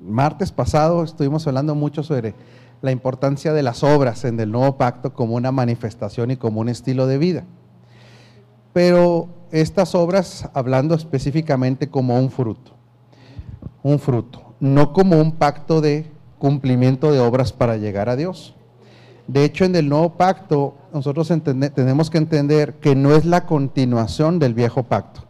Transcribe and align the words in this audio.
martes 0.00 0.52
pasado 0.52 1.02
estuvimos 1.04 1.46
hablando 1.46 1.74
mucho 1.74 2.02
sobre 2.02 2.34
la 2.80 2.92
importancia 2.92 3.52
de 3.52 3.62
las 3.62 3.82
obras 3.82 4.24
en 4.24 4.38
el 4.38 4.52
nuevo 4.52 4.76
pacto 4.76 5.12
como 5.12 5.34
una 5.34 5.52
manifestación 5.52 6.30
y 6.30 6.36
como 6.36 6.60
un 6.60 6.68
estilo 6.68 7.06
de 7.06 7.18
vida. 7.18 7.44
Pero 8.72 9.28
estas 9.50 9.94
obras 9.94 10.48
hablando 10.54 10.94
específicamente 10.94 11.88
como 11.88 12.18
un 12.18 12.30
fruto, 12.30 12.72
un 13.82 13.98
fruto, 13.98 14.54
no 14.60 14.92
como 14.92 15.20
un 15.20 15.32
pacto 15.32 15.80
de 15.80 16.10
cumplimiento 16.38 17.12
de 17.12 17.18
obras 17.18 17.52
para 17.52 17.76
llegar 17.76 18.08
a 18.08 18.16
Dios. 18.16 18.54
De 19.26 19.44
hecho, 19.44 19.64
en 19.64 19.76
el 19.76 19.88
nuevo 19.88 20.14
pacto 20.16 20.74
nosotros 20.92 21.28
tenemos 21.74 22.08
que 22.10 22.18
entender 22.18 22.74
que 22.74 22.94
no 22.94 23.14
es 23.14 23.24
la 23.24 23.44
continuación 23.44 24.38
del 24.38 24.54
viejo 24.54 24.84
pacto. 24.84 25.22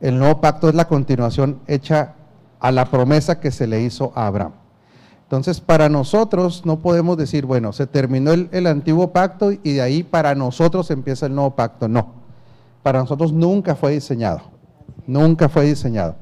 El 0.00 0.18
nuevo 0.18 0.40
pacto 0.40 0.68
es 0.68 0.74
la 0.74 0.88
continuación 0.88 1.60
hecha 1.66 2.16
a 2.62 2.70
la 2.70 2.86
promesa 2.86 3.40
que 3.40 3.50
se 3.50 3.66
le 3.66 3.82
hizo 3.82 4.12
a 4.14 4.28
Abraham. 4.28 4.52
Entonces, 5.24 5.60
para 5.60 5.88
nosotros 5.88 6.64
no 6.64 6.78
podemos 6.78 7.16
decir, 7.16 7.44
bueno, 7.44 7.72
se 7.72 7.88
terminó 7.88 8.30
el, 8.32 8.66
antiguo 8.68 9.12
pacto 9.12 9.50
y 9.50 9.72
de 9.72 9.82
ahí 9.82 10.04
para 10.04 10.36
nosotros 10.36 10.90
empieza 10.92 11.26
el 11.26 11.34
nuevo 11.34 11.56
pacto. 11.56 11.88
No, 11.88 12.12
para 12.84 13.00
nosotros 13.00 13.32
nunca 13.32 13.74
fue 13.74 13.92
diseñado, 13.92 14.42
nunca 15.08 15.48
fue 15.48 15.64
diseñado. 15.64 16.14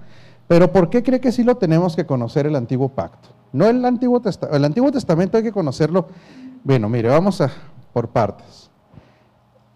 Pero 0.49 0.73
¿por 0.73 0.89
qué 0.89 1.03
cree 1.03 1.21
que 1.21 1.31
sí 1.31 1.45
lo 1.45 1.59
tenemos 1.59 1.95
que 1.95 2.07
conocer 2.07 2.47
el 2.47 2.57
antiguo 2.57 2.89
pacto? 2.89 3.29
No 3.53 3.67
el 3.67 3.85
Antiguo 3.85 4.21
Testamento, 4.21 4.57
el 4.57 4.65
Antiguo 4.65 4.91
Testamento 4.91 5.37
hay 5.37 5.43
que 5.43 5.53
conocerlo. 5.53 6.09
Bueno, 6.65 6.89
mire, 6.89 7.11
vamos 7.11 7.41
a 7.43 7.51
por 7.93 8.09
partes. 8.09 8.71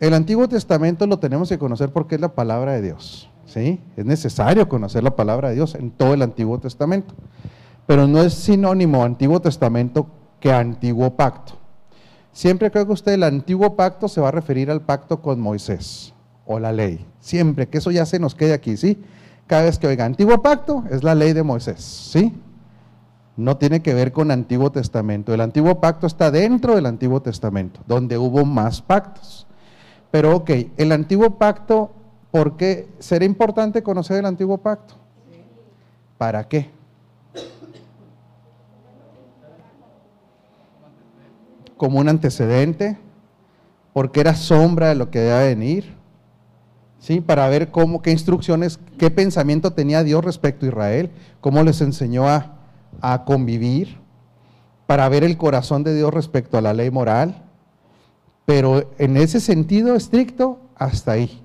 El 0.00 0.14
Antiguo 0.14 0.48
Testamento 0.48 1.06
lo 1.06 1.18
tenemos 1.18 1.48
que 1.50 1.58
conocer 1.58 1.92
porque 1.92 2.14
es 2.14 2.20
la 2.22 2.34
palabra 2.34 2.72
de 2.72 2.82
Dios. 2.82 3.28
¿Sí? 3.46 3.80
Es 3.96 4.04
necesario 4.04 4.68
conocer 4.68 5.02
la 5.02 5.16
palabra 5.16 5.48
de 5.48 5.56
Dios 5.56 5.74
en 5.74 5.90
todo 5.90 6.14
el 6.14 6.22
Antiguo 6.22 6.58
Testamento 6.58 7.14
pero 7.86 8.06
no 8.06 8.22
es 8.22 8.34
sinónimo 8.34 9.04
Antiguo 9.04 9.40
Testamento 9.40 10.06
que 10.40 10.52
Antiguo 10.52 11.16
Pacto. 11.16 11.54
Siempre 12.32 12.70
que 12.70 12.78
oiga 12.78 12.92
usted 12.92 13.12
el 13.12 13.22
Antiguo 13.22 13.76
Pacto 13.76 14.08
se 14.08 14.20
va 14.20 14.28
a 14.28 14.32
referir 14.32 14.70
al 14.70 14.82
pacto 14.82 15.22
con 15.22 15.40
Moisés 15.40 16.12
o 16.46 16.58
la 16.58 16.72
ley. 16.72 17.06
Siempre, 17.20 17.68
que 17.68 17.78
eso 17.78 17.90
ya 17.90 18.06
se 18.06 18.18
nos 18.18 18.34
quede 18.34 18.52
aquí, 18.52 18.76
¿sí? 18.76 18.98
Cada 19.46 19.64
vez 19.64 19.78
que 19.78 19.86
oiga 19.86 20.04
Antiguo 20.04 20.42
Pacto 20.42 20.84
es 20.90 21.04
la 21.04 21.14
ley 21.14 21.32
de 21.32 21.42
Moisés, 21.42 21.80
¿sí? 21.80 22.34
No 23.36 23.56
tiene 23.56 23.82
que 23.82 23.94
ver 23.94 24.12
con 24.12 24.30
Antiguo 24.30 24.70
Testamento. 24.72 25.34
El 25.34 25.40
Antiguo 25.40 25.80
Pacto 25.80 26.06
está 26.06 26.30
dentro 26.30 26.74
del 26.74 26.86
Antiguo 26.86 27.20
Testamento, 27.20 27.80
donde 27.86 28.16
hubo 28.16 28.44
más 28.44 28.80
pactos. 28.80 29.46
Pero 30.10 30.36
ok, 30.36 30.50
el 30.76 30.92
Antiguo 30.92 31.36
Pacto, 31.36 31.92
¿por 32.34 32.56
qué 32.56 32.88
será 32.98 33.24
importante 33.24 33.80
conocer 33.84 34.16
el 34.16 34.26
Antiguo 34.26 34.58
Pacto? 34.58 34.94
¿Para 36.18 36.42
qué? 36.48 36.68
como 41.76 42.00
un 42.00 42.08
antecedente, 42.08 42.98
porque 43.92 44.18
era 44.18 44.34
sombra 44.34 44.88
de 44.88 44.94
lo 44.96 45.10
que 45.10 45.20
debía 45.20 45.38
venir, 45.42 45.94
¿sí? 46.98 47.20
para 47.20 47.48
ver 47.48 47.70
cómo, 47.70 48.02
qué 48.02 48.10
instrucciones, 48.10 48.80
qué 48.98 49.12
pensamiento 49.12 49.72
tenía 49.72 50.02
Dios 50.02 50.24
respecto 50.24 50.66
a 50.66 50.70
Israel, 50.70 51.10
cómo 51.40 51.62
les 51.62 51.80
enseñó 51.82 52.26
a, 52.28 52.56
a 53.00 53.24
convivir, 53.24 53.98
para 54.86 55.08
ver 55.08 55.22
el 55.22 55.36
corazón 55.36 55.84
de 55.84 55.94
Dios 55.94 56.12
respecto 56.12 56.58
a 56.58 56.62
la 56.62 56.74
ley 56.74 56.90
moral, 56.90 57.44
pero 58.44 58.90
en 58.98 59.18
ese 59.18 59.38
sentido 59.38 59.94
estricto, 59.94 60.58
hasta 60.76 61.12
ahí. 61.12 61.43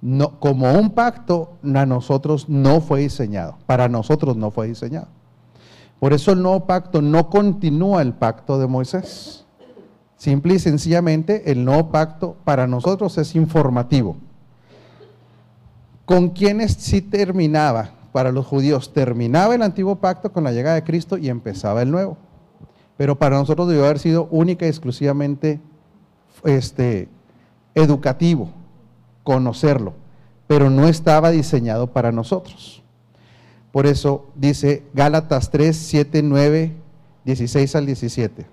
No, 0.00 0.38
como 0.38 0.72
un 0.72 0.90
pacto 0.90 1.54
a 1.74 1.84
nosotros 1.86 2.48
no 2.48 2.80
fue 2.80 3.00
diseñado, 3.00 3.56
para 3.66 3.88
nosotros 3.88 4.36
no 4.36 4.50
fue 4.50 4.68
diseñado. 4.68 5.08
Por 5.98 6.12
eso 6.12 6.32
el 6.32 6.42
nuevo 6.42 6.66
pacto 6.66 7.02
no 7.02 7.28
continúa 7.28 8.02
el 8.02 8.12
pacto 8.12 8.58
de 8.58 8.68
Moisés. 8.68 9.44
Simple 10.16 10.54
y 10.54 10.58
sencillamente 10.58 11.50
el 11.50 11.64
nuevo 11.64 11.90
pacto 11.90 12.36
para 12.44 12.66
nosotros 12.66 13.18
es 13.18 13.34
informativo. 13.34 14.16
¿Con 16.04 16.30
quienes 16.30 16.72
sí 16.74 17.02
terminaba? 17.02 17.90
Para 18.12 18.32
los 18.32 18.46
judíos 18.46 18.92
terminaba 18.92 19.54
el 19.54 19.62
antiguo 19.62 19.96
pacto 19.96 20.32
con 20.32 20.42
la 20.44 20.52
llegada 20.52 20.76
de 20.76 20.84
Cristo 20.84 21.18
y 21.18 21.28
empezaba 21.28 21.82
el 21.82 21.90
nuevo. 21.90 22.16
Pero 22.96 23.16
para 23.16 23.36
nosotros 23.36 23.68
debió 23.68 23.84
haber 23.84 23.98
sido 23.98 24.26
única 24.30 24.66
y 24.66 24.68
exclusivamente 24.68 25.60
este, 26.44 27.08
educativo, 27.74 28.50
conocerlo, 29.28 29.92
pero 30.46 30.70
no 30.70 30.88
estaba 30.88 31.30
diseñado 31.30 31.88
para 31.88 32.12
nosotros. 32.12 32.82
Por 33.72 33.86
eso 33.86 34.30
dice 34.34 34.84
Gálatas 34.94 35.50
3, 35.50 35.76
7, 35.76 36.22
9, 36.22 36.72
16 37.26 37.76
al 37.76 37.84
17. 37.84 38.46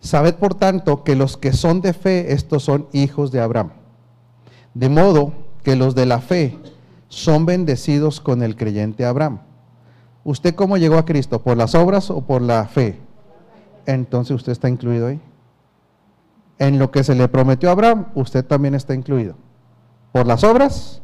Sabed 0.00 0.34
por 0.34 0.56
tanto 0.56 1.04
que 1.04 1.14
los 1.14 1.36
que 1.36 1.52
son 1.52 1.82
de 1.82 1.92
fe, 1.92 2.32
estos 2.32 2.64
son 2.64 2.88
hijos 2.92 3.30
de 3.30 3.40
Abraham. 3.40 3.70
De 4.74 4.88
modo 4.88 5.34
que 5.62 5.76
los 5.76 5.94
de 5.94 6.06
la 6.06 6.20
fe 6.20 6.58
son 7.06 7.46
bendecidos 7.46 8.20
con 8.20 8.42
el 8.42 8.56
creyente 8.56 9.04
Abraham. 9.04 9.38
¿Usted 10.24 10.56
cómo 10.56 10.78
llegó 10.78 10.98
a 10.98 11.04
Cristo? 11.04 11.40
¿Por 11.42 11.56
las 11.56 11.76
obras 11.76 12.10
o 12.10 12.22
por 12.22 12.42
la 12.42 12.66
fe? 12.66 12.98
Entonces 13.86 14.34
usted 14.34 14.50
está 14.50 14.68
incluido 14.68 15.06
ahí. 15.06 15.20
En 16.60 16.78
lo 16.78 16.90
que 16.90 17.02
se 17.02 17.14
le 17.14 17.26
prometió 17.26 17.70
a 17.70 17.72
Abraham, 17.72 18.08
usted 18.14 18.44
también 18.44 18.74
está 18.74 18.94
incluido. 18.94 19.34
¿Por 20.12 20.26
las 20.26 20.44
obras? 20.44 21.00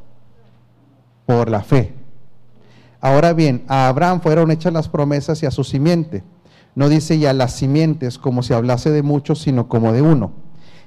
Por 1.24 1.48
la 1.48 1.62
fe. 1.62 1.94
Ahora 3.00 3.32
bien, 3.32 3.64
a 3.66 3.88
Abraham 3.88 4.20
fueron 4.20 4.50
hechas 4.50 4.74
las 4.74 4.90
promesas 4.90 5.42
y 5.42 5.46
a 5.46 5.50
su 5.50 5.64
simiente. 5.64 6.22
No 6.74 6.90
dice 6.90 7.18
ya 7.18 7.32
las 7.32 7.54
simientes 7.54 8.18
como 8.18 8.42
si 8.42 8.52
hablase 8.52 8.90
de 8.90 9.02
muchos, 9.02 9.40
sino 9.40 9.66
como 9.66 9.94
de 9.94 10.02
uno. 10.02 10.32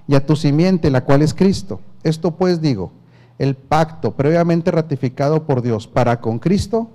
Y 0.07 0.13
a 0.13 0.27
tu 0.27 0.35
simiente, 0.35 0.91
la 0.91 1.03
cual 1.03 1.23
es 1.23 1.33
Cristo. 1.33 1.81
Esto 2.03 2.35
pues 2.35 2.61
digo, 2.61 2.91
el 3.39 3.55
pacto 3.55 4.11
previamente 4.11 4.69
ratificado 4.69 5.47
por 5.47 5.63
Dios 5.63 5.87
para 5.87 6.21
con 6.21 6.37
Cristo, 6.37 6.91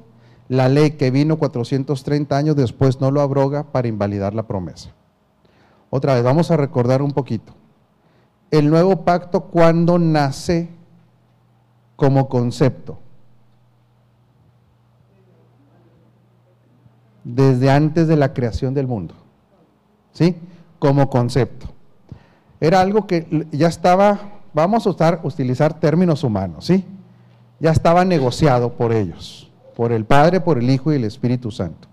la 0.48 0.68
ley 0.68 0.92
que 0.92 1.10
vino 1.10 1.38
430 1.38 2.36
años 2.36 2.54
después 2.54 3.00
no 3.00 3.10
lo 3.10 3.20
abroga 3.20 3.72
para 3.72 3.88
invalidar 3.88 4.32
la 4.32 4.46
promesa. 4.46 4.90
Otra 5.90 6.14
vez, 6.14 6.22
vamos 6.22 6.52
a 6.52 6.56
recordar 6.56 7.02
un 7.02 7.10
poquito. 7.10 7.52
El 8.50 8.70
nuevo 8.70 9.04
pacto, 9.04 9.42
cuando 9.44 9.98
nace 9.98 10.68
como 11.96 12.28
concepto? 12.28 12.98
desde 17.24 17.70
antes 17.70 18.06
de 18.06 18.16
la 18.16 18.34
creación 18.34 18.74
del 18.74 18.86
mundo, 18.86 19.14
¿sí? 20.12 20.36
Como 20.78 21.08
concepto. 21.08 21.66
Era 22.60 22.80
algo 22.80 23.06
que 23.06 23.48
ya 23.50 23.66
estaba, 23.66 24.20
vamos 24.52 24.86
a 24.86 24.90
usar, 24.90 25.20
utilizar 25.24 25.80
términos 25.80 26.22
humanos, 26.22 26.66
¿sí? 26.66 26.84
Ya 27.58 27.70
estaba 27.70 28.04
negociado 28.04 28.74
por 28.74 28.92
ellos, 28.92 29.50
por 29.74 29.90
el 29.90 30.04
Padre, 30.04 30.40
por 30.40 30.58
el 30.58 30.68
Hijo 30.70 30.92
y 30.92 30.96
el 30.96 31.04
Espíritu 31.04 31.50
Santo. 31.50 31.88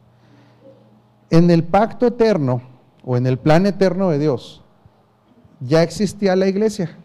En 1.30 1.50
el 1.50 1.64
pacto 1.64 2.06
eterno 2.06 2.62
o 3.04 3.16
en 3.16 3.26
el 3.26 3.40
plan 3.40 3.66
eterno 3.66 4.10
de 4.10 4.20
Dios, 4.20 4.61
ya 5.62 5.84
existía 5.84 6.36
la 6.36 6.48
iglesia. 6.48 6.98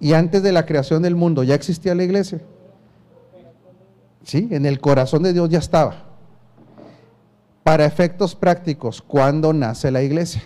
Y 0.00 0.12
antes 0.12 0.42
de 0.42 0.52
la 0.52 0.66
creación 0.66 1.02
del 1.02 1.16
mundo 1.16 1.42
ya 1.42 1.54
existía 1.54 1.94
la 1.94 2.04
iglesia. 2.04 2.40
Sí, 4.22 4.48
en 4.50 4.66
el 4.66 4.80
corazón 4.80 5.22
de 5.22 5.32
Dios 5.32 5.48
ya 5.48 5.58
estaba. 5.58 6.04
Para 7.64 7.84
efectos 7.84 8.34
prácticos, 8.34 9.00
¿cuándo 9.00 9.52
nace 9.52 9.90
la 9.90 10.02
iglesia? 10.02 10.42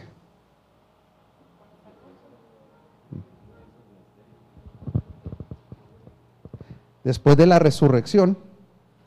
Después 7.05 7.37
de 7.37 7.47
la 7.47 7.59
resurrección, 7.59 8.39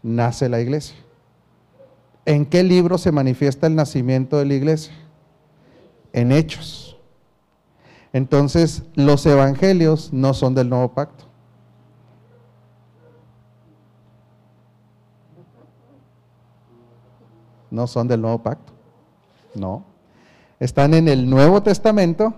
nace 0.03 0.49
la 0.49 0.59
iglesia. 0.59 0.95
¿En 2.25 2.45
qué 2.45 2.63
libro 2.63 2.97
se 2.97 3.11
manifiesta 3.11 3.67
el 3.67 3.75
nacimiento 3.75 4.37
de 4.37 4.45
la 4.45 4.53
iglesia? 4.55 4.93
En 6.11 6.31
hechos. 6.31 6.94
Entonces, 8.15 8.83
los 8.93 9.25
evangelios 9.25 10.13
no 10.13 10.33
son 10.33 10.55
del 10.55 10.69
nuevo 10.69 10.93
pacto. 10.93 11.25
no 17.71 17.87
son 17.87 18.07
del 18.07 18.21
nuevo 18.21 18.39
pacto. 18.41 18.71
No. 19.53 19.83
Están 20.61 20.93
en 20.93 21.09
el 21.09 21.29
Nuevo 21.29 21.61
Testamento, 21.61 22.33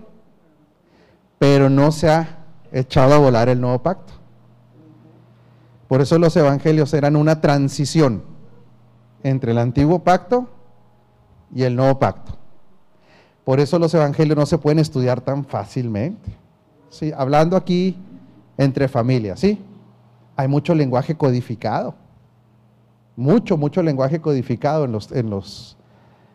pero 1.38 1.70
no 1.70 1.92
se 1.92 2.10
ha 2.10 2.38
echado 2.72 3.14
a 3.14 3.18
volar 3.18 3.48
el 3.48 3.60
nuevo 3.60 3.78
pacto. 3.78 4.14
Por 5.86 6.00
eso 6.00 6.18
los 6.18 6.36
evangelios 6.36 6.92
eran 6.92 7.14
una 7.14 7.40
transición 7.40 8.24
entre 9.22 9.52
el 9.52 9.58
antiguo 9.58 10.00
pacto 10.00 10.48
y 11.54 11.62
el 11.62 11.76
nuevo 11.76 12.00
pacto. 12.00 12.32
Por 13.48 13.60
eso 13.60 13.78
los 13.78 13.94
evangelios 13.94 14.36
no 14.36 14.44
se 14.44 14.58
pueden 14.58 14.78
estudiar 14.78 15.22
tan 15.22 15.42
fácilmente. 15.42 16.30
¿Sí? 16.90 17.12
Hablando 17.16 17.56
aquí 17.56 17.96
entre 18.58 18.88
familias, 18.88 19.40
¿sí? 19.40 19.58
Hay 20.36 20.48
mucho 20.48 20.74
lenguaje 20.74 21.16
codificado 21.16 21.94
mucho, 23.18 23.56
mucho 23.56 23.82
lenguaje 23.82 24.20
codificado 24.20 24.84
en 24.84 24.92
los, 24.92 25.10
en 25.10 25.28
los, 25.28 25.76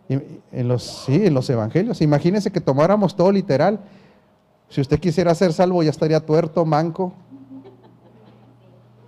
en 0.09 0.67
los, 0.67 0.83
sí, 0.83 1.25
en 1.25 1.33
los 1.33 1.49
evangelios. 1.49 2.01
Imagínense 2.01 2.51
que 2.51 2.59
tomáramos 2.59 3.15
todo 3.15 3.31
literal. 3.31 3.79
Si 4.67 4.81
usted 4.81 4.99
quisiera 4.99 5.33
ser 5.33 5.53
salvo, 5.53 5.81
ya 5.81 5.91
estaría 5.91 6.19
tuerto, 6.19 6.65
manco. 6.65 7.13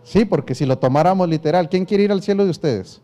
Sí, 0.03 0.23
porque 0.23 0.55
si 0.55 0.65
lo 0.65 0.77
tomáramos 0.77 1.27
literal, 1.27 1.67
¿quién 1.67 1.83
quiere 1.83 2.05
ir 2.05 2.13
al 2.13 2.21
cielo 2.21 2.45
de 2.45 2.51
ustedes? 2.51 3.01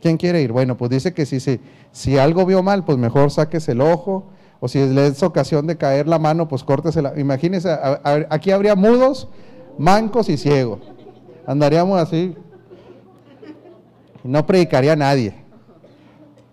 ¿Quién 0.00 0.16
quiere 0.16 0.42
ir? 0.42 0.52
Bueno, 0.52 0.76
pues 0.76 0.92
dice 0.92 1.12
que 1.12 1.26
si, 1.26 1.40
si, 1.40 1.58
si 1.90 2.16
algo 2.16 2.46
vio 2.46 2.62
mal, 2.62 2.84
pues 2.84 2.96
mejor 2.96 3.32
saques 3.32 3.68
el 3.68 3.80
ojo, 3.80 4.26
o 4.64 4.68
si 4.68 4.78
le 4.86 5.08
es 5.08 5.22
ocasión 5.22 5.66
de 5.66 5.76
caer 5.76 6.08
la 6.08 6.18
mano, 6.18 6.48
pues 6.48 6.64
córtesela. 6.64 7.12
Imagínense, 7.18 7.68
aquí 8.30 8.50
habría 8.50 8.74
mudos, 8.74 9.28
mancos 9.76 10.30
y 10.30 10.38
ciegos. 10.38 10.80
Andaríamos 11.46 12.00
así. 12.00 12.34
No 14.22 14.46
predicaría 14.46 14.94
a 14.94 14.96
nadie. 14.96 15.34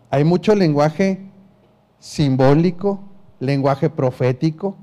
Hay 0.09 0.25
mucho 0.25 0.55
lenguaje 0.55 1.21
simbólico, 1.99 2.99
lenguaje 3.39 3.89
profético. 3.89 4.75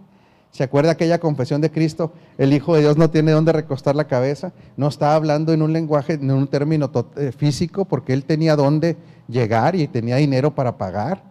¿Se 0.50 0.64
acuerda 0.64 0.92
aquella 0.92 1.20
confesión 1.20 1.60
de 1.60 1.70
Cristo? 1.70 2.14
El 2.38 2.54
Hijo 2.54 2.76
de 2.76 2.80
Dios 2.80 2.96
no 2.96 3.10
tiene 3.10 3.32
dónde 3.32 3.52
recostar 3.52 3.94
la 3.94 4.06
cabeza. 4.06 4.54
No 4.78 4.88
está 4.88 5.14
hablando 5.14 5.52
en 5.52 5.60
un 5.60 5.74
lenguaje, 5.74 6.14
en 6.14 6.30
un 6.30 6.46
término 6.46 6.90
eh, 7.18 7.32
físico, 7.36 7.84
porque 7.84 8.14
él 8.14 8.24
tenía 8.24 8.56
dónde 8.56 8.96
llegar 9.28 9.76
y 9.76 9.86
tenía 9.86 10.16
dinero 10.16 10.54
para 10.54 10.78
pagar. 10.78 11.27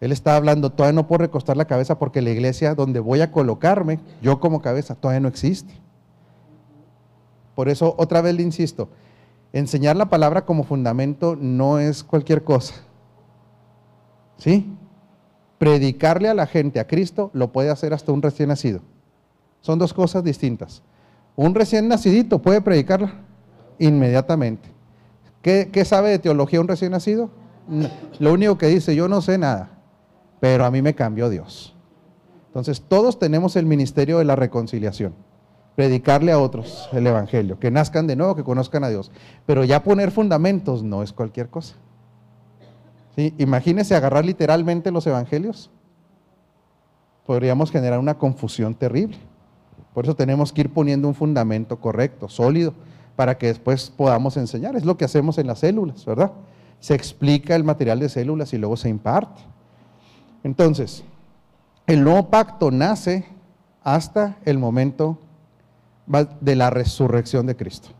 Él 0.00 0.12
está 0.12 0.34
hablando, 0.34 0.70
todavía 0.70 0.94
no 0.94 1.06
puedo 1.06 1.18
recostar 1.18 1.56
la 1.56 1.66
cabeza 1.66 1.98
porque 1.98 2.22
la 2.22 2.30
iglesia 2.30 2.74
donde 2.74 3.00
voy 3.00 3.20
a 3.20 3.30
colocarme, 3.30 4.00
yo 4.22 4.40
como 4.40 4.62
cabeza, 4.62 4.94
todavía 4.94 5.20
no 5.20 5.28
existe. 5.28 5.74
Por 7.54 7.68
eso, 7.68 7.94
otra 7.98 8.22
vez 8.22 8.34
le 8.34 8.42
insisto, 8.42 8.88
enseñar 9.52 9.96
la 9.96 10.08
palabra 10.08 10.46
como 10.46 10.64
fundamento 10.64 11.36
no 11.38 11.78
es 11.78 12.02
cualquier 12.02 12.42
cosa. 12.44 12.74
¿Sí? 14.38 14.74
Predicarle 15.58 16.30
a 16.30 16.34
la 16.34 16.46
gente 16.46 16.80
a 16.80 16.86
Cristo 16.86 17.30
lo 17.34 17.52
puede 17.52 17.68
hacer 17.68 17.92
hasta 17.92 18.12
un 18.12 18.22
recién 18.22 18.48
nacido. 18.48 18.80
Son 19.60 19.78
dos 19.78 19.92
cosas 19.92 20.24
distintas. 20.24 20.82
Un 21.36 21.54
recién 21.54 21.88
nacidito 21.88 22.40
puede 22.40 22.62
predicarla 22.62 23.12
inmediatamente. 23.78 24.70
¿Qué, 25.42 25.68
¿Qué, 25.70 25.84
sabe 25.84 26.08
de 26.08 26.18
teología 26.18 26.62
un 26.62 26.68
recién 26.68 26.92
nacido? 26.92 27.28
Lo 28.18 28.32
único 28.32 28.56
que 28.56 28.68
dice, 28.68 28.96
yo 28.96 29.06
no 29.08 29.20
sé 29.20 29.36
nada, 29.36 29.79
pero 30.40 30.64
a 30.64 30.70
mí 30.70 30.82
me 30.82 30.94
cambió 30.94 31.28
Dios. 31.28 31.76
Entonces, 32.48 32.82
todos 32.82 33.18
tenemos 33.18 33.54
el 33.54 33.66
ministerio 33.66 34.18
de 34.18 34.24
la 34.24 34.34
reconciliación 34.34 35.14
predicarle 35.80 36.30
a 36.30 36.38
otros 36.38 36.90
el 36.92 37.06
Evangelio, 37.06 37.58
que 37.58 37.70
nazcan 37.70 38.06
de 38.06 38.14
nuevo, 38.14 38.34
que 38.34 38.44
conozcan 38.44 38.84
a 38.84 38.90
Dios. 38.90 39.10
Pero 39.46 39.64
ya 39.64 39.82
poner 39.82 40.10
fundamentos 40.10 40.82
no 40.82 41.02
es 41.02 41.10
cualquier 41.10 41.48
cosa. 41.48 41.76
¿Sí? 43.16 43.34
Imagínese 43.38 43.94
agarrar 43.94 44.26
literalmente 44.26 44.90
los 44.90 45.06
Evangelios. 45.06 45.70
Podríamos 47.24 47.70
generar 47.70 47.98
una 47.98 48.18
confusión 48.18 48.74
terrible. 48.74 49.16
Por 49.94 50.04
eso 50.04 50.14
tenemos 50.14 50.52
que 50.52 50.60
ir 50.60 50.70
poniendo 50.70 51.08
un 51.08 51.14
fundamento 51.14 51.80
correcto, 51.80 52.28
sólido, 52.28 52.74
para 53.16 53.38
que 53.38 53.46
después 53.46 53.88
podamos 53.88 54.36
enseñar. 54.36 54.76
Es 54.76 54.84
lo 54.84 54.98
que 54.98 55.06
hacemos 55.06 55.38
en 55.38 55.46
las 55.46 55.60
células, 55.60 56.04
¿verdad? 56.04 56.32
Se 56.78 56.94
explica 56.94 57.56
el 57.56 57.64
material 57.64 58.00
de 58.00 58.10
células 58.10 58.52
y 58.52 58.58
luego 58.58 58.76
se 58.76 58.90
imparte. 58.90 59.40
Entonces, 60.42 61.04
el 61.86 62.04
nuevo 62.04 62.30
pacto 62.30 62.70
nace 62.70 63.26
hasta 63.82 64.36
el 64.44 64.58
momento 64.58 65.18
de 66.40 66.56
la 66.56 66.70
resurrección 66.70 67.46
de 67.46 67.56
Cristo. 67.56 67.90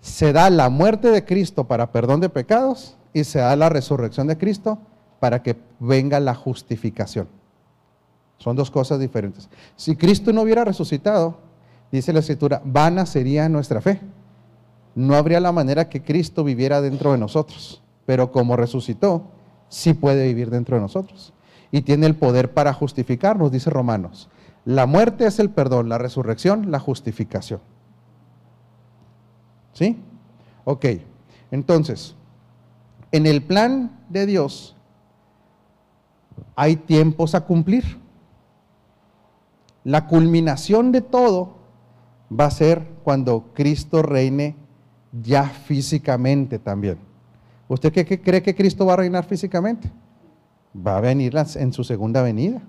Se 0.00 0.32
da 0.32 0.50
la 0.50 0.68
muerte 0.68 1.10
de 1.10 1.24
Cristo 1.24 1.64
para 1.64 1.90
perdón 1.90 2.20
de 2.20 2.28
pecados 2.28 2.96
y 3.12 3.24
se 3.24 3.40
da 3.40 3.56
la 3.56 3.68
resurrección 3.68 4.26
de 4.26 4.38
Cristo 4.38 4.78
para 5.20 5.42
que 5.42 5.56
venga 5.80 6.20
la 6.20 6.34
justificación. 6.34 7.28
Son 8.38 8.54
dos 8.54 8.70
cosas 8.70 9.00
diferentes. 9.00 9.48
Si 9.74 9.96
Cristo 9.96 10.32
no 10.32 10.42
hubiera 10.42 10.64
resucitado, 10.64 11.38
dice 11.90 12.12
la 12.12 12.20
Escritura, 12.20 12.60
vana 12.64 13.06
sería 13.06 13.48
nuestra 13.48 13.80
fe. 13.80 14.00
No 14.94 15.14
habría 15.14 15.40
la 15.40 15.52
manera 15.52 15.88
que 15.88 16.02
Cristo 16.02 16.44
viviera 16.44 16.80
dentro 16.80 17.12
de 17.12 17.18
nosotros. 17.18 17.82
Pero 18.04 18.30
como 18.30 18.56
resucitó, 18.56 19.24
sí 19.68 19.94
puede 19.94 20.26
vivir 20.26 20.50
dentro 20.50 20.76
de 20.76 20.82
nosotros. 20.82 21.32
Y 21.70 21.82
tiene 21.82 22.06
el 22.06 22.16
poder 22.16 22.52
para 22.54 22.72
justificarnos, 22.72 23.50
dice 23.50 23.70
Romanos. 23.70 24.28
La 24.64 24.86
muerte 24.86 25.26
es 25.26 25.38
el 25.38 25.50
perdón, 25.50 25.88
la 25.88 25.98
resurrección, 25.98 26.70
la 26.70 26.80
justificación. 26.80 27.60
¿Sí? 29.72 29.98
Ok, 30.64 30.86
entonces, 31.50 32.16
en 33.12 33.26
el 33.26 33.42
plan 33.42 34.00
de 34.08 34.26
Dios 34.26 34.76
hay 36.56 36.76
tiempos 36.76 37.34
a 37.34 37.42
cumplir. 37.42 37.84
La 39.84 40.06
culminación 40.06 40.90
de 40.90 41.00
todo 41.00 41.58
va 42.28 42.46
a 42.46 42.50
ser 42.50 42.88
cuando 43.04 43.52
Cristo 43.54 44.02
reine 44.02 44.56
ya 45.12 45.44
físicamente 45.44 46.58
también. 46.58 46.98
¿Usted 47.68 47.92
qué, 47.92 48.20
cree 48.20 48.42
que 48.42 48.54
Cristo 48.54 48.86
va 48.86 48.94
a 48.94 48.96
reinar 48.96 49.24
físicamente? 49.24 49.90
Va 50.74 50.98
a 50.98 51.00
venir 51.00 51.34
en 51.56 51.72
su 51.72 51.84
segunda 51.84 52.22
venida 52.22 52.62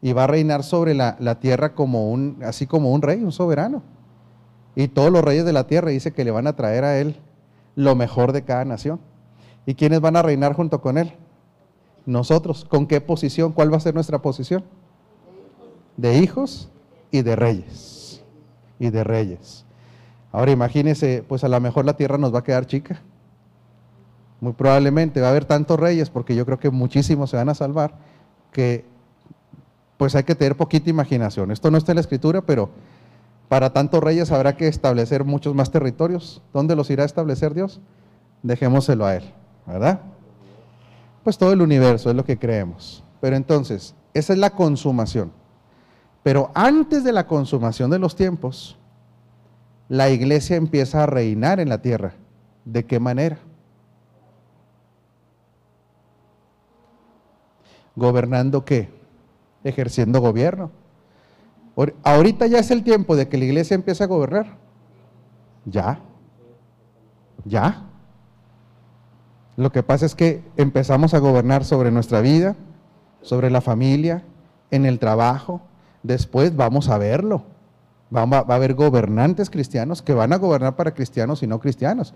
y 0.00 0.12
va 0.12 0.24
a 0.24 0.26
reinar 0.26 0.62
sobre 0.62 0.94
la, 0.94 1.40
tierra 1.40 1.74
como 1.74 2.12
un, 2.12 2.40
así 2.44 2.66
como 2.66 2.92
un 2.92 3.02
rey, 3.02 3.22
un 3.22 3.32
soberano. 3.32 3.82
Y 4.76 4.88
todos 4.88 5.10
los 5.10 5.24
reyes 5.24 5.44
de 5.44 5.52
la 5.52 5.66
tierra 5.66 5.90
dice 5.90 6.12
que 6.12 6.24
le 6.24 6.30
van 6.30 6.46
a 6.46 6.54
traer 6.54 6.84
a 6.84 6.98
él 6.98 7.16
lo 7.74 7.94
mejor 7.94 8.32
de 8.32 8.42
cada 8.42 8.64
nación. 8.64 9.00
¿Y 9.66 9.74
quiénes 9.74 10.00
van 10.00 10.16
a 10.16 10.22
reinar 10.22 10.52
junto 10.52 10.80
con 10.80 10.98
él? 10.98 11.14
Nosotros. 12.06 12.66
¿Con 12.66 12.86
qué 12.86 13.00
posición? 13.00 13.52
¿Cuál 13.52 13.72
va 13.72 13.78
a 13.78 13.80
ser 13.80 13.94
nuestra 13.94 14.20
posición? 14.20 14.64
De 15.96 16.18
hijos 16.18 16.70
y 17.10 17.22
de 17.22 17.34
reyes. 17.34 18.22
Y 18.78 18.90
de 18.90 19.04
reyes. 19.04 19.64
Ahora 20.32 20.50
imagínense, 20.50 21.24
pues 21.26 21.44
a 21.44 21.48
lo 21.48 21.58
mejor 21.60 21.84
la 21.84 21.96
tierra 21.96 22.18
nos 22.18 22.34
va 22.34 22.40
a 22.40 22.44
quedar 22.44 22.66
chica. 22.66 23.00
Muy 24.44 24.52
probablemente 24.52 25.22
va 25.22 25.28
a 25.28 25.30
haber 25.30 25.46
tantos 25.46 25.80
reyes, 25.80 26.10
porque 26.10 26.36
yo 26.36 26.44
creo 26.44 26.58
que 26.58 26.68
muchísimos 26.68 27.30
se 27.30 27.38
van 27.38 27.48
a 27.48 27.54
salvar, 27.54 27.94
que 28.52 28.84
pues 29.96 30.14
hay 30.14 30.24
que 30.24 30.34
tener 30.34 30.54
poquita 30.54 30.90
imaginación. 30.90 31.50
Esto 31.50 31.70
no 31.70 31.78
está 31.78 31.92
en 31.92 31.96
la 31.96 32.02
escritura, 32.02 32.42
pero 32.42 32.68
para 33.48 33.72
tantos 33.72 34.04
reyes 34.04 34.30
habrá 34.32 34.54
que 34.54 34.68
establecer 34.68 35.24
muchos 35.24 35.54
más 35.54 35.70
territorios. 35.70 36.42
¿Dónde 36.52 36.76
los 36.76 36.90
irá 36.90 37.04
a 37.04 37.06
establecer 37.06 37.54
Dios? 37.54 37.80
Dejémoselo 38.42 39.06
a 39.06 39.16
Él, 39.16 39.32
¿verdad? 39.66 40.02
Pues 41.22 41.38
todo 41.38 41.54
el 41.54 41.62
universo 41.62 42.10
es 42.10 42.16
lo 42.16 42.26
que 42.26 42.38
creemos. 42.38 43.02
Pero 43.22 43.36
entonces, 43.36 43.94
esa 44.12 44.34
es 44.34 44.38
la 44.38 44.50
consumación. 44.50 45.32
Pero 46.22 46.50
antes 46.52 47.02
de 47.02 47.12
la 47.12 47.26
consumación 47.26 47.88
de 47.88 47.98
los 47.98 48.14
tiempos, 48.14 48.76
la 49.88 50.10
iglesia 50.10 50.56
empieza 50.56 51.02
a 51.02 51.06
reinar 51.06 51.60
en 51.60 51.70
la 51.70 51.80
tierra. 51.80 52.12
¿De 52.66 52.84
qué 52.84 53.00
manera? 53.00 53.38
¿Gobernando 57.96 58.64
qué? 58.64 58.94
ejerciendo 59.64 60.20
gobierno. 60.20 60.70
Ahorita 62.04 62.46
ya 62.46 62.58
es 62.58 62.70
el 62.70 62.84
tiempo 62.84 63.16
de 63.16 63.28
que 63.28 63.38
la 63.38 63.46
iglesia 63.46 63.74
empiece 63.74 64.04
a 64.04 64.06
gobernar. 64.06 64.58
Ya. 65.64 65.98
Ya. 67.44 67.82
Lo 69.56 69.72
que 69.72 69.82
pasa 69.82 70.06
es 70.06 70.14
que 70.14 70.44
empezamos 70.56 71.14
a 71.14 71.18
gobernar 71.18 71.64
sobre 71.64 71.90
nuestra 71.90 72.20
vida, 72.20 72.54
sobre 73.22 73.50
la 73.50 73.60
familia, 73.60 74.22
en 74.70 74.86
el 74.86 74.98
trabajo. 74.98 75.62
Después 76.02 76.54
vamos 76.54 76.88
a 76.88 76.98
verlo. 76.98 77.42
Va, 78.14 78.22
a 78.22 78.54
haber 78.54 78.74
gobernantes 78.74 79.50
cristianos 79.50 80.02
que 80.02 80.14
van 80.14 80.32
a 80.32 80.36
gobernar 80.36 80.76
para 80.76 80.94
cristianos 80.94 81.42
y 81.42 81.48
no 81.48 81.58
cristianos. 81.58 82.14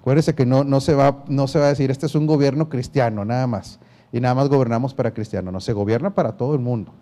Acuérdense 0.00 0.34
que 0.34 0.46
no, 0.46 0.64
no, 0.64 0.80
se 0.80 0.94
va, 0.94 1.24
no 1.28 1.46
se 1.46 1.60
va 1.60 1.66
a 1.66 1.68
decir, 1.68 1.90
este 1.90 2.06
es 2.06 2.14
un 2.14 2.26
gobierno 2.26 2.68
cristiano, 2.68 3.24
nada 3.24 3.46
más 3.46 3.78
y 4.16 4.20
nada 4.20 4.34
más 4.34 4.48
gobernamos 4.48 4.94
para 4.94 5.12
cristianos. 5.12 5.52
No, 5.52 5.60
se 5.60 5.74
gobierna 5.74 6.14
para 6.14 6.32
todo 6.32 6.54
el 6.54 6.60
mundo. 6.60 6.92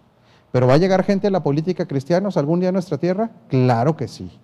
¿Pero 0.50 0.66
va 0.66 0.74
a 0.74 0.78
llegar 0.78 1.04
gente 1.04 1.28
a 1.28 1.30
la 1.30 1.44
política 1.44 1.86
cristianos 1.86 2.36
algún 2.36 2.58
día 2.58 2.70
a 2.70 2.72
nuestra 2.72 2.98
tierra? 2.98 3.30
Claro 3.48 3.96
que 3.96 4.08
sí. 4.08 4.36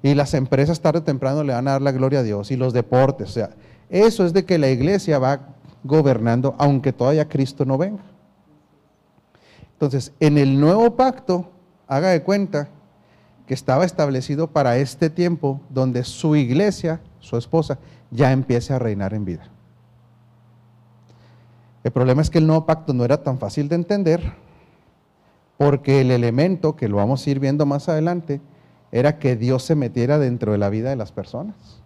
Y 0.00 0.14
las 0.14 0.32
empresas 0.34 0.80
tarde 0.80 1.00
o 1.00 1.02
temprano 1.02 1.42
le 1.42 1.52
van 1.52 1.66
a 1.66 1.72
dar 1.72 1.82
la 1.82 1.90
gloria 1.90 2.20
a 2.20 2.22
Dios. 2.22 2.52
Y 2.52 2.56
los 2.56 2.72
deportes. 2.72 3.30
O 3.30 3.32
sea, 3.32 3.50
eso 3.90 4.24
es 4.24 4.32
de 4.32 4.44
que 4.44 4.58
la 4.58 4.68
iglesia 4.68 5.18
va 5.18 5.40
gobernando 5.82 6.54
aunque 6.58 6.92
todavía 6.92 7.28
Cristo 7.28 7.64
no 7.64 7.78
venga. 7.78 8.04
Entonces, 9.72 10.12
en 10.20 10.38
el 10.38 10.60
nuevo 10.60 10.94
pacto, 10.94 11.50
haga 11.88 12.10
de 12.10 12.22
cuenta 12.22 12.68
que 13.48 13.54
estaba 13.54 13.84
establecido 13.84 14.46
para 14.46 14.76
este 14.76 15.10
tiempo 15.10 15.60
donde 15.68 16.04
su 16.04 16.36
iglesia, 16.36 17.00
su 17.18 17.36
esposa, 17.36 17.78
ya 18.12 18.30
empiece 18.30 18.72
a 18.72 18.78
reinar 18.78 19.14
en 19.14 19.24
vida. 19.24 19.53
El 21.84 21.92
problema 21.92 22.22
es 22.22 22.30
que 22.30 22.38
el 22.38 22.46
nuevo 22.46 22.64
pacto 22.64 22.94
no 22.94 23.04
era 23.04 23.22
tan 23.22 23.38
fácil 23.38 23.68
de 23.68 23.76
entender 23.76 24.32
porque 25.58 26.00
el 26.00 26.10
elemento, 26.10 26.74
que 26.74 26.88
lo 26.88 26.96
vamos 26.96 27.24
a 27.24 27.30
ir 27.30 27.38
viendo 27.38 27.66
más 27.66 27.88
adelante, 27.88 28.40
era 28.90 29.18
que 29.18 29.36
Dios 29.36 29.62
se 29.62 29.74
metiera 29.74 30.18
dentro 30.18 30.52
de 30.52 30.58
la 30.58 30.70
vida 30.70 30.90
de 30.90 30.96
las 30.96 31.12
personas. 31.12 31.82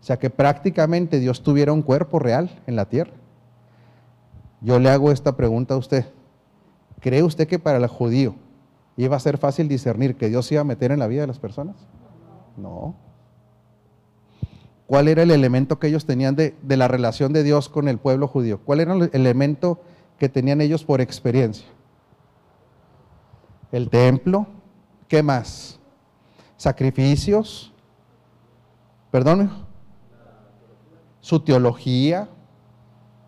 O 0.00 0.04
sea 0.04 0.18
que 0.18 0.30
prácticamente 0.30 1.20
Dios 1.20 1.42
tuviera 1.42 1.72
un 1.72 1.82
cuerpo 1.82 2.18
real 2.18 2.50
en 2.66 2.76
la 2.76 2.86
tierra. 2.86 3.12
Yo 4.60 4.78
le 4.78 4.90
hago 4.90 5.12
esta 5.12 5.36
pregunta 5.36 5.74
a 5.74 5.76
usted. 5.76 6.06
¿Cree 7.00 7.22
usted 7.22 7.46
que 7.46 7.58
para 7.58 7.78
el 7.78 7.86
judío 7.86 8.34
iba 8.96 9.16
a 9.16 9.20
ser 9.20 9.38
fácil 9.38 9.68
discernir 9.68 10.16
que 10.16 10.28
Dios 10.28 10.46
se 10.46 10.54
iba 10.54 10.62
a 10.62 10.64
meter 10.64 10.90
en 10.90 10.98
la 10.98 11.06
vida 11.06 11.20
de 11.20 11.26
las 11.28 11.38
personas? 11.38 11.76
No. 12.56 12.94
¿Cuál 14.88 15.06
era 15.06 15.22
el 15.22 15.30
elemento 15.30 15.78
que 15.78 15.86
ellos 15.86 16.04
tenían 16.04 16.34
de, 16.34 16.56
de 16.62 16.76
la 16.76 16.88
relación 16.88 17.32
de 17.32 17.44
Dios 17.44 17.68
con 17.68 17.86
el 17.86 17.98
pueblo 17.98 18.26
judío? 18.26 18.58
¿Cuál 18.64 18.80
era 18.80 18.94
el 18.94 19.10
elemento 19.12 19.80
que 20.18 20.28
tenían 20.28 20.60
ellos 20.60 20.82
por 20.82 21.00
experiencia? 21.00 21.68
El 23.70 23.88
templo, 23.90 24.48
¿qué 25.06 25.22
más? 25.22 25.78
Sacrificios, 26.56 27.72
perdón, 29.12 29.52
su 31.20 31.38
teología, 31.38 32.28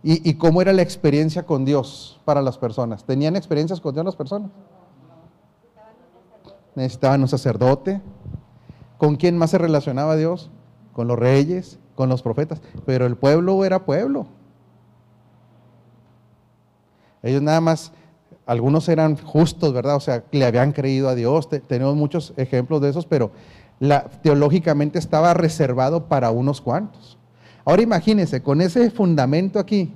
¿Y, 0.02 0.34
cómo 0.34 0.62
era 0.62 0.72
la 0.72 0.80
experiencia 0.80 1.44
con 1.44 1.66
Dios 1.66 2.20
para 2.24 2.40
las 2.40 2.56
personas? 2.56 3.04
¿Tenían 3.04 3.36
experiencias 3.36 3.80
con 3.80 3.92
Dios 3.92 4.04
las 4.04 4.16
personas? 4.16 4.50
Necesitaban 6.74 7.20
un 7.20 7.28
sacerdote. 7.28 8.00
¿Con 8.96 9.16
quién 9.16 9.36
más 9.36 9.50
se 9.50 9.58
relacionaba 9.58 10.16
Dios? 10.16 10.50
Con 10.92 11.08
los 11.08 11.18
reyes, 11.18 11.78
con 11.94 12.08
los 12.08 12.22
profetas. 12.22 12.60
Pero 12.86 13.06
el 13.06 13.16
pueblo 13.16 13.64
era 13.64 13.84
pueblo. 13.84 14.26
Ellos 17.22 17.42
nada 17.42 17.60
más, 17.60 17.92
algunos 18.46 18.88
eran 18.88 19.16
justos, 19.16 19.72
¿verdad? 19.72 19.96
O 19.96 20.00
sea, 20.00 20.24
le 20.32 20.44
habían 20.44 20.72
creído 20.72 21.08
a 21.08 21.14
Dios. 21.14 21.48
tenemos 21.48 21.94
muchos 21.94 22.32
ejemplos 22.36 22.80
de 22.80 22.90
esos, 22.90 23.06
pero 23.06 23.30
la, 23.78 24.04
teológicamente 24.04 24.98
estaba 24.98 25.34
reservado 25.34 26.06
para 26.06 26.30
unos 26.30 26.60
cuantos. 26.60 27.18
Ahora 27.64 27.82
imagínense, 27.82 28.42
con 28.42 28.60
ese 28.60 28.90
fundamento 28.90 29.58
aquí, 29.58 29.94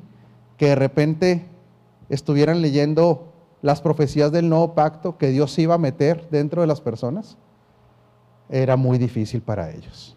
que 0.56 0.68
de 0.68 0.74
repente 0.74 1.46
estuvieran 2.08 2.60
leyendo 2.60 3.32
las 3.62 3.80
profecías 3.80 4.30
del 4.30 4.48
nuevo 4.48 4.74
pacto 4.74 5.16
que 5.16 5.30
Dios 5.30 5.58
iba 5.58 5.74
a 5.74 5.78
meter 5.78 6.28
dentro 6.30 6.60
de 6.60 6.66
las 6.66 6.80
personas, 6.80 7.38
era 8.48 8.76
muy 8.76 8.98
difícil 8.98 9.40
para 9.40 9.70
ellos. 9.70 10.16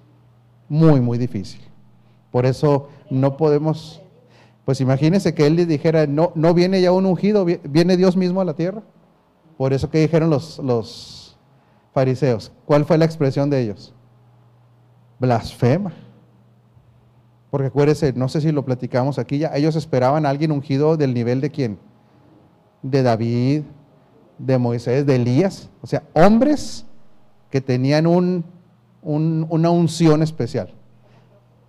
Muy, 0.70 1.00
muy 1.02 1.18
difícil. 1.18 1.62
Por 2.32 2.46
eso 2.46 2.90
no 3.10 3.38
podemos, 3.38 4.02
pues 4.66 4.82
imagínense 4.82 5.34
que 5.34 5.48
Él 5.48 5.68
dijera, 5.68 6.08
no, 6.08 6.32
no 6.36 6.54
viene 6.54 6.82
ya 6.82 6.92
un 6.92 7.06
ungido, 7.06 7.46
viene 7.46 7.98
Dios 7.98 8.18
mismo 8.18 8.42
a 8.42 8.46
la 8.46 8.54
tierra. 8.54 8.84
Por 9.58 9.74
eso 9.74 9.90
que 9.90 10.00
dijeron 10.00 10.30
los, 10.30 10.60
los 10.60 11.38
fariseos, 11.94 12.52
¿cuál 12.66 12.86
fue 12.86 12.98
la 12.98 13.06
expresión 13.06 13.50
de 13.50 13.62
ellos? 13.62 13.94
Blasfema. 15.20 15.94
Porque 17.50 17.68
acuérdense, 17.68 18.14
no 18.14 18.28
sé 18.28 18.42
si 18.42 18.52
lo 18.52 18.66
platicamos 18.66 19.18
aquí 19.18 19.40
ya, 19.40 19.56
ellos 19.56 19.76
esperaban 19.76 20.26
a 20.26 20.30
alguien 20.30 20.52
ungido 20.52 20.98
del 20.98 21.14
nivel 21.14 21.42
de 21.42 21.50
quién? 21.50 21.80
De 22.84 23.02
David, 23.02 23.64
de 24.38 24.58
Moisés, 24.58 25.06
de 25.06 25.16
Elías. 25.16 25.70
O 25.82 25.88
sea, 25.88 26.04
hombres 26.14 26.86
que 27.50 27.62
tenían 27.62 28.06
un, 29.08 29.48
una 29.50 29.70
unción 29.70 30.22
especial. 30.22 30.74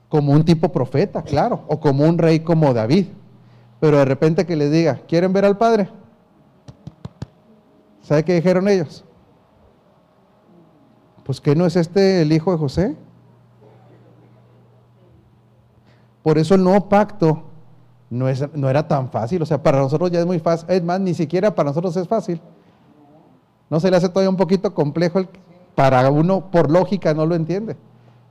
Como 0.09 0.33
un 0.33 0.45
tipo 0.45 0.71
profeta, 0.71 1.23
claro, 1.23 1.63
o 1.69 1.79
como 1.79 2.05
un 2.05 2.19
rey 2.19 2.41
como 2.41 2.75
David. 2.75 3.07
Pero 3.81 3.99
de 3.99 4.05
repente 4.05 4.45
que 4.45 4.57
les 4.57 4.71
diga, 4.73 5.01
¿quieren 5.07 5.33
ver 5.33 5.45
al 5.45 5.57
Padre? 5.57 5.89
¿Sabe 8.03 8.25
qué 8.25 8.35
dijeron 8.35 8.69
ellos? 8.69 9.05
Pues 11.25 11.41
que 11.41 11.55
no 11.55 11.67
es 11.67 11.77
este 11.77 12.23
el 12.23 12.33
hijo 12.33 12.51
de 12.51 12.59
José. 12.59 12.97
Por 16.23 16.39
eso 16.39 16.55
el 16.55 16.65
nuevo 16.65 16.89
pacto 16.89 17.45
no, 18.11 18.29
es, 18.29 18.53
no 18.55 18.69
era 18.69 18.89
tan 18.89 19.11
fácil. 19.11 19.43
O 19.43 19.47
sea, 19.47 19.63
para 19.63 19.79
nosotros 19.79 20.11
ya 20.11 20.21
es 20.21 20.27
muy 20.27 20.41
fácil. 20.41 20.71
Es 20.71 20.83
más, 20.83 20.99
ni 21.01 21.15
siquiera 21.15 21.55
para 21.55 21.69
nosotros 21.69 21.97
es 21.97 22.09
fácil. 22.09 22.41
¿No 23.71 23.79
se 23.79 23.91
le 23.91 23.97
hace 23.97 24.09
todavía 24.09 24.31
un 24.31 24.37
poquito 24.37 24.75
complejo? 24.75 25.21
Para 25.79 26.11
uno, 26.11 26.51
por 26.51 26.73
lógica, 26.73 27.15
no 27.15 27.25
lo 27.25 27.37
entiende. 27.37 27.77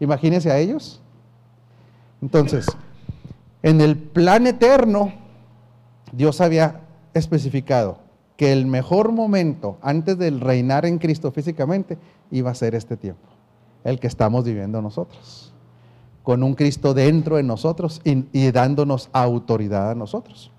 Imagínense 0.02 0.52
a 0.52 0.58
ellos. 0.58 1.00
Entonces, 2.22 2.66
en 3.64 3.80
el 3.80 3.96
plan 3.96 4.46
eterno, 4.48 5.14
Dios 6.12 6.42
había 6.42 6.82
especificado 7.14 8.00
que 8.36 8.52
el 8.52 8.66
mejor 8.66 9.14
momento 9.14 9.78
antes 9.82 10.18
del 10.18 10.42
reinar 10.42 10.86
en 10.86 10.98
Cristo 10.98 11.32
físicamente 11.32 11.98
iba 12.32 12.52
a 12.52 12.54
ser 12.54 12.76
este 12.76 12.98
tiempo, 12.98 13.30
el 13.86 13.98
que 14.02 14.08
estamos 14.08 14.44
viviendo 14.44 14.82
nosotros 14.82 15.54
con 16.24 16.44
un 16.44 16.54
Cristo 16.54 16.94
dentro 16.94 17.38
de 17.38 17.44
nosotros 17.44 18.02
y, 18.04 18.52
dándonos 18.52 19.08
autoridad 19.14 19.92
a 19.92 19.96
nosotros. 19.96 20.52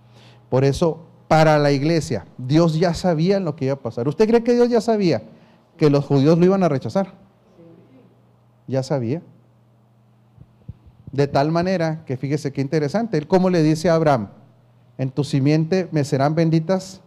Por 0.48 0.64
eso, 0.64 1.00
para 1.28 1.58
la 1.58 1.70
iglesia, 1.70 2.24
Dios 2.38 2.78
ya 2.78 2.94
sabía 2.94 3.40
lo 3.40 3.56
que 3.56 3.66
iba 3.66 3.74
a 3.74 3.78
pasar. 3.78 4.08
¿Usted 4.08 4.26
cree 4.26 4.42
que 4.42 4.54
Dios 4.54 4.70
ya 4.70 4.80
sabía 4.80 5.24
que 5.78 5.88
los 5.88 6.04
judíos 6.04 6.38
lo 6.38 6.44
iban 6.44 6.62
a 6.62 6.68
rechazar? 6.68 7.14
Ya 8.66 8.82
sabía. 8.82 9.22
De 11.12 11.26
tal 11.26 11.50
manera 11.50 12.04
que 12.04 12.18
fíjese 12.18 12.52
qué 12.52 12.60
interesante. 12.60 13.16
Él 13.16 13.26
como 13.26 13.48
le 13.48 13.62
dice 13.62 13.88
a 13.88 13.94
Abraham, 13.94 14.28
en 14.98 15.10
tu 15.10 15.24
simiente 15.24 15.88
me 15.90 16.04
serán 16.04 16.34
benditas 16.34 17.00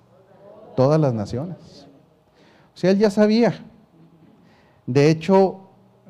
todas 0.75 0.99
las 0.99 1.13
naciones. 1.13 1.87
O 2.73 2.77
sea, 2.77 2.89
él 2.89 2.97
ya 2.97 3.11
sabía. 3.11 3.53
De 4.87 5.11
hecho, 5.11 5.59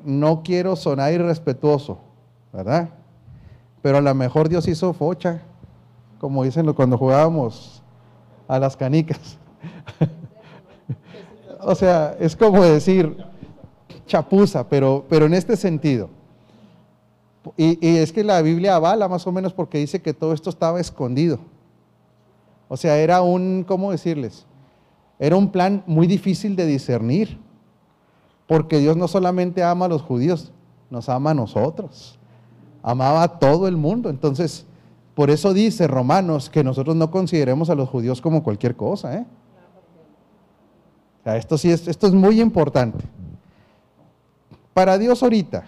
no 0.04 0.42
quiero 0.42 0.76
sonar 0.76 1.12
irrespetuoso, 1.12 1.98
¿verdad? 2.52 2.88
Pero 3.82 3.98
a 3.98 4.00
lo 4.00 4.14
mejor 4.14 4.48
Dios 4.48 4.66
hizo 4.68 4.92
focha, 4.92 5.42
como 6.18 6.44
dicen 6.44 6.72
cuando 6.72 6.96
jugábamos 6.96 7.82
a 8.48 8.58
las 8.58 8.76
canicas. 8.76 9.38
o 11.64 11.74
sea, 11.74 12.16
es 12.20 12.36
como 12.36 12.62
decir 12.62 13.16
chapuza, 14.06 14.68
pero, 14.68 15.04
pero 15.08 15.26
en 15.26 15.34
este 15.34 15.56
sentido. 15.56 16.10
Y, 17.56 17.78
es 17.96 18.12
que 18.12 18.22
la 18.22 18.40
Biblia 18.42 18.76
avala 18.76 19.08
más 19.08 19.26
o 19.26 19.32
menos 19.32 19.52
porque 19.52 19.78
dice 19.78 20.00
que 20.00 20.14
todo 20.14 20.32
esto 20.32 20.50
estaba 20.50 20.80
escondido. 20.80 21.38
O 22.68 22.76
sea, 22.76 22.98
era 22.98 23.20
un, 23.22 23.64
¿cómo 23.66 23.90
decirles? 23.90 24.46
Era 25.18 25.36
un 25.36 25.50
plan 25.50 25.82
muy 25.86 26.06
difícil 26.06 26.56
de 26.56 26.66
discernir. 26.66 27.38
Porque 28.46 28.78
Dios 28.78 28.96
no 28.96 29.08
solamente 29.08 29.62
ama 29.62 29.86
a 29.86 29.88
los 29.88 30.02
judíos, 30.02 30.52
nos 30.90 31.08
ama 31.08 31.30
a 31.30 31.34
nosotros 31.34 32.18
amaba 32.82 33.22
a 33.22 33.38
todo 33.38 33.68
el 33.68 33.76
mundo. 33.76 34.10
Entonces, 34.10 34.66
por 35.14 35.30
eso 35.30 35.54
dice 35.54 35.86
Romanos 35.86 36.50
que 36.50 36.64
nosotros 36.64 36.96
no 36.96 37.10
consideremos 37.10 37.70
a 37.70 37.74
los 37.74 37.88
judíos 37.88 38.20
como 38.20 38.42
cualquier 38.42 38.76
cosa. 38.76 39.14
¿eh? 39.18 39.26
Esto 41.24 41.56
sí 41.56 41.70
es, 41.70 41.86
esto 41.88 42.06
es 42.06 42.12
muy 42.12 42.40
importante. 42.40 43.04
Para 44.74 44.98
Dios 44.98 45.22
ahorita, 45.22 45.64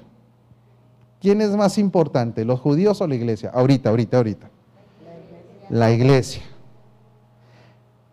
¿quién 1.20 1.40
es 1.40 1.50
más 1.50 1.78
importante, 1.78 2.44
los 2.44 2.60
judíos 2.60 3.00
o 3.00 3.06
la 3.06 3.14
iglesia? 3.14 3.50
Ahorita, 3.54 3.90
ahorita, 3.90 4.16
ahorita. 4.16 4.50
La 5.70 5.92
iglesia. 5.92 6.42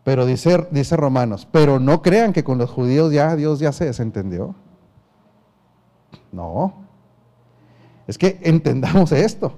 Pero 0.03 0.25
dice, 0.25 0.67
dice 0.71 0.95
Romanos, 0.95 1.47
pero 1.51 1.79
no 1.79 2.01
crean 2.01 2.33
que 2.33 2.43
con 2.43 2.57
los 2.57 2.69
judíos 2.69 3.13
ya 3.13 3.35
Dios 3.35 3.59
ya 3.59 3.71
se 3.71 3.85
desentendió. 3.85 4.55
No, 6.31 6.73
es 8.07 8.17
que 8.17 8.39
entendamos 8.43 9.11
esto. 9.11 9.53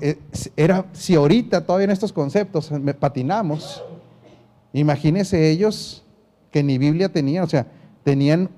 Eh, 0.00 0.18
era, 0.56 0.86
si 0.92 1.14
ahorita 1.14 1.66
todavía 1.66 1.84
en 1.84 1.90
estos 1.90 2.12
conceptos 2.12 2.70
patinamos, 2.98 3.82
imagínense 4.72 5.50
ellos 5.50 6.03
que 6.54 6.62
ni 6.62 6.78
Biblia 6.78 7.08
tenían, 7.08 7.42
o 7.42 7.48
sea, 7.48 7.66
tenían 8.04 8.48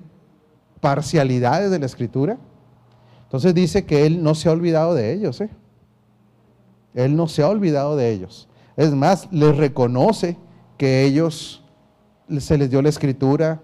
parcialidades 0.81 1.71
de 1.71 1.79
la 1.79 1.87
escritura. 1.87 2.37
Entonces 3.23 3.55
dice 3.55 3.85
que 3.85 4.05
Él 4.05 4.21
no 4.21 4.35
se 4.35 4.49
ha 4.49 4.51
olvidado 4.51 4.93
de 4.93 5.13
ellos. 5.13 5.41
¿eh? 5.41 5.49
Él 6.93 7.15
no 7.15 7.27
se 7.27 7.41
ha 7.41 7.49
olvidado 7.49 7.95
de 7.95 8.11
ellos. 8.11 8.47
Es 8.75 8.93
más, 8.93 9.27
les 9.31 9.57
reconoce 9.57 10.37
que 10.77 11.05
ellos 11.05 11.63
se 12.37 12.59
les 12.59 12.69
dio 12.69 12.83
la 12.83 12.89
escritura, 12.89 13.63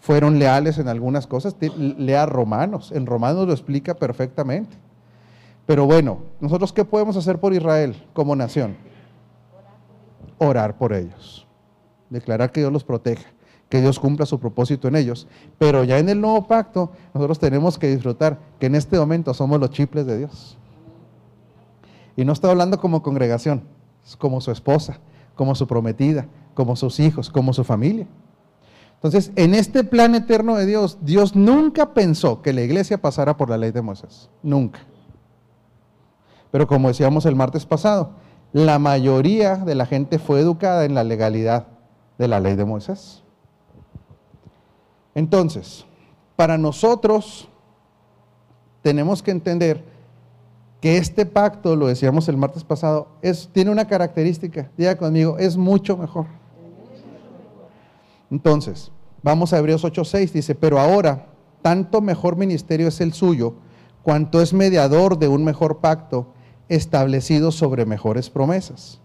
fueron 0.00 0.38
leales 0.38 0.76
en 0.76 0.88
algunas 0.88 1.26
cosas. 1.26 1.56
Lea 1.78 2.26
Romanos, 2.26 2.92
en 2.92 3.06
Romanos 3.06 3.46
lo 3.46 3.54
explica 3.54 3.94
perfectamente. 3.94 4.76
Pero 5.64 5.86
bueno, 5.86 6.24
nosotros 6.40 6.74
qué 6.74 6.84
podemos 6.84 7.16
hacer 7.16 7.40
por 7.40 7.54
Israel 7.54 7.96
como 8.12 8.36
nación? 8.36 8.76
Orar 10.36 10.76
por 10.76 10.92
ellos. 10.92 11.46
Declarar 12.10 12.52
que 12.52 12.60
Dios 12.60 12.70
los 12.70 12.84
proteja, 12.84 13.30
que 13.72 13.80
Dios 13.80 13.98
cumpla 13.98 14.26
su 14.26 14.38
propósito 14.38 14.86
en 14.86 14.96
ellos. 14.96 15.26
Pero 15.56 15.82
ya 15.82 15.98
en 15.98 16.10
el 16.10 16.20
nuevo 16.20 16.46
pacto, 16.46 16.92
nosotros 17.14 17.38
tenemos 17.38 17.78
que 17.78 17.88
disfrutar 17.88 18.38
que 18.60 18.66
en 18.66 18.74
este 18.74 18.98
momento 18.98 19.32
somos 19.32 19.58
los 19.58 19.70
chiples 19.70 20.04
de 20.04 20.18
Dios. 20.18 20.58
Y 22.14 22.26
no 22.26 22.34
estoy 22.34 22.50
hablando 22.50 22.78
como 22.78 23.02
congregación, 23.02 23.62
como 24.18 24.42
su 24.42 24.50
esposa, 24.50 24.98
como 25.34 25.54
su 25.54 25.66
prometida, 25.66 26.26
como 26.52 26.76
sus 26.76 27.00
hijos, 27.00 27.30
como 27.30 27.54
su 27.54 27.64
familia. 27.64 28.06
Entonces, 28.96 29.32
en 29.36 29.54
este 29.54 29.84
plan 29.84 30.14
eterno 30.14 30.56
de 30.56 30.66
Dios, 30.66 30.98
Dios 31.00 31.34
nunca 31.34 31.94
pensó 31.94 32.42
que 32.42 32.52
la 32.52 32.60
iglesia 32.60 33.00
pasara 33.00 33.38
por 33.38 33.48
la 33.48 33.56
ley 33.56 33.70
de 33.70 33.80
Moisés. 33.80 34.28
Nunca. 34.42 34.80
Pero 36.50 36.66
como 36.66 36.88
decíamos 36.88 37.24
el 37.24 37.36
martes 37.36 37.64
pasado, 37.64 38.10
la 38.52 38.78
mayoría 38.78 39.56
de 39.56 39.74
la 39.74 39.86
gente 39.86 40.18
fue 40.18 40.40
educada 40.40 40.84
en 40.84 40.94
la 40.94 41.04
legalidad 41.04 41.68
de 42.18 42.28
la 42.28 42.38
ley 42.38 42.54
de 42.54 42.66
Moisés. 42.66 43.22
Entonces, 45.14 45.84
para 46.36 46.58
nosotros 46.58 47.48
tenemos 48.82 49.22
que 49.22 49.30
entender 49.30 49.84
que 50.80 50.98
este 50.98 51.26
pacto, 51.26 51.76
lo 51.76 51.86
decíamos 51.86 52.28
el 52.28 52.36
martes 52.36 52.64
pasado, 52.64 53.06
es, 53.22 53.48
tiene 53.52 53.70
una 53.70 53.86
característica, 53.86 54.70
diga 54.76 54.96
conmigo, 54.96 55.38
es 55.38 55.56
mucho 55.56 55.96
mejor. 55.96 56.26
Entonces, 58.30 58.90
vamos 59.22 59.52
a 59.52 59.58
Hebreos 59.58 59.84
8:6, 59.84 60.32
dice, 60.32 60.54
pero 60.54 60.80
ahora, 60.80 61.26
tanto 61.62 62.00
mejor 62.00 62.36
ministerio 62.36 62.88
es 62.88 63.00
el 63.00 63.12
suyo, 63.12 63.54
cuanto 64.02 64.42
es 64.42 64.52
mediador 64.52 65.18
de 65.18 65.28
un 65.28 65.44
mejor 65.44 65.78
pacto 65.78 66.32
establecido 66.68 67.52
sobre 67.52 67.86
mejores 67.86 68.30
promesas. 68.30 68.98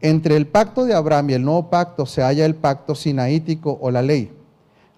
Entre 0.00 0.36
el 0.36 0.46
pacto 0.46 0.84
de 0.84 0.94
Abraham 0.94 1.30
y 1.30 1.34
el 1.34 1.44
nuevo 1.44 1.68
pacto 1.68 2.06
se 2.06 2.22
halla 2.22 2.46
el 2.46 2.54
pacto 2.54 2.94
sinaítico 2.94 3.78
o 3.82 3.90
la 3.90 4.00
ley, 4.00 4.32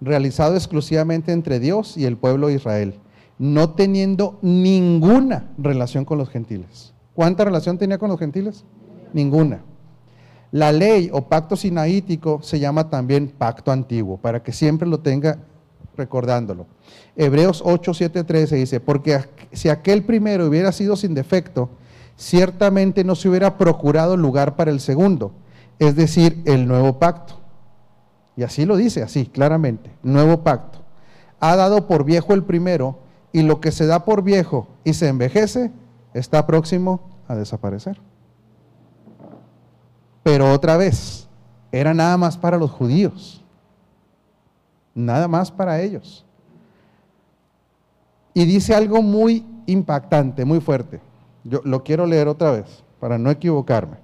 realizado 0.01 0.55
exclusivamente 0.55 1.33
entre 1.33 1.61
Dios 1.61 1.97
y 1.97 2.05
el 2.05 2.17
pueblo 2.17 2.49
de 2.49 2.55
Israel, 2.55 2.95
no 3.39 3.71
teniendo 3.71 4.39
ninguna 4.43 5.51
relación 5.59 6.05
con 6.05 6.19
los 6.19 6.29
gentiles. 6.29 6.95
¿Cuánta 7.15 7.45
relación 7.45 7.79
tenía 7.79 7.99
con 7.99 8.11
los 8.11 8.19
gentiles? 8.19 8.65
Ninguna. 9.13 9.61
La 10.53 10.73
ley 10.73 11.11
o 11.13 11.23
pacto 11.23 11.57
sinaítico 11.57 12.41
se 12.43 12.59
llama 12.59 12.91
también 12.91 13.29
pacto 13.29 13.71
antiguo, 13.71 14.17
para 14.17 14.43
que 14.43 14.53
siempre 14.53 14.89
lo 14.89 15.01
tenga 15.01 15.39
recordándolo. 15.97 16.67
Hebreos 17.17 17.63
8, 17.65 17.95
7, 17.95 18.25
13 18.25 18.57
dice, 18.57 18.81
porque 18.81 19.21
si 19.53 19.69
aquel 19.69 20.03
primero 20.03 20.47
hubiera 20.47 20.73
sido 20.73 20.97
sin 20.97 21.15
defecto, 21.15 21.71
ciertamente 22.17 23.05
no 23.05 23.15
se 23.15 23.29
hubiera 23.29 23.59
procurado 23.59 24.17
lugar 24.17 24.57
para 24.57 24.71
el 24.71 24.81
segundo, 24.81 25.33
es 25.79 25.97
decir, 25.97 26.43
el 26.47 26.67
nuevo 26.67 26.99
pacto. 26.99 27.40
Y 28.41 28.43
así 28.43 28.65
lo 28.65 28.79
dice, 28.79 29.03
así, 29.03 29.27
claramente, 29.27 29.91
nuevo 30.03 30.43
pacto. 30.43 30.79
Ha 31.41 31.57
dado 31.57 31.87
por 31.87 32.05
viejo 32.05 32.33
el 32.33 32.43
primero, 32.43 32.97
y 33.33 33.43
lo 33.43 33.61
que 33.61 33.71
se 33.71 33.85
da 33.85 34.07
por 34.07 34.23
viejo 34.23 34.67
y 34.83 34.95
se 34.95 35.09
envejece, 35.09 35.71
está 36.15 36.47
próximo 36.47 37.03
a 37.29 37.35
desaparecer. 37.35 38.01
Pero 40.23 40.51
otra 40.55 40.79
vez, 40.79 41.29
era 41.71 41.93
nada 41.93 42.17
más 42.17 42.39
para 42.39 42.57
los 42.57 42.71
judíos, 42.71 43.45
nada 44.95 45.29
más 45.29 45.51
para 45.51 45.83
ellos. 45.83 46.25
Y 48.33 48.47
dice 48.47 48.75
algo 48.75 49.03
muy 49.03 49.45
impactante, 49.67 50.47
muy 50.47 50.61
fuerte. 50.61 51.03
Yo 51.45 51.61
lo 51.63 51.85
quiero 51.85 52.07
leer 52.07 52.27
otra 52.27 52.53
vez, 52.53 52.85
para 53.01 53.19
no 53.19 53.31
equivocarme. 53.31 53.99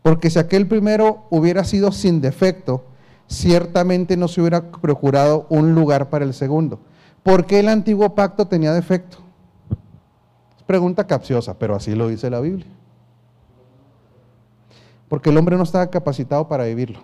Porque 0.00 0.30
si 0.30 0.38
aquel 0.38 0.66
primero 0.66 1.26
hubiera 1.28 1.62
sido 1.64 1.92
sin 1.92 2.22
defecto, 2.22 2.86
ciertamente 3.30 4.16
no 4.16 4.28
se 4.28 4.40
hubiera 4.40 4.70
procurado 4.70 5.46
un 5.48 5.74
lugar 5.74 6.10
para 6.10 6.24
el 6.24 6.34
segundo. 6.34 6.80
¿Por 7.22 7.46
qué 7.46 7.60
el 7.60 7.68
antiguo 7.68 8.14
pacto 8.14 8.46
tenía 8.46 8.72
defecto? 8.72 9.18
Es 10.58 10.64
pregunta 10.64 11.06
capciosa, 11.06 11.58
pero 11.58 11.76
así 11.76 11.94
lo 11.94 12.08
dice 12.08 12.28
la 12.28 12.40
Biblia. 12.40 12.66
Porque 15.08 15.30
el 15.30 15.38
hombre 15.38 15.56
no 15.56 15.62
estaba 15.62 15.88
capacitado 15.88 16.48
para 16.48 16.64
vivirlo, 16.64 17.00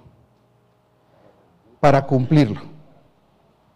para 1.81 2.07
cumplirlo. 2.07 2.61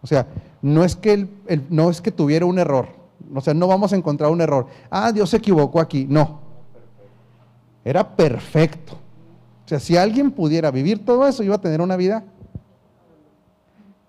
O 0.01 0.07
sea, 0.07 0.27
no 0.61 0.83
es 0.83 0.95
que, 0.95 1.27
no 1.69 1.89
es 1.89 2.01
que 2.01 2.11
tuviera 2.11 2.45
un 2.45 2.59
error, 2.59 2.87
o 3.33 3.41
sea, 3.41 3.53
no 3.53 3.67
vamos 3.67 3.93
a 3.93 3.95
encontrar 3.95 4.29
un 4.29 4.41
error. 4.41 4.67
Ah, 4.89 5.11
Dios 5.11 5.29
se 5.29 5.37
equivocó 5.37 5.79
aquí. 5.79 6.05
No, 6.09 6.41
era 7.85 8.15
perfecto. 8.15 8.93
O 9.65 9.67
sea, 9.67 9.79
si 9.79 9.95
alguien 9.95 10.31
pudiera 10.31 10.69
vivir 10.71 11.05
todo 11.05 11.25
eso, 11.27 11.43
iba 11.43 11.55
a 11.55 11.61
tener 11.61 11.81
una 11.81 11.95
vida. 11.95 12.25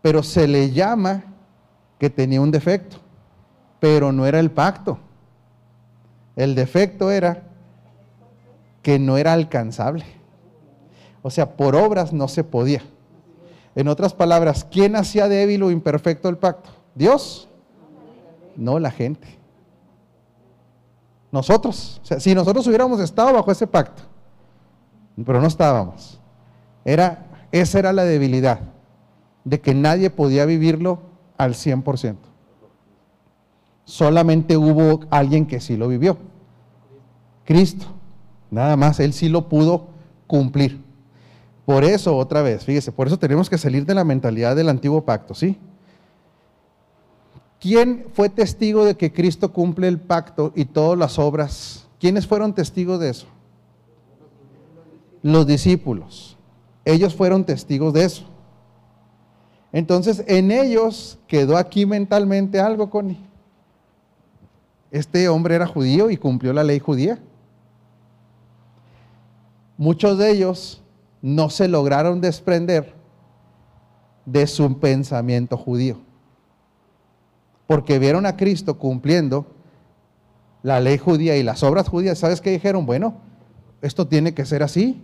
Pero 0.03 0.23
se 0.23 0.47
le 0.49 0.71
llama 0.73 1.25
que 1.99 2.11
tenía 2.11 2.41
un 2.41 2.51
defecto, 2.51 2.97
pero 3.81 4.13
no 4.13 4.27
era 4.27 4.41
el 4.41 4.51
pacto. 4.51 4.99
El 6.37 6.55
defecto 6.55 7.11
era 7.11 7.45
que 8.83 8.99
no 8.99 9.17
era 9.17 9.33
alcanzable. 9.33 10.05
O 11.23 11.31
sea, 11.31 11.57
por 11.57 11.77
obras 11.77 12.13
no 12.13 12.27
se 12.29 12.43
podía. 12.43 12.83
En 13.75 13.89
otras 13.89 14.13
palabras, 14.13 14.67
¿quién 14.71 14.97
hacía 14.97 15.29
débil 15.29 15.63
o 15.63 15.71
imperfecto 15.71 16.29
el 16.29 16.37
pacto? 16.37 16.71
¿Dios? 16.95 17.49
No 18.57 18.79
la 18.79 18.91
gente. 18.91 19.39
Nosotros. 21.31 22.01
O 22.03 22.07
sea, 22.07 22.21
si 22.21 22.35
nosotros 22.35 22.67
hubiéramos 22.67 23.01
estado 23.01 23.33
bajo 23.33 23.51
ese 23.51 23.67
pacto, 23.67 24.03
pero 25.25 25.41
no 25.41 25.47
estábamos. 25.47 26.21
Era, 26.85 27.25
esa 27.53 27.79
era 27.79 27.93
la 27.93 28.05
debilidad, 28.05 28.61
de 29.45 29.61
que 29.61 29.75
nadie 29.75 30.11
podía 30.11 30.45
vivirlo 30.45 31.01
al 31.37 31.55
100%. 31.55 32.17
Solamente 33.85 34.57
hubo 34.57 35.01
alguien 35.11 35.47
que 35.47 35.61
sí 35.61 35.77
lo 35.77 35.89
vivió. 35.89 36.17
Cristo. 37.45 37.87
Nada 38.51 38.77
más, 38.77 39.01
Él 39.01 39.13
sí 39.13 39.29
lo 39.29 39.49
pudo 39.49 39.89
cumplir. 40.27 40.81
Por 41.65 41.85
eso, 41.85 42.17
otra 42.17 42.43
vez, 42.43 42.65
fíjese, 42.65 42.93
por 42.93 43.07
eso 43.07 43.19
tenemos 43.19 43.49
que 43.49 43.59
salir 43.59 43.87
de 43.87 43.95
la 43.95 44.05
mentalidad 44.05 44.57
del 44.57 44.69
antiguo 44.69 45.05
pacto, 45.05 45.35
¿sí? 45.35 45.59
¿Quién 47.61 48.07
fue 48.13 48.29
testigo 48.29 48.85
de 48.85 48.97
que 48.97 49.13
Cristo 49.13 49.53
cumple 49.53 49.87
el 49.87 50.01
pacto 50.01 50.53
y 50.57 50.65
todas 50.65 50.99
las 50.99 51.19
obras? 51.19 51.87
¿Quiénes 52.01 52.27
fueron 52.27 52.55
testigos 52.55 52.99
de 52.99 53.11
eso? 53.11 53.27
Los 55.23 55.47
discípulos. 55.47 56.37
Ellos 56.85 57.15
fueron 57.15 57.45
testigos 57.45 57.93
de 57.93 58.05
eso. 58.05 58.25
Entonces, 59.73 60.23
en 60.27 60.51
ellos 60.51 61.19
quedó 61.27 61.57
aquí 61.57 61.87
mentalmente 61.87 62.61
algo, 62.61 62.91
Connie. 62.91 63.19
Este 64.91 65.29
hombre 65.31 65.55
era 65.55 65.67
judío 65.67 66.11
y 66.11 66.19
cumplió 66.19 66.53
la 66.53 66.63
ley 66.63 66.79
judía. 66.79 67.19
Muchos 69.79 70.19
de 70.19 70.31
ellos 70.31 70.83
no 71.23 71.49
se 71.49 71.67
lograron 71.69 72.21
desprender 72.21 72.93
de 74.27 74.47
su 74.47 74.79
pensamiento 74.79 75.57
judío. 75.57 75.99
Porque 77.67 77.99
vieron 77.99 78.27
a 78.27 78.37
Cristo 78.37 78.79
cumpliendo 78.79 79.47
la 80.63 80.79
ley 80.81 80.99
judía 80.99 81.39
y 81.39 81.43
las 81.43 81.63
obras 81.63 81.89
judías. 81.89 82.19
¿Sabes 82.19 82.43
qué 82.43 82.51
dijeron? 82.51 82.85
Bueno, 82.85 83.15
esto 83.81 84.07
tiene 84.07 84.35
que 84.35 84.45
ser 84.45 84.63
así. 84.63 85.01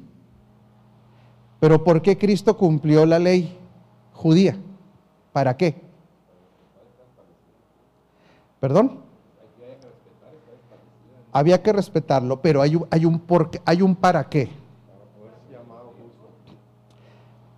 Pero 1.60 1.82
¿por 1.82 2.02
qué 2.02 2.18
Cristo 2.18 2.58
cumplió 2.58 3.06
la 3.06 3.18
ley 3.18 3.58
judía? 4.18 4.56
¿Para 5.32 5.56
qué? 5.56 5.80
¿Perdón? 8.58 9.00
Había 11.30 11.62
que 11.62 11.72
respetarlo, 11.72 12.42
pero 12.42 12.60
hay 12.60 12.74
un, 12.74 12.86
hay 12.90 13.04
un, 13.04 13.22
hay 13.64 13.82
un 13.82 13.94
para 13.94 14.28
qué. 14.28 14.50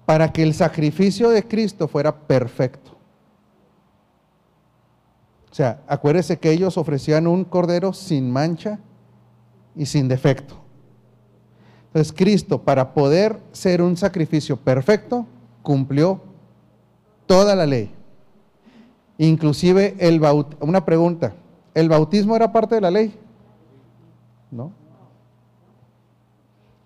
para 0.04 0.32
que 0.32 0.42
el 0.42 0.54
sacrificio 0.54 1.30
de 1.30 1.46
Cristo 1.46 1.86
fuera 1.86 2.12
perfecto. 2.26 2.90
O 5.50 5.54
sea, 5.54 5.82
acuérdese 5.86 6.36
que 6.36 6.50
ellos 6.50 6.76
ofrecían 6.76 7.28
un 7.28 7.44
cordero 7.44 7.92
sin 7.92 8.28
mancha 8.28 8.80
y 9.76 9.86
sin 9.86 10.08
defecto. 10.08 10.56
Entonces 11.86 12.12
Cristo, 12.12 12.60
para 12.60 12.92
poder 12.92 13.38
ser 13.52 13.82
un 13.82 13.96
sacrificio 13.96 14.56
perfecto, 14.56 15.26
cumplió 15.62 16.29
toda 17.30 17.54
la 17.54 17.64
ley. 17.64 17.88
Inclusive 19.16 19.94
el 20.00 20.20
una 20.58 20.84
pregunta, 20.84 21.32
¿el 21.74 21.88
bautismo 21.88 22.34
era 22.34 22.50
parte 22.50 22.74
de 22.74 22.80
la 22.80 22.90
ley? 22.90 23.16
¿No? 24.50 24.72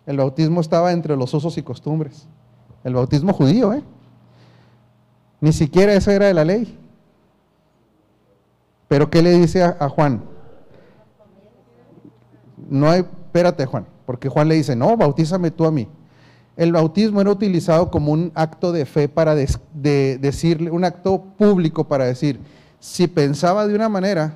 El 0.04 0.18
bautismo 0.18 0.60
estaba 0.60 0.92
entre 0.92 1.16
los 1.16 1.32
usos 1.32 1.56
y 1.56 1.62
costumbres. 1.62 2.28
El 2.84 2.92
bautismo 2.92 3.32
judío, 3.32 3.72
¿eh? 3.72 3.82
Ni 5.40 5.54
siquiera 5.54 5.94
eso 5.94 6.10
era 6.10 6.26
de 6.26 6.34
la 6.34 6.44
ley. 6.44 6.78
Pero 8.86 9.08
¿qué 9.08 9.22
le 9.22 9.30
dice 9.30 9.62
a, 9.62 9.88
Juan? 9.88 10.24
No 12.68 12.90
hay, 12.90 13.00
espérate 13.00 13.64
Juan, 13.64 13.86
porque 14.04 14.28
Juan 14.28 14.48
le 14.48 14.56
dice, 14.56 14.76
no, 14.76 14.94
bautízame 14.94 15.50
tú 15.50 15.64
a 15.64 15.70
mí. 15.70 15.88
El 16.56 16.72
bautismo 16.72 17.20
era 17.20 17.30
utilizado 17.30 17.90
como 17.90 18.12
un 18.12 18.30
acto 18.34 18.70
de 18.70 18.86
fe 18.86 19.08
para 19.08 19.34
decirle, 19.34 20.70
un 20.70 20.84
acto 20.84 21.20
público 21.36 21.84
para 21.84 22.04
decir, 22.04 22.38
si 22.78 23.08
pensaba 23.08 23.66
de 23.66 23.74
una 23.74 23.88
manera, 23.88 24.34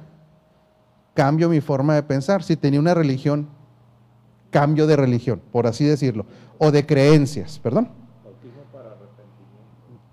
cambio 1.14 1.48
mi 1.48 1.60
forma 1.60 1.94
de 1.94 2.02
pensar. 2.02 2.42
Si 2.42 2.56
tenía 2.56 2.80
una 2.80 2.94
religión, 2.94 3.48
cambio 4.50 4.86
de 4.86 4.96
religión, 4.96 5.40
por 5.52 5.66
así 5.66 5.84
decirlo, 5.84 6.26
o 6.58 6.70
de 6.70 6.84
creencias, 6.84 7.58
perdón. 7.60 7.88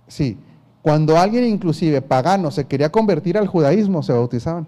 Sí, 0.08 0.38
cuando 0.84 1.18
alguien 1.18 1.46
inclusive 1.46 2.02
pagano 2.02 2.52
se 2.52 2.66
quería 2.66 2.92
convertir 2.92 3.38
al 3.38 3.48
judaísmo, 3.48 4.04
se 4.04 4.14
bautizaban. 4.14 4.68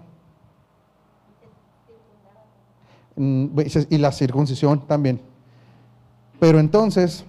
mm, 3.14 3.60
y 3.90 3.98
la 3.98 4.12
circuncisión 4.12 4.86
también. 4.86 5.20
Pero 6.38 6.60
entonces 6.60 7.24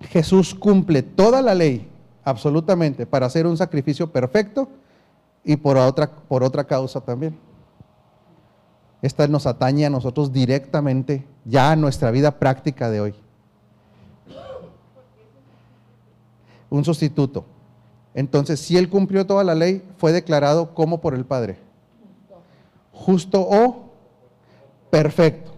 Jesús 0.00 0.54
cumple 0.54 1.02
toda 1.02 1.40
la 1.42 1.54
ley, 1.54 1.88
absolutamente, 2.24 3.06
para 3.06 3.26
hacer 3.26 3.46
un 3.46 3.56
sacrificio 3.56 4.10
perfecto 4.10 4.68
y 5.44 5.56
por 5.56 5.76
otra, 5.76 6.10
por 6.10 6.42
otra 6.42 6.64
causa 6.64 7.00
también. 7.00 7.38
Esta 9.02 9.26
nos 9.28 9.46
atañe 9.46 9.86
a 9.86 9.90
nosotros 9.90 10.32
directamente, 10.32 11.26
ya 11.44 11.70
a 11.70 11.76
nuestra 11.76 12.10
vida 12.10 12.38
práctica 12.38 12.90
de 12.90 13.00
hoy. 13.00 13.14
Un 16.68 16.84
sustituto. 16.84 17.44
Entonces, 18.14 18.58
si 18.60 18.76
Él 18.76 18.88
cumplió 18.88 19.26
toda 19.26 19.44
la 19.44 19.54
ley, 19.54 19.86
fue 19.98 20.10
declarado 20.10 20.74
como 20.74 21.00
por 21.00 21.14
el 21.14 21.24
Padre. 21.24 21.58
Justo 22.92 23.40
o 23.40 23.90
perfecto. 24.90 25.55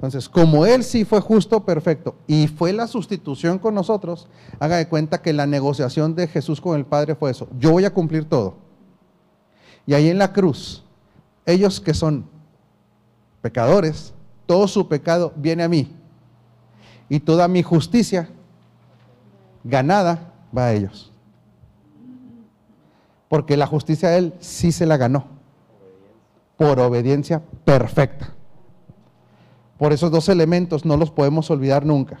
Entonces, 0.00 0.30
como 0.30 0.64
Él 0.64 0.82
sí 0.82 1.04
fue 1.04 1.20
justo, 1.20 1.62
perfecto, 1.66 2.14
y 2.26 2.48
fue 2.48 2.72
la 2.72 2.86
sustitución 2.86 3.58
con 3.58 3.74
nosotros, 3.74 4.28
haga 4.58 4.78
de 4.78 4.88
cuenta 4.88 5.20
que 5.20 5.34
la 5.34 5.44
negociación 5.44 6.14
de 6.14 6.26
Jesús 6.26 6.58
con 6.58 6.78
el 6.78 6.86
Padre 6.86 7.16
fue 7.16 7.30
eso. 7.30 7.48
Yo 7.58 7.72
voy 7.72 7.84
a 7.84 7.92
cumplir 7.92 8.24
todo. 8.24 8.54
Y 9.84 9.92
ahí 9.92 10.08
en 10.08 10.16
la 10.16 10.32
cruz, 10.32 10.82
ellos 11.44 11.82
que 11.82 11.92
son 11.92 12.24
pecadores, 13.42 14.14
todo 14.46 14.66
su 14.68 14.88
pecado 14.88 15.34
viene 15.36 15.64
a 15.64 15.68
mí. 15.68 15.94
Y 17.10 17.20
toda 17.20 17.46
mi 17.46 17.62
justicia 17.62 18.30
ganada 19.62 20.32
va 20.56 20.68
a 20.68 20.72
ellos. 20.72 21.12
Porque 23.28 23.58
la 23.58 23.66
justicia 23.66 24.08
de 24.08 24.16
Él 24.16 24.34
sí 24.40 24.72
se 24.72 24.86
la 24.86 24.96
ganó. 24.96 25.26
Por 26.56 26.80
obediencia 26.80 27.42
perfecta. 27.66 28.39
Por 29.80 29.94
esos 29.94 30.10
dos 30.10 30.28
elementos 30.28 30.84
no 30.84 30.98
los 30.98 31.10
podemos 31.10 31.50
olvidar 31.50 31.86
nunca. 31.86 32.20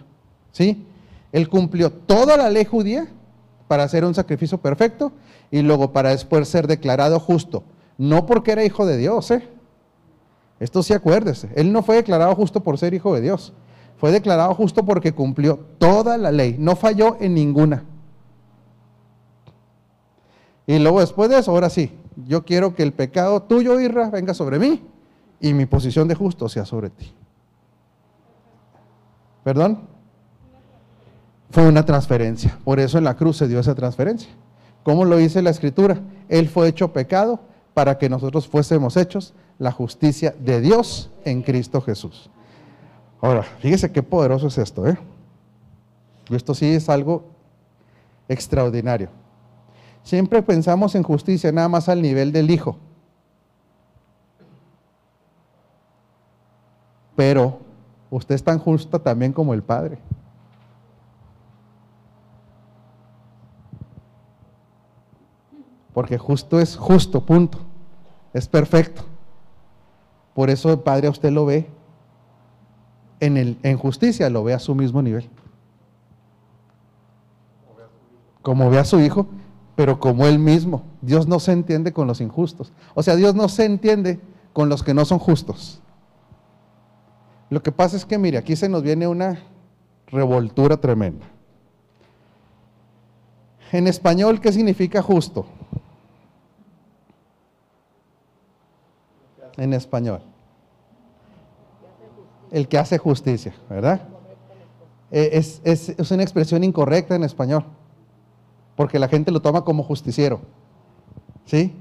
¿Sí? 0.50 0.86
Él 1.30 1.50
cumplió 1.50 1.92
toda 1.92 2.38
la 2.38 2.48
ley 2.48 2.64
judía 2.64 3.06
para 3.68 3.82
hacer 3.82 4.02
un 4.02 4.14
sacrificio 4.14 4.56
perfecto 4.56 5.12
y 5.50 5.60
luego 5.60 5.92
para 5.92 6.08
después 6.08 6.48
ser 6.48 6.66
declarado 6.66 7.20
justo. 7.20 7.62
No 7.98 8.24
porque 8.24 8.52
era 8.52 8.64
hijo 8.64 8.86
de 8.86 8.96
Dios, 8.96 9.30
¿eh? 9.30 9.46
Esto 10.58 10.82
sí 10.82 10.94
acuérdese. 10.94 11.50
Él 11.54 11.70
no 11.70 11.82
fue 11.82 11.96
declarado 11.96 12.34
justo 12.34 12.62
por 12.62 12.78
ser 12.78 12.94
hijo 12.94 13.14
de 13.14 13.20
Dios. 13.20 13.52
Fue 13.98 14.10
declarado 14.10 14.54
justo 14.54 14.86
porque 14.86 15.12
cumplió 15.12 15.58
toda 15.76 16.16
la 16.16 16.32
ley. 16.32 16.56
No 16.58 16.76
falló 16.76 17.18
en 17.20 17.34
ninguna. 17.34 17.84
Y 20.66 20.78
luego 20.78 21.00
después 21.00 21.28
de 21.28 21.40
eso, 21.40 21.50
ahora 21.50 21.68
sí, 21.68 21.92
yo 22.26 22.42
quiero 22.42 22.74
que 22.74 22.84
el 22.84 22.94
pecado 22.94 23.42
tuyo, 23.42 23.78
Irra, 23.80 24.08
venga 24.08 24.32
sobre 24.32 24.58
mí 24.58 24.82
y 25.40 25.52
mi 25.52 25.66
posición 25.66 26.08
de 26.08 26.14
justo 26.14 26.48
sea 26.48 26.64
sobre 26.64 26.88
ti. 26.88 27.12
¿Perdón? 29.44 29.88
Fue 31.50 31.66
una 31.66 31.84
transferencia. 31.84 32.58
Por 32.64 32.78
eso 32.78 32.98
en 32.98 33.04
la 33.04 33.16
cruz 33.16 33.38
se 33.38 33.48
dio 33.48 33.58
esa 33.58 33.74
transferencia. 33.74 34.30
¿Cómo 34.82 35.04
lo 35.04 35.16
dice 35.16 35.42
la 35.42 35.50
escritura? 35.50 36.00
Él 36.28 36.48
fue 36.48 36.68
hecho 36.68 36.92
pecado 36.92 37.40
para 37.74 37.98
que 37.98 38.08
nosotros 38.08 38.48
fuésemos 38.48 38.96
hechos 38.96 39.34
la 39.58 39.72
justicia 39.72 40.34
de 40.38 40.60
Dios 40.60 41.10
en 41.24 41.42
Cristo 41.42 41.80
Jesús. 41.80 42.30
Ahora, 43.20 43.42
fíjese 43.42 43.92
qué 43.92 44.02
poderoso 44.02 44.46
es 44.46 44.58
esto, 44.58 44.86
¿eh? 44.86 44.98
Esto 46.30 46.54
sí 46.54 46.66
es 46.66 46.88
algo 46.88 47.24
extraordinario. 48.28 49.10
Siempre 50.02 50.42
pensamos 50.42 50.94
en 50.94 51.02
justicia 51.02 51.52
nada 51.52 51.68
más 51.68 51.88
al 51.88 52.00
nivel 52.00 52.32
del 52.32 52.50
Hijo. 52.50 52.78
Pero 57.16 57.60
usted 58.10 58.34
es 58.34 58.44
tan 58.44 58.58
justa 58.58 58.98
también 58.98 59.32
como 59.32 59.54
el 59.54 59.62
Padre. 59.62 59.98
Porque 65.92 66.18
justo 66.18 66.60
es 66.60 66.76
justo, 66.76 67.24
punto. 67.24 67.58
Es 68.32 68.46
perfecto. 68.46 69.02
Por 70.34 70.50
eso 70.50 70.70
el 70.72 70.78
Padre 70.78 71.08
a 71.08 71.10
usted 71.10 71.32
lo 71.32 71.46
ve 71.46 71.68
en, 73.18 73.36
el, 73.36 73.58
en 73.62 73.76
justicia, 73.76 74.30
lo 74.30 74.44
ve 74.44 74.54
a 74.54 74.58
su 74.58 74.74
mismo 74.74 75.02
nivel. 75.02 75.28
Como 78.42 78.70
ve 78.70 78.78
a 78.78 78.84
su 78.84 79.00
hijo, 79.00 79.26
pero 79.76 80.00
como 80.00 80.26
él 80.26 80.38
mismo. 80.38 80.84
Dios 81.02 81.26
no 81.26 81.40
se 81.40 81.52
entiende 81.52 81.92
con 81.92 82.06
los 82.06 82.20
injustos. 82.20 82.72
O 82.94 83.02
sea, 83.02 83.16
Dios 83.16 83.34
no 83.34 83.48
se 83.48 83.64
entiende 83.64 84.20
con 84.52 84.68
los 84.68 84.82
que 84.82 84.94
no 84.94 85.04
son 85.04 85.18
justos. 85.18 85.80
Lo 87.50 87.60
que 87.62 87.72
pasa 87.72 87.96
es 87.96 88.06
que, 88.06 88.16
mire, 88.16 88.38
aquí 88.38 88.54
se 88.54 88.68
nos 88.68 88.82
viene 88.82 89.08
una 89.08 89.40
revoltura 90.06 90.76
tremenda. 90.76 91.26
En 93.72 93.88
español, 93.88 94.40
¿qué 94.40 94.52
significa 94.52 95.02
justo? 95.02 95.46
En 99.56 99.72
español. 99.74 100.22
El 102.52 102.68
que 102.68 102.78
hace 102.78 102.98
justicia, 102.98 103.52
¿verdad? 103.68 104.00
Eh, 105.10 105.30
es, 105.32 105.60
es, 105.64 106.10
una 106.10 106.22
expresión 106.22 106.62
incorrecta 106.62 107.16
en 107.16 107.24
español, 107.24 107.64
porque 108.76 108.98
la 108.98 109.08
gente 109.08 109.32
lo 109.32 109.42
toma 109.42 109.64
como 109.64 109.82
justiciero. 109.82 110.40
¿Sí? 111.46 111.74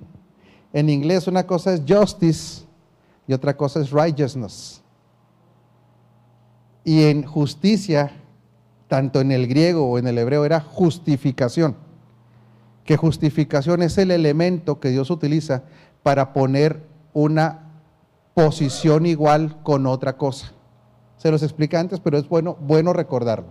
En 0.74 0.90
inglés 0.90 1.28
una 1.28 1.46
cosa 1.46 1.74
es 1.74 1.84
justice 1.88 2.64
y 3.28 3.34
otra 3.34 3.56
cosa 3.56 3.82
es 3.82 3.92
righteousness. 3.92 4.82
Y 6.84 7.06
en 7.06 7.24
justicia, 7.24 8.12
tanto 8.88 9.22
en 9.22 9.32
el 9.32 9.48
griego 9.48 9.90
o 9.90 9.98
en 9.98 10.08
el 10.08 10.18
hebreo, 10.18 10.46
era 10.46 10.62
justificación. 10.62 11.76
Que 12.86 12.98
justificación 12.98 13.84
es 13.84 13.98
el 13.98 14.12
elemento 14.12 14.80
que 14.80 14.90
Dios 14.90 15.10
utiliza 15.10 15.64
para 16.04 16.34
poner 16.34 16.84
una 17.14 17.70
posición 18.34 19.06
igual 19.06 19.62
con 19.64 19.86
otra 19.86 20.18
cosa. 20.18 20.54
Se 21.18 21.30
los 21.30 21.44
explica 21.44 21.80
antes, 21.80 22.00
pero 22.00 22.18
es 22.18 22.28
bueno, 22.28 22.58
bueno 22.62 22.94
recordarlo. 22.94 23.48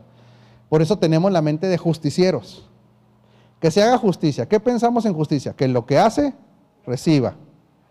Por 0.68 0.82
eso 0.82 0.98
tenemos 0.98 1.30
la 1.32 1.42
mente 1.42 1.66
de 1.66 1.78
justicieros. 1.78 2.68
Que 3.60 3.70
se 3.70 3.82
haga 3.82 3.98
justicia. 3.98 4.46
¿Qué 4.46 4.60
pensamos 4.60 5.04
en 5.04 5.14
justicia? 5.14 5.54
Que 5.54 5.68
lo 5.68 5.84
que 5.84 5.98
hace, 5.98 6.34
reciba. 6.86 7.34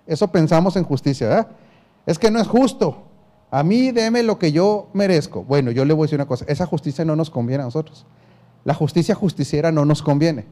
Eso 0.05 0.29
pensamos 0.29 0.75
en 0.75 0.83
justicia, 0.83 1.27
¿verdad? 1.27 1.47
Es 2.05 2.17
que 2.17 2.31
no 2.31 2.39
es 2.39 2.47
justo. 2.47 3.06
A 3.49 3.63
mí 3.63 3.91
deme 3.91 4.23
lo 4.23 4.37
que 4.37 4.51
yo 4.51 4.89
merezco. 4.93 5.43
Bueno, 5.43 5.71
yo 5.71 5.85
le 5.85 5.93
voy 5.93 6.03
a 6.03 6.05
decir 6.05 6.17
una 6.17 6.27
cosa, 6.27 6.45
esa 6.47 6.65
justicia 6.65 7.05
no 7.05 7.15
nos 7.15 7.29
conviene 7.29 7.63
a 7.63 7.67
nosotros. 7.67 8.05
La 8.65 8.73
justicia 8.73 9.15
justiciera 9.15 9.71
no 9.71 9.85
nos 9.85 10.01
conviene. 10.01 10.45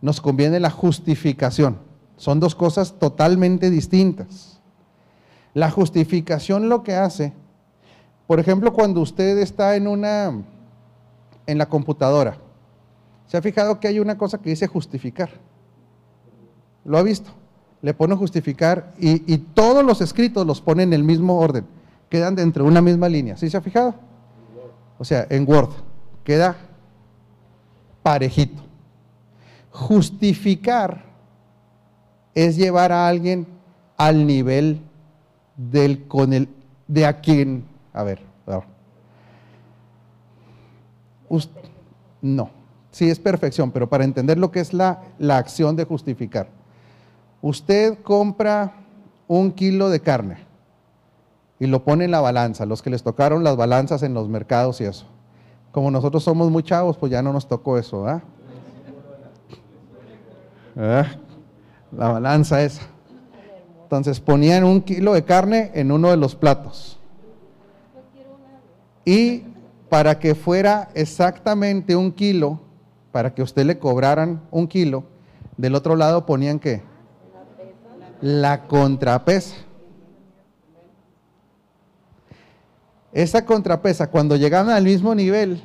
Nos 0.00 0.20
conviene 0.20 0.60
la 0.60 0.70
justificación. 0.70 1.78
Son 2.16 2.38
dos 2.38 2.54
cosas 2.54 2.94
totalmente 2.98 3.70
distintas. 3.70 4.60
La 5.54 5.70
justificación 5.70 6.68
lo 6.68 6.84
que 6.84 6.94
hace, 6.94 7.32
por 8.28 8.38
ejemplo, 8.38 8.72
cuando 8.72 9.00
usted 9.00 9.38
está 9.38 9.74
en 9.74 9.88
una 9.88 10.44
en 11.46 11.58
la 11.58 11.68
computadora, 11.68 12.36
¿se 13.26 13.36
ha 13.36 13.42
fijado 13.42 13.80
que 13.80 13.88
hay 13.88 13.98
una 13.98 14.18
cosa 14.18 14.38
que 14.38 14.50
dice 14.50 14.66
justificar? 14.66 15.30
¿Lo 16.84 16.98
ha 16.98 17.02
visto? 17.02 17.30
Le 17.82 17.94
pone 17.94 18.14
justificar 18.14 18.92
y, 18.98 19.32
y 19.32 19.38
todos 19.38 19.84
los 19.84 20.00
escritos 20.00 20.46
los 20.46 20.60
pone 20.60 20.84
en 20.84 20.92
el 20.92 21.02
mismo 21.02 21.38
orden 21.38 21.66
quedan 22.08 22.34
dentro 22.34 22.64
de 22.64 22.70
una 22.70 22.80
misma 22.80 23.08
línea. 23.08 23.36
¿Sí 23.36 23.50
se 23.50 23.56
ha 23.56 23.60
fijado? 23.60 23.94
O 24.98 25.04
sea, 25.04 25.26
en 25.30 25.48
Word 25.48 25.70
queda 26.24 26.56
parejito. 28.02 28.62
Justificar 29.70 31.04
es 32.34 32.56
llevar 32.56 32.92
a 32.92 33.08
alguien 33.08 33.46
al 33.96 34.26
nivel 34.26 34.80
del 35.56 36.06
con 36.06 36.32
el 36.32 36.48
de 36.86 37.06
a 37.06 37.20
quien, 37.20 37.64
a 37.92 38.02
ver, 38.02 38.22
no, 42.22 42.50
sí 42.90 43.10
es 43.10 43.18
perfección, 43.18 43.70
pero 43.70 43.88
para 43.88 44.04
entender 44.04 44.38
lo 44.38 44.50
que 44.50 44.60
es 44.60 44.72
la, 44.72 45.02
la 45.18 45.36
acción 45.36 45.76
de 45.76 45.84
justificar. 45.84 46.48
Usted 47.42 47.98
compra 48.02 48.72
un 49.28 49.52
kilo 49.52 49.90
de 49.90 50.00
carne 50.00 50.47
y 51.60 51.66
lo 51.66 51.82
pone 51.84 52.04
en 52.04 52.10
la 52.10 52.20
balanza, 52.20 52.66
los 52.66 52.82
que 52.82 52.90
les 52.90 53.02
tocaron 53.02 53.42
las 53.44 53.56
balanzas 53.56 54.02
en 54.02 54.14
los 54.14 54.28
mercados 54.28 54.80
y 54.80 54.84
eso. 54.84 55.06
Como 55.72 55.90
nosotros 55.90 56.22
somos 56.22 56.50
muy 56.50 56.62
chavos, 56.62 56.96
pues 56.96 57.12
ya 57.12 57.22
no 57.22 57.32
nos 57.32 57.48
tocó 57.48 57.78
eso, 57.78 58.06
¿ah? 58.06 58.22
La 60.76 62.08
balanza 62.08 62.62
esa. 62.62 62.82
Entonces 63.82 64.20
ponían 64.20 64.64
un 64.64 64.82
kilo 64.82 65.14
de 65.14 65.24
carne 65.24 65.70
en 65.74 65.90
uno 65.90 66.10
de 66.10 66.16
los 66.16 66.34
platos. 66.34 66.98
Y 69.04 69.44
para 69.88 70.18
que 70.18 70.34
fuera 70.34 70.90
exactamente 70.94 71.96
un 71.96 72.12
kilo, 72.12 72.60
para 73.10 73.34
que 73.34 73.42
usted 73.42 73.64
le 73.64 73.78
cobraran 73.78 74.42
un 74.50 74.68
kilo, 74.68 75.04
del 75.56 75.74
otro 75.74 75.96
lado 75.96 76.26
ponían 76.26 76.58
qué? 76.58 76.82
La 78.20 78.66
contrapesa. 78.66 79.56
Esa 83.12 83.44
contrapesa, 83.44 84.10
cuando 84.10 84.36
llegaban 84.36 84.70
al 84.70 84.84
mismo 84.84 85.14
nivel, 85.14 85.62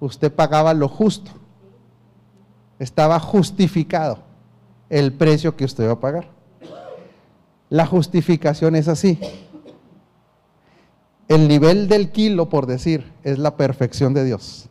usted 0.00 0.32
pagaba 0.32 0.74
lo 0.74 0.88
justo. 0.88 1.30
Estaba 2.78 3.20
justificado 3.20 4.18
el 4.88 5.12
precio 5.12 5.56
que 5.56 5.64
usted 5.64 5.86
va 5.86 5.92
a 5.92 6.00
pagar. 6.00 6.28
La 7.68 7.86
justificación 7.86 8.74
es 8.74 8.88
así. 8.88 9.18
El 11.28 11.48
nivel 11.48 11.88
del 11.88 12.10
kilo, 12.10 12.48
por 12.48 12.66
decir, 12.66 13.10
es 13.22 13.38
la 13.38 13.56
perfección 13.56 14.12
de 14.12 14.24
Dios. 14.24 14.68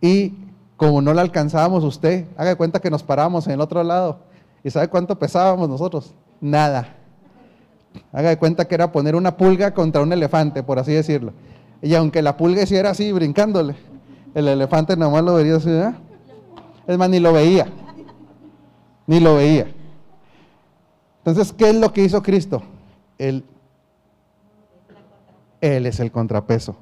Y 0.00 0.34
como 0.76 1.00
no 1.00 1.14
la 1.14 1.22
alcanzábamos 1.22 1.84
usted, 1.84 2.26
haga 2.36 2.56
cuenta 2.56 2.80
que 2.80 2.90
nos 2.90 3.04
parábamos 3.04 3.46
en 3.46 3.52
el 3.52 3.60
otro 3.60 3.84
lado. 3.84 4.18
¿Y 4.64 4.70
sabe 4.70 4.88
cuánto 4.88 5.16
pesábamos 5.18 5.68
nosotros? 5.68 6.12
Nada. 6.40 6.96
Haga 8.12 8.30
de 8.30 8.38
cuenta 8.38 8.66
que 8.66 8.74
era 8.74 8.92
poner 8.92 9.16
una 9.16 9.36
pulga 9.36 9.72
contra 9.72 10.02
un 10.02 10.12
elefante, 10.12 10.62
por 10.62 10.78
así 10.78 10.92
decirlo. 10.92 11.32
Y 11.80 11.94
aunque 11.94 12.22
la 12.22 12.36
pulga 12.36 12.62
hiciera 12.62 12.90
así, 12.90 13.10
brincándole, 13.12 13.74
el 14.34 14.48
elefante 14.48 14.96
nomás 14.96 15.24
lo 15.24 15.34
vería 15.34 15.56
así, 15.56 15.70
¿eh? 15.70 15.92
Es 16.86 16.98
más, 16.98 17.08
ni 17.08 17.20
lo 17.20 17.32
veía. 17.32 17.66
Ni 19.06 19.20
lo 19.20 19.36
veía. 19.36 19.66
Entonces, 21.18 21.52
¿qué 21.52 21.70
es 21.70 21.76
lo 21.76 21.92
que 21.92 22.04
hizo 22.04 22.22
Cristo? 22.22 22.62
Él, 23.18 23.44
él 25.60 25.86
es 25.86 26.00
el 26.00 26.10
contrapeso. 26.10 26.76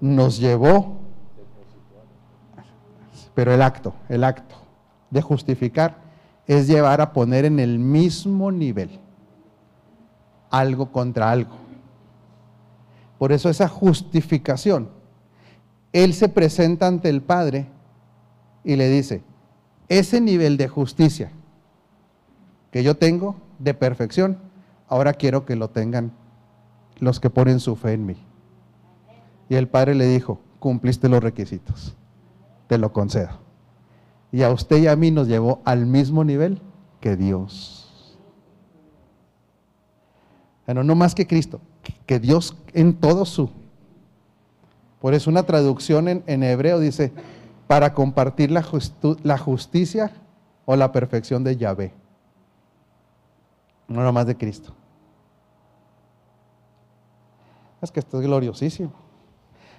Nos 0.00 0.38
llevó, 0.38 0.98
pero 3.34 3.52
el 3.52 3.62
acto, 3.62 3.94
el 4.08 4.24
acto 4.24 4.54
de 5.10 5.22
justificar 5.22 6.03
es 6.46 6.66
llevar 6.66 7.00
a 7.00 7.12
poner 7.12 7.44
en 7.44 7.58
el 7.58 7.78
mismo 7.78 8.52
nivel 8.52 9.00
algo 10.50 10.92
contra 10.92 11.30
algo. 11.30 11.56
Por 13.18 13.32
eso 13.32 13.48
esa 13.48 13.68
justificación, 13.68 14.90
Él 15.92 16.14
se 16.14 16.28
presenta 16.28 16.86
ante 16.86 17.08
el 17.08 17.22
Padre 17.22 17.66
y 18.62 18.76
le 18.76 18.88
dice, 18.88 19.22
ese 19.88 20.20
nivel 20.20 20.56
de 20.56 20.68
justicia 20.68 21.30
que 22.70 22.82
yo 22.82 22.96
tengo, 22.96 23.36
de 23.58 23.72
perfección, 23.72 24.38
ahora 24.88 25.14
quiero 25.14 25.46
que 25.46 25.56
lo 25.56 25.70
tengan 25.70 26.12
los 26.98 27.20
que 27.20 27.30
ponen 27.30 27.60
su 27.60 27.76
fe 27.76 27.92
en 27.92 28.06
mí. 28.06 28.16
Y 29.48 29.54
el 29.54 29.68
Padre 29.68 29.94
le 29.94 30.06
dijo, 30.06 30.40
cumpliste 30.58 31.08
los 31.08 31.22
requisitos, 31.22 31.94
te 32.66 32.78
lo 32.78 32.92
concedo. 32.92 33.43
Y 34.34 34.42
a 34.42 34.50
usted 34.50 34.78
y 34.78 34.88
a 34.88 34.96
mí 34.96 35.12
nos 35.12 35.28
llevó 35.28 35.60
al 35.64 35.86
mismo 35.86 36.24
nivel 36.24 36.60
que 37.00 37.14
Dios. 37.14 38.18
Bueno, 40.66 40.82
no 40.82 40.96
más 40.96 41.14
que 41.14 41.24
Cristo, 41.24 41.60
que 42.04 42.18
Dios 42.18 42.56
en 42.72 42.94
todo 42.94 43.26
su. 43.26 43.48
Por 45.00 45.14
eso 45.14 45.30
una 45.30 45.44
traducción 45.44 46.08
en, 46.08 46.42
hebreo 46.42 46.80
dice, 46.80 47.12
para 47.68 47.94
compartir 47.94 48.50
la, 48.50 48.64
justicia 49.38 50.10
o 50.64 50.74
la 50.74 50.90
perfección 50.90 51.44
de 51.44 51.56
Yahvé. 51.56 51.92
No 53.86 54.12
más 54.12 54.26
de 54.26 54.36
Cristo. 54.36 54.74
Es 57.80 57.92
que 57.92 58.00
esto 58.00 58.18
es 58.18 58.26
gloriosísimo. 58.26 58.94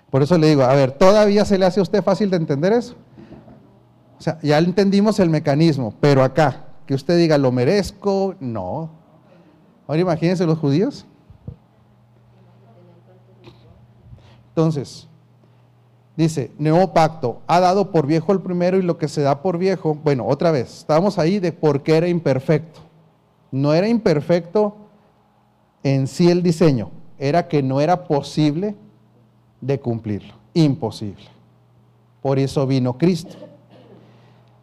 Por 0.10 0.24
eso 0.24 0.38
le 0.38 0.48
digo, 0.48 0.64
a 0.64 0.74
ver, 0.76 0.94
¿todavía 0.94 1.44
se 1.44 1.58
le 1.58 1.66
hace 1.66 1.82
a 1.82 1.84
usted 1.84 2.02
fácil 2.02 2.30
de 2.30 2.38
entender 2.38 2.72
eso? 2.72 2.96
O 4.18 4.22
sea, 4.22 4.40
ya 4.42 4.58
entendimos 4.58 5.20
el 5.20 5.30
mecanismo, 5.30 5.94
pero 6.00 6.24
acá, 6.24 6.66
que 6.86 6.94
usted 6.94 7.18
diga, 7.18 7.38
lo 7.38 7.52
merezco, 7.52 8.36
no. 8.40 8.90
Ahora 9.88 10.02
imagínense 10.02 10.46
los 10.46 10.58
judíos. 10.58 11.06
Entonces, 14.50 15.08
dice, 16.16 16.52
nuevo 16.58 16.94
pacto, 16.94 17.42
ha 17.46 17.60
dado 17.60 17.92
por 17.92 18.08
viejo 18.08 18.32
el 18.32 18.42
primero 18.42 18.78
y 18.78 18.82
lo 18.82 18.98
que 18.98 19.10
se 19.10 19.22
da 19.22 19.42
por 19.42 19.58
viejo, 19.58 19.96
bueno, 19.96 20.26
otra 20.26 20.52
vez, 20.52 20.80
estábamos 20.80 21.20
ahí 21.20 21.40
de 21.40 21.52
por 21.52 21.84
qué 21.84 21.98
era 21.98 22.08
imperfecto. 22.08 22.80
No 23.52 23.74
era 23.74 23.88
imperfecto 23.88 24.78
en 25.84 26.08
sí 26.08 26.30
el 26.30 26.42
diseño, 26.42 26.90
era 27.20 27.48
que 27.48 27.62
no 27.62 27.82
era 27.82 28.06
posible 28.06 28.76
de 29.62 29.80
cumplirlo, 29.80 30.34
imposible. 30.54 31.26
Por 32.22 32.40
eso 32.40 32.66
vino 32.66 32.98
Cristo. 32.98 33.45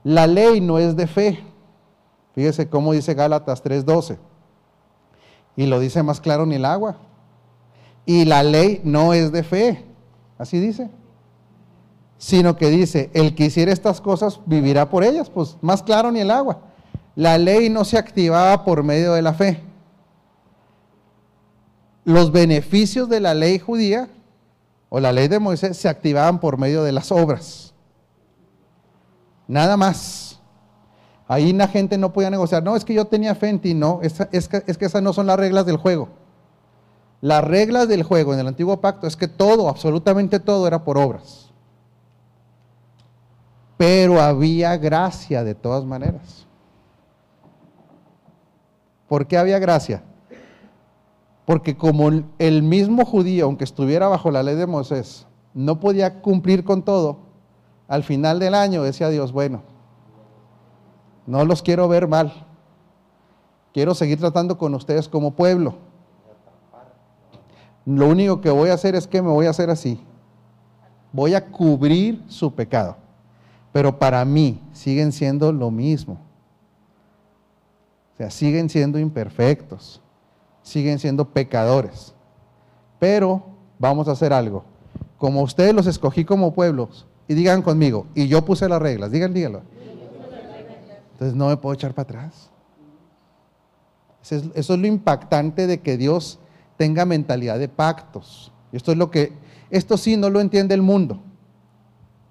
La 0.05 0.27
ley 0.27 0.61
no 0.61 0.79
es 0.79 0.97
de 0.97 1.07
fe. 1.07 1.45
Fíjese 2.35 2.69
cómo 2.69 2.93
dice 2.93 3.15
Gálatas 3.15 3.63
3:12. 3.63 4.19
Y 5.57 5.67
lo 5.67 5.81
dice 5.81 6.03
más 6.03 6.21
claro 6.21 6.47
ni 6.47 6.57
el 6.57 6.65
agua. 6.65 6.97
Y 8.07 8.25
la 8.25 8.43
ley 8.43 8.81
no 8.85 9.13
es 9.13 9.33
de 9.33 9.43
fe. 9.43 9.85
Así 10.39 10.59
dice. 10.59 10.91
Sino 12.19 12.57
que 12.57 12.71
dice, 12.71 13.11
el 13.15 13.35
que 13.35 13.47
hiciera 13.47 13.73
estas 13.73 14.01
cosas 14.01 14.41
vivirá 14.47 14.89
por 14.89 15.05
ellas. 15.05 15.29
Pues 15.29 15.57
más 15.61 15.83
claro 15.83 16.11
ni 16.11 16.21
el 16.21 16.31
agua. 16.31 16.61
La 17.15 17.37
ley 17.37 17.69
no 17.69 17.85
se 17.85 17.99
activaba 17.99 18.65
por 18.65 18.83
medio 18.83 19.13
de 19.13 19.23
la 19.23 19.35
fe. 19.35 19.61
Los 22.05 22.33
beneficios 22.33 23.09
de 23.09 23.21
la 23.21 23.35
ley 23.35 23.59
judía 23.59 24.09
o 24.89 24.99
la 24.99 25.13
ley 25.13 25.29
de 25.29 25.39
Moisés 25.39 25.77
se 25.77 25.89
activaban 25.89 26.41
por 26.41 26.59
medio 26.59 26.83
de 26.83 26.93
las 26.93 27.13
obras. 27.13 27.72
Nada 29.53 29.77
más. 29.77 30.41
Ahí 31.29 31.53
la 31.53 31.69
gente 31.69 31.99
no 31.99 32.11
podía 32.11 32.31
negociar. 32.31 32.63
No, 32.63 32.75
es 32.75 32.87
que 32.87 32.95
yo 32.95 33.05
tenía 33.05 33.35
fe 33.35 33.51
en 33.51 33.61
ti. 33.61 33.75
No, 33.75 34.01
es, 34.01 34.15
que, 34.49 34.65
es 34.67 34.79
que 34.79 34.87
esas 34.87 35.03
no 35.03 35.13
son 35.13 35.27
las 35.27 35.39
reglas 35.39 35.67
del 35.67 35.77
juego. 35.77 36.09
Las 37.21 37.45
reglas 37.45 37.87
del 37.87 38.03
juego 38.03 38.33
en 38.33 38.41
el 38.41 38.47
antiguo 38.47 38.81
pacto 38.81 39.07
es 39.07 39.15
que 39.15 39.29
todo, 39.29 39.69
absolutamente 39.69 40.41
todo, 40.41 40.67
era 40.67 40.83
por 40.85 40.97
obras. 40.97 41.51
Pero 43.77 44.23
había 44.23 44.75
gracia 44.79 45.45
de 45.45 45.55
todas 45.55 45.85
maneras. 45.85 46.47
¿Por 49.07 49.27
qué 49.27 49.37
había 49.37 49.59
gracia? 49.59 50.03
Porque 51.45 51.77
como 51.77 52.09
el 52.39 52.63
mismo 52.63 53.05
judío, 53.05 53.45
aunque 53.45 53.65
estuviera 53.65 54.09
bajo 54.09 54.31
la 54.31 54.43
ley 54.43 54.55
de 54.55 54.67
Moisés, 54.67 55.27
no 55.53 55.79
podía 55.79 56.23
cumplir 56.23 56.65
con 56.65 56.83
todo, 56.83 57.32
al 57.93 58.05
final 58.05 58.39
del 58.39 58.55
año 58.55 58.83
decía 58.83 59.11
Dios, 59.11 59.33
bueno, 59.33 59.61
no 61.27 61.45
los 61.45 61.61
quiero 61.61 61.89
ver 61.89 62.09
mal. 62.09 62.47
Quiero 63.75 63.95
seguir 63.95 64.19
tratando 64.19 64.57
con 64.57 64.75
ustedes 64.75 65.11
como 65.11 65.33
pueblo. 65.33 65.75
Lo 67.85 68.09
único 68.09 68.41
que 68.41 68.49
voy 68.49 68.71
a 68.71 68.75
hacer 68.75 68.95
es 68.95 69.07
que 69.07 69.21
me 69.21 69.29
voy 69.29 69.45
a 69.45 69.51
hacer 69.51 69.69
así. 69.69 70.03
Voy 71.13 71.35
a 71.35 71.51
cubrir 71.51 72.25
su 72.29 72.55
pecado. 72.55 72.97
Pero 73.73 73.99
para 73.99 74.25
mí 74.25 74.59
siguen 74.73 75.13
siendo 75.13 75.53
lo 75.53 75.71
mismo. 75.71 76.15
O 78.15 78.17
sea, 78.17 78.31
siguen 78.31 78.71
siendo 78.71 78.99
imperfectos. 78.99 80.01
Siguen 80.63 80.99
siendo 80.99 81.29
pecadores. 81.29 82.15
Pero 82.99 83.43
vamos 83.79 84.09
a 84.09 84.13
hacer 84.13 84.33
algo. 84.33 84.65
Como 85.19 85.43
ustedes 85.43 85.75
los 85.75 85.87
escogí 85.87 86.25
como 86.25 86.55
pueblos, 86.55 87.07
y 87.29 87.35
digan 87.35 87.63
conmigo, 87.63 88.07
y 88.15 88.29
yo 88.29 88.45
puse 88.45 88.69
las 88.69 88.81
reglas, 88.81 89.11
digan, 89.11 89.33
díganlo. 89.33 89.63
Entonces 91.13 91.37
no 91.37 91.49
me 91.49 91.57
puedo 91.57 91.75
echar 91.75 91.95
para 91.95 92.05
atrás. 92.05 92.51
Eso 94.23 94.51
es, 94.55 94.69
lo 94.69 94.87
impactante 94.87 95.67
de 95.67 95.81
que 95.81 95.97
Dios 95.97 96.39
tenga 96.77 97.05
mentalidad 97.05 97.59
de 97.59 97.69
pactos. 97.69 98.53
Esto 98.73 98.93
es 98.93 98.99
lo 98.99 99.11
que, 99.11 99.33
esto 99.71 99.97
sí 99.97 100.17
no 100.17 100.31
lo 100.31 100.41
entiende 100.41 100.75
el 100.75 100.83
mundo. 100.83 101.21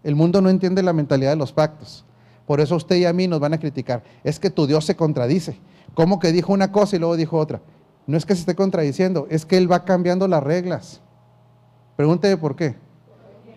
El 0.03 0.15
mundo 0.15 0.41
no 0.41 0.49
entiende 0.49 0.81
la 0.83 0.93
mentalidad 0.93 1.31
de 1.31 1.35
los 1.35 1.51
pactos. 1.51 2.05
Por 2.45 2.59
eso 2.59 2.75
usted 2.75 2.95
y 2.95 3.05
a 3.05 3.13
mí 3.13 3.27
nos 3.27 3.39
van 3.39 3.53
a 3.53 3.59
criticar. 3.59 4.03
Es 4.23 4.39
que 4.39 4.49
tu 4.49 4.67
Dios 4.67 4.85
se 4.85 4.95
contradice. 4.95 5.57
¿Cómo 5.93 6.19
que 6.19 6.31
dijo 6.31 6.53
una 6.53 6.71
cosa 6.71 6.95
y 6.95 6.99
luego 6.99 7.17
dijo 7.17 7.37
otra? 7.37 7.61
No 8.07 8.17
es 8.17 8.25
que 8.25 8.33
se 8.33 8.41
esté 8.41 8.55
contradiciendo, 8.55 9.27
es 9.29 9.45
que 9.45 9.57
Él 9.57 9.71
va 9.71 9.85
cambiando 9.85 10.27
las 10.27 10.41
reglas. 10.41 11.01
Pregúnteme 11.95 12.37
por 12.37 12.55
qué. 12.55 12.75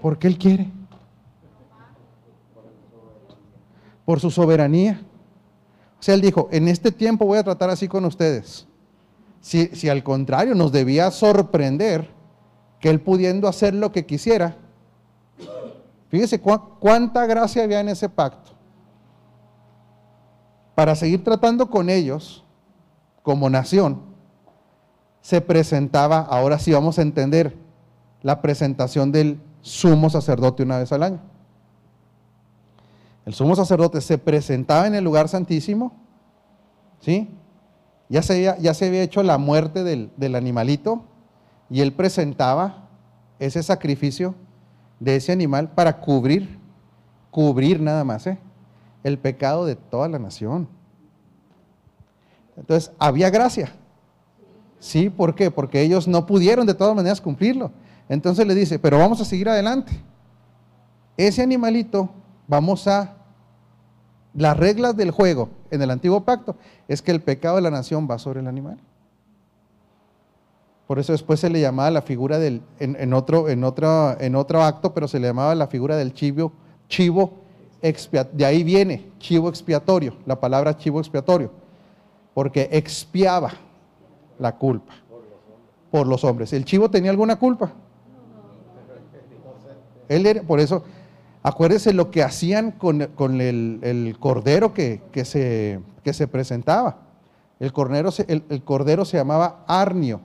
Porque 0.03 0.27
Él 0.27 0.38
quiere. 0.38 0.70
Por 4.05 4.21
su 4.21 4.31
soberanía. 4.31 5.01
O 5.99 6.03
sea, 6.03 6.14
él 6.14 6.21
dijo, 6.21 6.49
en 6.53 6.69
este 6.69 6.93
tiempo 6.93 7.25
voy 7.25 7.38
a 7.38 7.45
tratar 7.45 7.71
así 7.71 7.88
con 7.88 8.05
ustedes. 8.05 8.67
Si, 9.40 9.88
al 9.88 10.03
contrario 10.03 10.55
nos 10.55 10.73
debía 10.73 11.11
sorprender 11.11 12.09
que 12.81 12.88
él 12.88 13.01
pudiendo 13.01 13.47
hacer 13.47 13.75
lo 13.75 13.93
que 13.93 14.07
quisiera, 14.07 14.57
fíjese 16.09 16.40
cuánta 16.40 17.27
gracia 17.27 17.62
había 17.62 17.81
en 17.81 17.90
ese 17.90 18.09
pacto. 18.09 18.53
Para 20.75 20.95
seguir 20.95 21.23
tratando 21.23 21.71
con 21.71 21.90
ellos 21.90 22.45
como 23.23 23.49
nación, 23.51 24.01
se 25.21 25.40
presentaba, 25.40 26.19
ahora 26.19 26.59
sí 26.59 26.73
vamos 26.73 26.99
a 26.99 27.03
entender, 27.03 27.57
la 28.23 28.40
presentación 28.40 29.12
del 29.12 29.38
sumo 29.61 30.09
sacerdote 30.09 30.62
una 30.62 30.79
vez 30.79 30.90
al 30.93 31.03
año. 31.03 31.21
El 33.27 33.35
sumo 33.35 33.57
sacerdote 33.57 34.01
se 34.01 34.19
presentaba 34.19 34.87
en 34.87 34.95
el 34.95 35.05
lugar 35.05 35.29
santísimo, 35.29 35.93
¿sí? 37.01 37.31
Ya 38.09 38.23
se 38.23 38.35
había, 38.35 38.59
ya 38.59 38.75
se 38.75 38.87
había 38.87 39.03
hecho 39.03 39.23
la 39.23 39.39
muerte 39.39 39.83
del, 39.83 40.11
del 40.17 40.35
animalito 40.35 41.05
y 41.71 41.81
él 41.81 41.93
presentaba 41.93 42.89
ese 43.39 43.63
sacrificio 43.63 44.35
de 45.01 45.17
ese 45.17 45.33
animal 45.33 45.71
para 45.71 46.01
cubrir, 46.01 46.59
cubrir 47.31 47.81
nada 47.81 48.05
más, 48.05 48.27
¿eh? 48.27 48.39
el 49.03 49.19
pecado 49.19 49.67
de 49.67 49.77
toda 49.77 50.09
la 50.09 50.19
nación. 50.19 50.69
Entonces, 52.57 52.93
había 52.99 53.31
gracia. 53.31 53.73
Sí, 54.79 55.11
¿por 55.11 55.35
qué? 55.35 55.51
Porque 55.51 55.83
ellos 55.83 56.07
no 56.07 56.27
pudieron 56.27 56.67
de 56.67 56.75
todas 56.75 56.95
maneras 56.95 57.21
cumplirlo. 57.21 57.73
Entonces 58.09 58.47
le 58.47 58.55
dice, 58.55 58.79
pero 58.79 58.99
vamos 58.99 59.21
a 59.21 59.25
seguir 59.25 59.49
adelante. 59.49 59.93
Ese 61.17 61.43
animalito, 61.43 62.11
vamos 62.46 62.87
a... 62.88 63.16
Las 64.35 64.57
reglas 64.57 64.96
del 64.96 65.12
juego 65.12 65.48
en 65.70 65.80
el 65.80 65.90
antiguo 65.92 66.24
pacto 66.24 66.57
es 66.88 67.02
que 67.02 67.12
el 67.12 67.20
pecado 67.20 67.57
de 67.57 67.62
la 67.62 67.70
nación 67.70 68.09
va 68.11 68.18
sobre 68.18 68.40
el 68.40 68.48
animal. 68.48 68.78
Por 70.87 70.98
eso 70.98 71.12
después 71.12 71.40
se 71.40 71.48
le 71.48 71.61
llamaba 71.61 71.90
la 71.90 72.02
figura 72.02 72.38
del, 72.38 72.61
en, 72.78 73.14
otro, 73.14 73.48
en, 73.48 73.64
otro, 73.64 74.20
en 74.20 74.35
otro 74.35 74.62
acto, 74.62 74.92
pero 74.92 75.09
se 75.09 75.18
le 75.18 75.28
llamaba 75.28 75.54
la 75.54 75.68
figura 75.68 75.96
del 75.96 76.12
chivo, 76.12 76.52
chivo 76.88 77.33
expiatorio. 77.80 78.37
De 78.37 78.44
ahí 78.44 78.64
viene 78.64 79.11
chivo 79.18 79.48
expiatorio, 79.48 80.16
la 80.26 80.38
palabra 80.38 80.76
chivo 80.76 80.98
expiatorio, 80.98 81.50
porque 82.35 82.68
expiaba 82.72 83.52
la 84.38 84.57
culpa 84.57 84.94
por 85.90 86.07
los 86.07 86.24
hombres. 86.24 86.52
¿El 86.52 86.64
chivo 86.64 86.90
tenía 86.90 87.11
alguna 87.11 87.37
culpa? 87.37 87.72
Él 90.09 90.26
era, 90.26 90.42
por 90.42 90.61
eso, 90.61 90.85
acuérdense 91.44 91.92
lo 91.92 92.11
que 92.11 92.24
hacían 92.24 92.72
con, 92.72 93.00
el, 93.40 94.16
cordero 94.18 94.74
que, 94.74 95.00
se, 95.24 96.26
presentaba. 96.26 96.98
El, 97.61 97.72
cordero 97.72 99.04
se 99.04 99.16
llamaba 99.16 99.64
arnio 99.68 100.20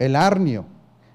el 0.00 0.16
arnio. 0.16 0.64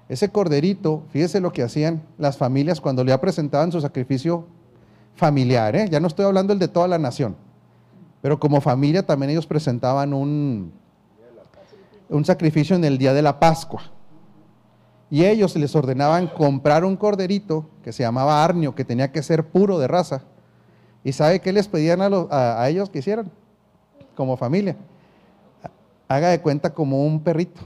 Ese 0.08 0.30
corderito, 0.30 1.02
fíjese 1.10 1.40
lo 1.40 1.52
que 1.52 1.64
hacían 1.64 2.02
las 2.16 2.38
familias 2.38 2.80
cuando 2.80 3.04
le 3.04 3.18
presentaban 3.18 3.72
su 3.72 3.80
sacrificio 3.80 4.46
familiar. 5.16 5.74
¿eh? 5.74 5.88
Ya 5.90 5.98
no 5.98 6.06
estoy 6.06 6.24
hablando 6.24 6.52
el 6.52 6.60
de 6.60 6.68
toda 6.68 6.86
la 6.86 6.96
nación, 6.96 7.36
pero 8.22 8.38
como 8.38 8.60
familia 8.60 9.04
también 9.04 9.30
ellos 9.30 9.46
presentaban 9.46 10.14
un 10.14 10.72
sacrificio 12.24 12.76
en 12.76 12.84
el 12.84 12.96
día 12.96 13.12
de 13.12 13.22
la 13.22 13.40
Pascua. 13.40 13.95
Y 15.10 15.24
ellos 15.24 15.54
les 15.56 15.74
ordenaban 15.76 16.26
comprar 16.26 16.84
un 16.84 16.96
corderito 16.96 17.68
que 17.82 17.92
se 17.92 18.02
llamaba 18.02 18.44
arnio, 18.44 18.74
que 18.74 18.84
tenía 18.84 19.12
que 19.12 19.22
ser 19.22 19.46
puro 19.46 19.78
de 19.78 19.86
raza. 19.86 20.22
¿Y 21.04 21.12
sabe 21.12 21.40
qué 21.40 21.52
les 21.52 21.68
pedían 21.68 22.02
a, 22.02 22.62
a 22.62 22.68
ellos 22.68 22.90
que 22.90 22.98
hicieran? 22.98 23.30
Como 24.16 24.36
familia. 24.36 24.76
Haga 26.08 26.28
de 26.28 26.40
cuenta 26.40 26.74
como 26.74 27.04
un 27.04 27.20
perrito 27.20 27.60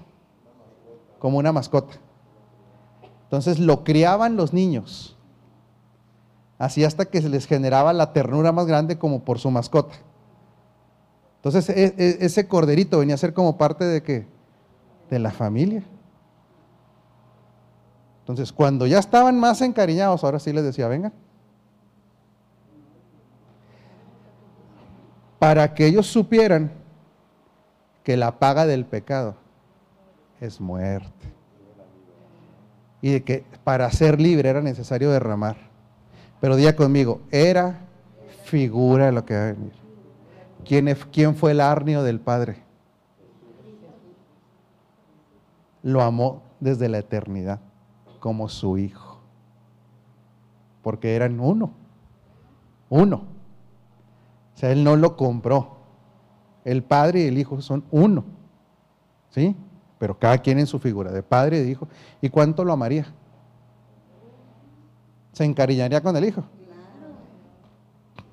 como 1.20 1.38
una 1.38 1.53
mascota. 1.53 1.94
Entonces 3.24 3.61
lo 3.61 3.85
criaban 3.85 4.37
los 4.37 4.53
niños, 4.53 5.16
así 6.59 6.83
hasta 6.83 7.05
que 7.05 7.22
se 7.22 7.29
les 7.29 7.46
generaba 7.46 7.92
la 7.92 8.12
ternura 8.12 8.50
más 8.50 8.66
grande 8.66 8.98
como 8.98 9.20
por 9.20 9.38
su 9.38 9.53
mascota. 9.53 9.94
Entonces 11.37 11.68
e, 11.70 11.94
e, 11.96 12.18
ese 12.20 12.48
corderito 12.48 12.98
venía 12.98 13.14
a 13.14 13.18
ser 13.18 13.33
como 13.33 13.57
parte 13.57 13.85
de 13.85 14.03
que 14.03 14.26
de 15.11 15.18
la 15.20 15.31
familia. 15.31 15.85
Entonces 18.20 18.52
cuando 18.52 18.87
ya 18.87 18.98
estaban 18.98 19.38
más 19.40 19.61
encariñados, 19.61 20.22
ahora 20.22 20.38
sí 20.38 20.52
les 20.52 20.64
decía, 20.64 20.88
venga. 20.88 21.12
Para 25.38 25.74
que 25.74 25.87
ellos 25.87 26.06
supieran 26.06 26.70
que 28.04 28.16
la 28.16 28.38
paga 28.38 28.66
del 28.66 28.85
pecado 28.85 29.37
es 30.40 30.61
muerte. 30.61 31.33
Y 33.02 33.12
de 33.12 33.24
que 33.24 33.44
para 33.64 33.90
ser 33.90 34.20
libre 34.20 34.50
era 34.50 34.61
necesario 34.61 35.11
derramar. 35.11 35.56
Pero 36.40 36.56
diga 36.56 36.76
conmigo, 36.76 37.22
era 37.30 37.80
figura 38.44 39.06
de 39.06 39.12
lo 39.12 39.24
que 39.24 39.35
va 39.35 39.42
a 39.42 39.52
venir. 39.52 39.72
¿Quién, 40.64 40.94
¿Quién 41.11 41.35
fue 41.35 41.52
el 41.52 41.61
arnio 41.61 42.02
del 42.02 42.20
Padre? 42.20 42.62
Lo 45.83 46.02
amó 46.02 46.42
desde 46.61 46.90
la 46.90 46.98
eternidad 46.98 47.61
como 48.20 48.48
su 48.48 48.78
hijo. 48.78 49.18
Porque 50.83 51.16
eran 51.16 51.40
uno. 51.40 51.72
Uno. 52.88 53.16
O 54.54 54.59
sea, 54.59 54.70
él 54.70 54.85
no 54.85 54.96
lo 54.96 55.16
compró. 55.16 55.78
El 56.64 56.85
Padre 56.85 57.22
y 57.22 57.26
el 57.26 57.38
Hijo 57.38 57.61
son 57.61 57.85
uno. 57.90 58.24
¿Sí? 59.30 59.56
pero 60.00 60.18
cada 60.18 60.38
quien 60.38 60.59
en 60.59 60.66
su 60.66 60.78
figura, 60.78 61.12
de 61.12 61.22
padre 61.22 61.59
y 61.59 61.64
de 61.64 61.70
hijo. 61.70 61.87
¿Y 62.22 62.30
cuánto 62.30 62.64
lo 62.64 62.72
amaría? 62.72 63.12
¿Se 65.35 65.44
encariñaría 65.44 66.02
con 66.02 66.16
el 66.16 66.24
hijo? 66.24 66.42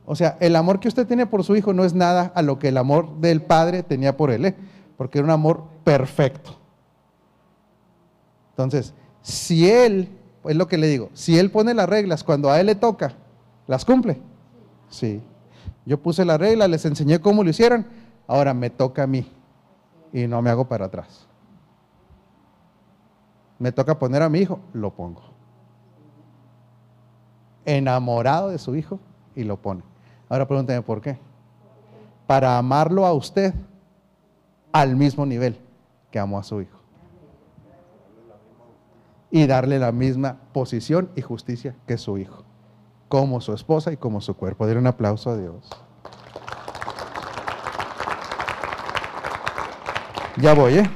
O 0.05 0.15
sea, 0.15 0.37
el 0.39 0.55
amor 0.55 0.79
que 0.79 0.87
usted 0.87 1.05
tiene 1.05 1.25
por 1.25 1.43
su 1.43 1.57
hijo 1.57 1.73
no 1.73 1.83
es 1.83 1.93
nada 1.93 2.31
a 2.33 2.41
lo 2.41 2.57
que 2.57 2.69
el 2.69 2.77
amor 2.77 3.17
del 3.19 3.41
padre 3.41 3.83
tenía 3.83 4.15
por 4.15 4.31
él, 4.31 4.45
¿eh? 4.45 4.55
porque 4.95 5.17
era 5.17 5.25
un 5.25 5.31
amor 5.31 5.65
perfecto. 5.83 6.57
Entonces, 8.51 8.93
si 9.27 9.69
él, 9.69 10.09
es 10.45 10.55
lo 10.55 10.67
que 10.67 10.77
le 10.77 10.87
digo, 10.87 11.09
si 11.13 11.37
él 11.37 11.51
pone 11.51 11.73
las 11.73 11.89
reglas 11.89 12.23
cuando 12.23 12.49
a 12.49 12.59
él 12.59 12.67
le 12.67 12.75
toca, 12.75 13.13
¿las 13.67 13.85
cumple? 13.85 14.21
Sí. 14.89 15.21
Yo 15.85 16.01
puse 16.01 16.25
la 16.25 16.37
regla, 16.37 16.67
les 16.67 16.85
enseñé 16.85 17.19
cómo 17.19 17.43
lo 17.43 17.49
hicieron, 17.49 17.85
ahora 18.27 18.53
me 18.53 18.69
toca 18.69 19.03
a 19.03 19.07
mí 19.07 19.31
y 20.13 20.27
no 20.27 20.41
me 20.41 20.49
hago 20.49 20.67
para 20.67 20.85
atrás 20.85 21.27
me 23.59 23.71
toca 23.71 23.97
poner 23.97 24.21
a 24.21 24.29
mi 24.29 24.39
hijo, 24.39 24.59
lo 24.73 24.93
pongo. 24.93 25.21
Enamorado 27.65 28.49
de 28.49 28.57
su 28.57 28.75
hijo 28.75 28.99
y 29.35 29.43
lo 29.43 29.57
pone. 29.57 29.83
Ahora 30.29 30.47
pregúnteme 30.47 30.81
por 30.81 31.01
qué. 31.01 31.17
Para 32.25 32.57
amarlo 32.57 33.05
a 33.05 33.13
usted 33.13 33.53
al 34.71 34.95
mismo 34.95 35.25
nivel 35.25 35.59
que 36.11 36.19
amó 36.19 36.39
a 36.39 36.43
su 36.43 36.61
hijo. 36.61 36.76
Y 39.29 39.47
darle 39.47 39.79
la 39.79 39.91
misma 39.91 40.37
posición 40.53 41.09
y 41.15 41.21
justicia 41.21 41.75
que 41.85 41.97
su 41.97 42.17
hijo. 42.17 42.43
Como 43.09 43.41
su 43.41 43.53
esposa 43.53 43.91
y 43.91 43.97
como 43.97 44.21
su 44.21 44.35
cuerpo. 44.35 44.67
Dile 44.67 44.79
un 44.79 44.87
aplauso 44.87 45.29
a 45.29 45.37
Dios. 45.37 45.69
Ya 50.37 50.53
voy, 50.53 50.75
¿eh? 50.75 50.89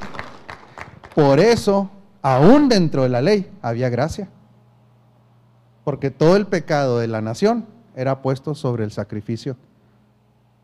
Por 1.15 1.39
eso 1.39 1.89
aún 2.21 2.69
dentro 2.69 3.03
de 3.03 3.09
la 3.09 3.21
ley 3.21 3.51
había 3.61 3.89
gracia. 3.89 4.29
Porque 5.83 6.11
todo 6.11 6.35
el 6.35 6.47
pecado 6.47 6.99
de 6.99 7.07
la 7.07 7.21
nación 7.21 7.65
era 7.95 8.21
puesto 8.21 8.55
sobre 8.55 8.83
el 8.83 8.91
sacrificio 8.91 9.57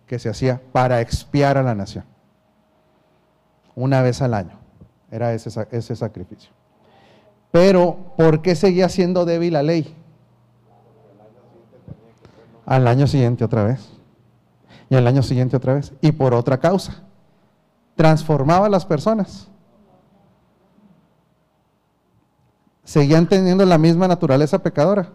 que 0.06 0.20
se 0.20 0.30
hacía 0.30 0.62
para 0.72 1.02
expiar 1.02 1.58
a 1.58 1.64
la 1.64 1.76
nación. 1.76 2.06
Una 3.76 4.02
vez 4.02 4.22
al 4.22 4.34
año 4.34 4.60
era 5.12 5.34
ese, 5.34 5.50
ese 5.72 5.96
sacrificio. 5.96 6.52
Pero, 7.52 8.14
¿por 8.18 8.42
qué 8.42 8.56
seguía 8.56 8.90
siendo 8.90 9.26
débil 9.26 9.54
la 9.54 9.64
ley? 9.64 9.96
Al 12.66 12.88
año 12.88 13.08
siguiente 13.08 13.44
otra 13.44 13.64
vez. 13.64 13.90
Y 14.90 14.96
al 14.96 15.08
año 15.08 15.24
siguiente 15.24 15.58
otra 15.58 15.74
vez. 15.74 15.94
Y 16.02 16.12
por 16.12 16.34
otra 16.34 16.60
causa. 16.60 17.04
Transformaba 17.96 18.68
a 18.68 18.70
las 18.70 18.86
personas 18.86 19.50
seguían 22.88 23.28
teniendo 23.28 23.65
la 23.65 23.78
misma 23.78 24.08
naturaleza 24.08 24.60
pecadora, 24.60 25.10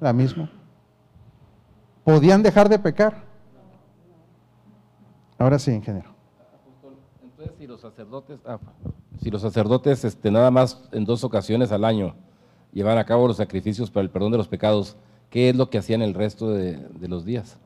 la 0.00 0.14
misma. 0.14 0.50
¿Podían 2.04 2.42
dejar 2.42 2.70
de 2.70 2.78
pecar? 2.78 3.22
Ahora 5.38 5.58
sí, 5.58 5.72
ingeniero. 5.72 6.10
Entonces, 7.22 7.54
si 7.58 7.66
los 7.66 7.82
sacerdotes, 7.82 8.40
ah, 8.46 8.58
si 9.20 9.30
los 9.30 9.42
sacerdotes 9.42 10.04
este, 10.04 10.30
nada 10.30 10.50
más 10.50 10.88
en 10.92 11.04
dos 11.04 11.24
ocasiones 11.24 11.72
al 11.72 11.84
año 11.84 12.14
llevan 12.72 12.98
a 12.98 13.04
cabo 13.04 13.28
los 13.28 13.36
sacrificios 13.36 13.90
para 13.90 14.04
el 14.04 14.10
perdón 14.10 14.32
de 14.32 14.38
los 14.38 14.48
pecados, 14.48 14.96
¿qué 15.30 15.50
es 15.50 15.56
lo 15.56 15.70
que 15.70 15.78
hacían 15.78 16.02
el 16.02 16.14
resto 16.14 16.50
de 16.50 17.08
los 17.08 17.24
días? 17.24 17.58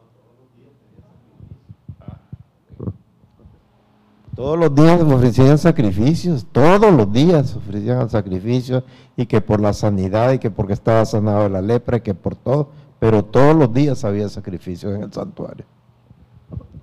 Todos 4.36 4.58
los 4.58 4.74
días 4.74 5.00
ofrecían 5.00 5.56
sacrificios, 5.56 6.46
todos 6.52 6.92
los 6.92 7.10
días 7.10 7.56
ofrecían 7.56 8.10
sacrificios 8.10 8.84
y 9.16 9.24
que 9.24 9.40
por 9.40 9.62
la 9.62 9.72
sanidad 9.72 10.32
y 10.32 10.38
que 10.38 10.50
porque 10.50 10.74
estaba 10.74 11.06
sanado 11.06 11.44
de 11.44 11.48
la 11.48 11.62
lepra 11.62 11.96
y 11.96 12.00
que 12.02 12.12
por 12.12 12.36
todo, 12.36 12.68
pero 12.98 13.24
todos 13.24 13.56
los 13.56 13.72
días 13.72 14.04
había 14.04 14.28
sacrificios 14.28 14.94
en 14.94 15.04
el 15.04 15.10
santuario. 15.10 15.64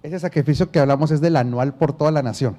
Ese 0.02 0.20
sacrificio 0.20 0.72
que 0.72 0.80
hablamos 0.80 1.12
es 1.12 1.22
del 1.22 1.36
anual 1.36 1.76
por 1.76 1.94
toda 1.94 2.10
la 2.10 2.24
nación, 2.24 2.58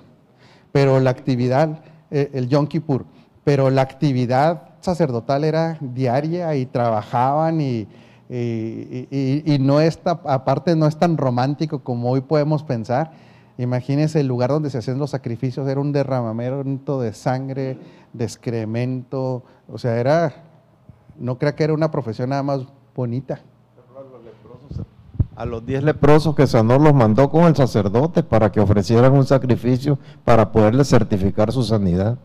pero 0.70 1.00
la 1.00 1.10
actividad, 1.10 1.82
eh, 2.14 2.30
el 2.32 2.48
Yom 2.48 2.66
Kippur, 2.66 3.04
pero 3.44 3.70
la 3.70 3.82
actividad 3.82 4.70
sacerdotal 4.80 5.44
era 5.44 5.76
diaria 5.80 6.54
y 6.56 6.66
trabajaban 6.66 7.60
y, 7.60 7.86
y, 8.30 9.58
no 9.60 9.80
está, 9.80 10.20
aparte 10.24 10.74
no 10.76 10.86
es 10.86 10.96
tan 10.96 11.16
romántico 11.16 11.80
como 11.80 12.10
hoy 12.10 12.22
podemos 12.22 12.62
pensar 12.62 13.12
Imagínense 13.56 14.20
el 14.20 14.26
lugar 14.26 14.50
donde 14.50 14.70
se 14.70 14.78
hacían 14.78 14.98
los 14.98 15.10
sacrificios, 15.10 15.68
era 15.68 15.80
un 15.80 15.92
derramamiento 15.92 17.00
de 17.00 17.12
sangre, 17.12 17.78
de 18.12 18.24
excremento, 18.24 19.44
o 19.68 19.78
sea, 19.78 19.98
era, 19.98 20.34
no 21.18 21.38
creo 21.38 21.54
que 21.54 21.62
era 21.62 21.72
una 21.72 21.90
profesión 21.90 22.30
nada 22.30 22.42
más 22.42 22.62
bonita. 22.96 23.40
A 25.36 25.44
los 25.44 25.66
diez 25.66 25.82
leprosos 25.82 26.34
que 26.34 26.46
sanó 26.46 26.78
los 26.78 26.94
mandó 26.94 27.28
con 27.30 27.44
el 27.44 27.56
sacerdote 27.56 28.22
para 28.22 28.52
que 28.52 28.60
ofrecieran 28.60 29.12
un 29.12 29.26
sacrificio 29.26 29.98
para 30.24 30.52
poderle 30.52 30.84
certificar 30.84 31.50
su 31.52 31.62
sanidad. 31.62 32.18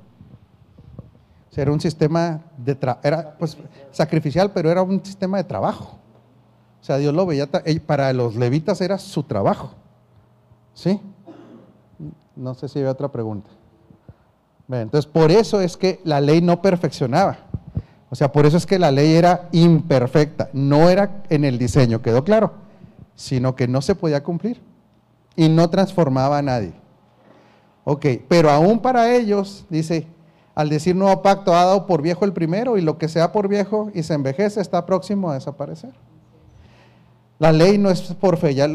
Era 1.59 1.73
un 1.73 1.81
sistema 1.81 2.39
de 2.57 2.77
era 3.03 3.35
pues 3.37 3.57
sacrificial, 3.91 4.51
pero 4.53 4.71
era 4.71 4.81
un 4.81 5.03
sistema 5.03 5.37
de 5.37 5.43
trabajo. 5.43 5.97
O 6.81 6.83
sea, 6.83 6.97
Dios 6.97 7.13
lo 7.13 7.25
veía, 7.25 7.49
para 7.85 8.13
los 8.13 8.37
levitas 8.37 8.79
era 8.79 8.97
su 8.97 9.23
trabajo. 9.23 9.71
¿Sí? 10.73 11.01
No 12.37 12.53
sé 12.53 12.69
si 12.69 12.79
hay 12.79 12.85
otra 12.85 13.09
pregunta. 13.09 13.49
entonces, 14.69 15.05
por 15.05 15.31
eso 15.31 15.59
es 15.59 15.75
que 15.75 15.99
la 16.05 16.21
ley 16.21 16.41
no 16.41 16.61
perfeccionaba. 16.61 17.39
O 18.09 18.15
sea, 18.15 18.31
por 18.31 18.45
eso 18.45 18.55
es 18.55 18.65
que 18.65 18.79
la 18.79 18.91
ley 18.91 19.15
era 19.15 19.49
imperfecta. 19.51 20.49
No 20.53 20.89
era 20.89 21.23
en 21.29 21.43
el 21.43 21.57
diseño, 21.57 22.01
quedó 22.01 22.23
claro, 22.23 22.53
sino 23.19 23.53
que 23.53 23.67
no 23.67 23.81
se 23.81 23.95
podía 23.95 24.23
cumplir 24.23 24.61
y 25.35 25.49
no 25.49 25.69
transformaba 25.69 26.37
a 26.37 26.41
nadie. 26.41 26.71
Ok, 27.83 28.05
pero 28.29 28.49
aún 28.49 28.79
para 28.79 29.13
ellos, 29.13 29.65
dice, 29.69 30.07
al 30.55 30.69
decir 30.69 30.95
nuevo 30.95 31.21
pacto, 31.21 31.53
ha 31.53 31.65
dado 31.65 31.85
por 31.85 32.01
viejo 32.01 32.23
el 32.23 32.31
primero 32.31 32.77
y 32.77 32.81
lo 32.81 32.97
que 32.97 33.09
sea 33.09 33.33
por 33.33 33.49
viejo 33.49 33.91
y 33.93 34.03
se 34.03 34.13
envejece 34.13 34.61
está 34.61 34.85
próximo 34.85 35.29
a 35.29 35.33
desaparecer. 35.33 35.91
La 37.39 37.51
ley 37.51 37.77
no 37.77 37.89
es 37.89 38.01
por 38.13 38.37
fe, 38.37 38.55
ya, 38.55 38.67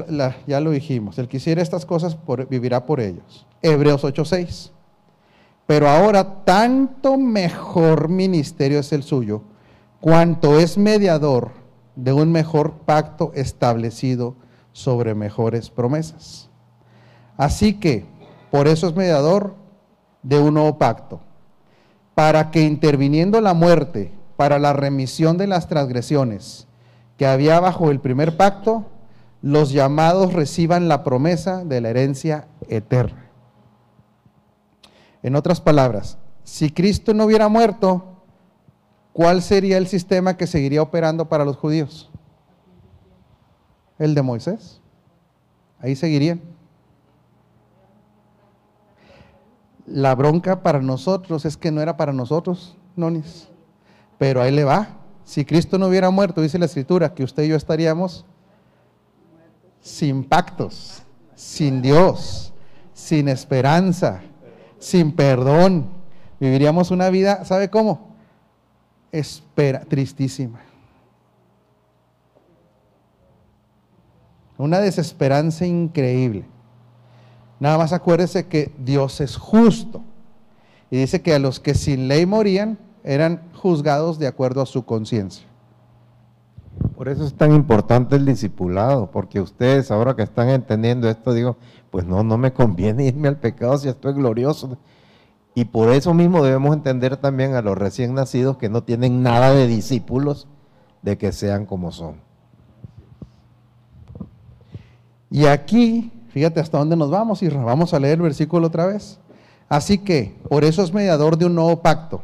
lo 0.60 0.70
dijimos. 0.70 1.18
El 1.18 1.26
que 1.26 1.38
hiciera 1.38 1.62
estas 1.62 1.86
cosas 1.86 2.18
vivirá 2.50 2.84
por 2.84 3.00
ellos. 3.00 3.46
Hebreos 3.62 4.04
8:6. 4.04 4.72
Pero 5.66 5.88
ahora 5.88 6.44
tanto 6.44 7.16
mejor 7.16 8.10
ministerio 8.10 8.78
es 8.78 8.92
el 8.92 9.04
suyo, 9.04 9.40
cuanto 10.02 10.58
es 10.58 10.76
mediador 10.76 11.63
de 11.96 12.12
un 12.12 12.32
mejor 12.32 12.78
pacto 12.84 13.32
establecido 13.34 14.36
sobre 14.72 15.14
mejores 15.14 15.70
promesas. 15.70 16.50
Así 17.36 17.74
que, 17.74 18.06
por 18.50 18.68
eso 18.68 18.88
es 18.88 18.94
mediador 18.94 19.54
de 20.22 20.38
un 20.38 20.54
nuevo 20.54 20.78
pacto, 20.78 21.20
para 22.14 22.50
que 22.50 22.62
interviniendo 22.62 23.40
la 23.40 23.54
muerte 23.54 24.12
para 24.36 24.58
la 24.58 24.72
remisión 24.72 25.36
de 25.38 25.46
las 25.46 25.68
transgresiones, 25.68 26.66
que 27.16 27.26
había 27.26 27.60
bajo 27.60 27.90
el 27.90 28.00
primer 28.00 28.36
pacto, 28.36 28.86
los 29.42 29.70
llamados 29.70 30.32
reciban 30.32 30.88
la 30.88 31.04
promesa 31.04 31.64
de 31.64 31.80
la 31.80 31.90
herencia 31.90 32.48
eterna. 32.68 33.26
En 35.22 35.36
otras 35.36 35.60
palabras, 35.60 36.18
si 36.42 36.70
Cristo 36.70 37.14
no 37.14 37.24
hubiera 37.24 37.48
muerto, 37.48 38.13
¿cuál 39.14 39.40
sería 39.40 39.78
el 39.78 39.86
sistema 39.86 40.36
que 40.36 40.46
seguiría 40.46 40.82
operando 40.82 41.26
para 41.30 41.46
los 41.46 41.56
judíos? 41.56 42.10
El 43.98 44.14
de 44.14 44.20
Moisés. 44.20 44.82
Ahí 45.78 45.96
seguirían. 45.96 46.42
La 49.86 50.14
bronca 50.14 50.62
para 50.62 50.80
nosotros 50.80 51.44
es 51.44 51.56
que 51.56 51.70
no 51.70 51.80
era 51.80 51.96
para 51.96 52.12
nosotros, 52.12 52.76
Nonis. 52.96 53.48
Pero 54.18 54.42
ahí 54.42 54.50
le 54.50 54.64
va. 54.64 54.88
Si 55.24 55.44
Cristo 55.44 55.78
no 55.78 55.86
hubiera 55.86 56.10
muerto, 56.10 56.42
dice 56.42 56.58
la 56.58 56.66
Escritura, 56.66 57.14
que 57.14 57.24
usted 57.24 57.44
y 57.44 57.48
yo 57.48 57.56
estaríamos 57.56 58.26
sin 59.80 60.24
pactos, 60.24 61.02
sin 61.34 61.82
Dios, 61.82 62.52
sin 62.94 63.28
esperanza, 63.28 64.22
sin 64.78 65.12
perdón. 65.12 65.86
Viviríamos 66.40 66.90
una 66.90 67.10
vida, 67.10 67.44
¿sabe 67.44 67.70
cómo? 67.70 68.13
Espera, 69.14 69.84
tristísima. 69.84 70.58
Una 74.58 74.80
desesperanza 74.80 75.64
increíble. 75.64 76.44
Nada 77.60 77.78
más 77.78 77.92
acuérdese 77.92 78.48
que 78.48 78.72
Dios 78.76 79.20
es 79.20 79.36
justo. 79.36 80.02
Y 80.90 80.96
dice 80.96 81.22
que 81.22 81.32
a 81.32 81.38
los 81.38 81.60
que 81.60 81.74
sin 81.74 82.08
ley 82.08 82.26
morían 82.26 82.76
eran 83.04 83.40
juzgados 83.54 84.18
de 84.18 84.26
acuerdo 84.26 84.60
a 84.60 84.66
su 84.66 84.84
conciencia. 84.84 85.46
Por 86.96 87.08
eso 87.08 87.24
es 87.24 87.34
tan 87.34 87.54
importante 87.54 88.16
el 88.16 88.26
discipulado, 88.26 89.12
porque 89.12 89.40
ustedes 89.40 89.92
ahora 89.92 90.16
que 90.16 90.22
están 90.24 90.48
entendiendo 90.48 91.08
esto, 91.08 91.32
digo, 91.32 91.56
pues 91.92 92.04
no, 92.04 92.24
no 92.24 92.36
me 92.36 92.52
conviene 92.52 93.06
irme 93.06 93.28
al 93.28 93.38
pecado 93.38 93.78
si 93.78 93.88
estoy 93.88 94.14
glorioso. 94.14 94.76
Y 95.54 95.66
por 95.66 95.90
eso 95.90 96.14
mismo 96.14 96.42
debemos 96.42 96.74
entender 96.74 97.16
también 97.16 97.54
a 97.54 97.62
los 97.62 97.78
recién 97.78 98.14
nacidos 98.14 98.56
que 98.56 98.68
no 98.68 98.82
tienen 98.82 99.22
nada 99.22 99.52
de 99.52 99.68
discípulos 99.68 100.48
de 101.02 101.16
que 101.16 101.32
sean 101.32 101.64
como 101.64 101.92
son. 101.92 102.16
Y 105.30 105.46
aquí, 105.46 106.12
fíjate 106.30 106.60
hasta 106.60 106.78
dónde 106.78 106.96
nos 106.96 107.10
vamos, 107.10 107.42
y 107.42 107.48
vamos 107.48 107.94
a 107.94 108.00
leer 108.00 108.14
el 108.14 108.22
versículo 108.22 108.66
otra 108.66 108.86
vez. 108.86 109.18
Así 109.68 109.98
que, 109.98 110.36
por 110.48 110.64
eso 110.64 110.82
es 110.82 110.92
mediador 110.92 111.38
de 111.38 111.46
un 111.46 111.54
nuevo 111.54 111.82
pacto 111.82 112.22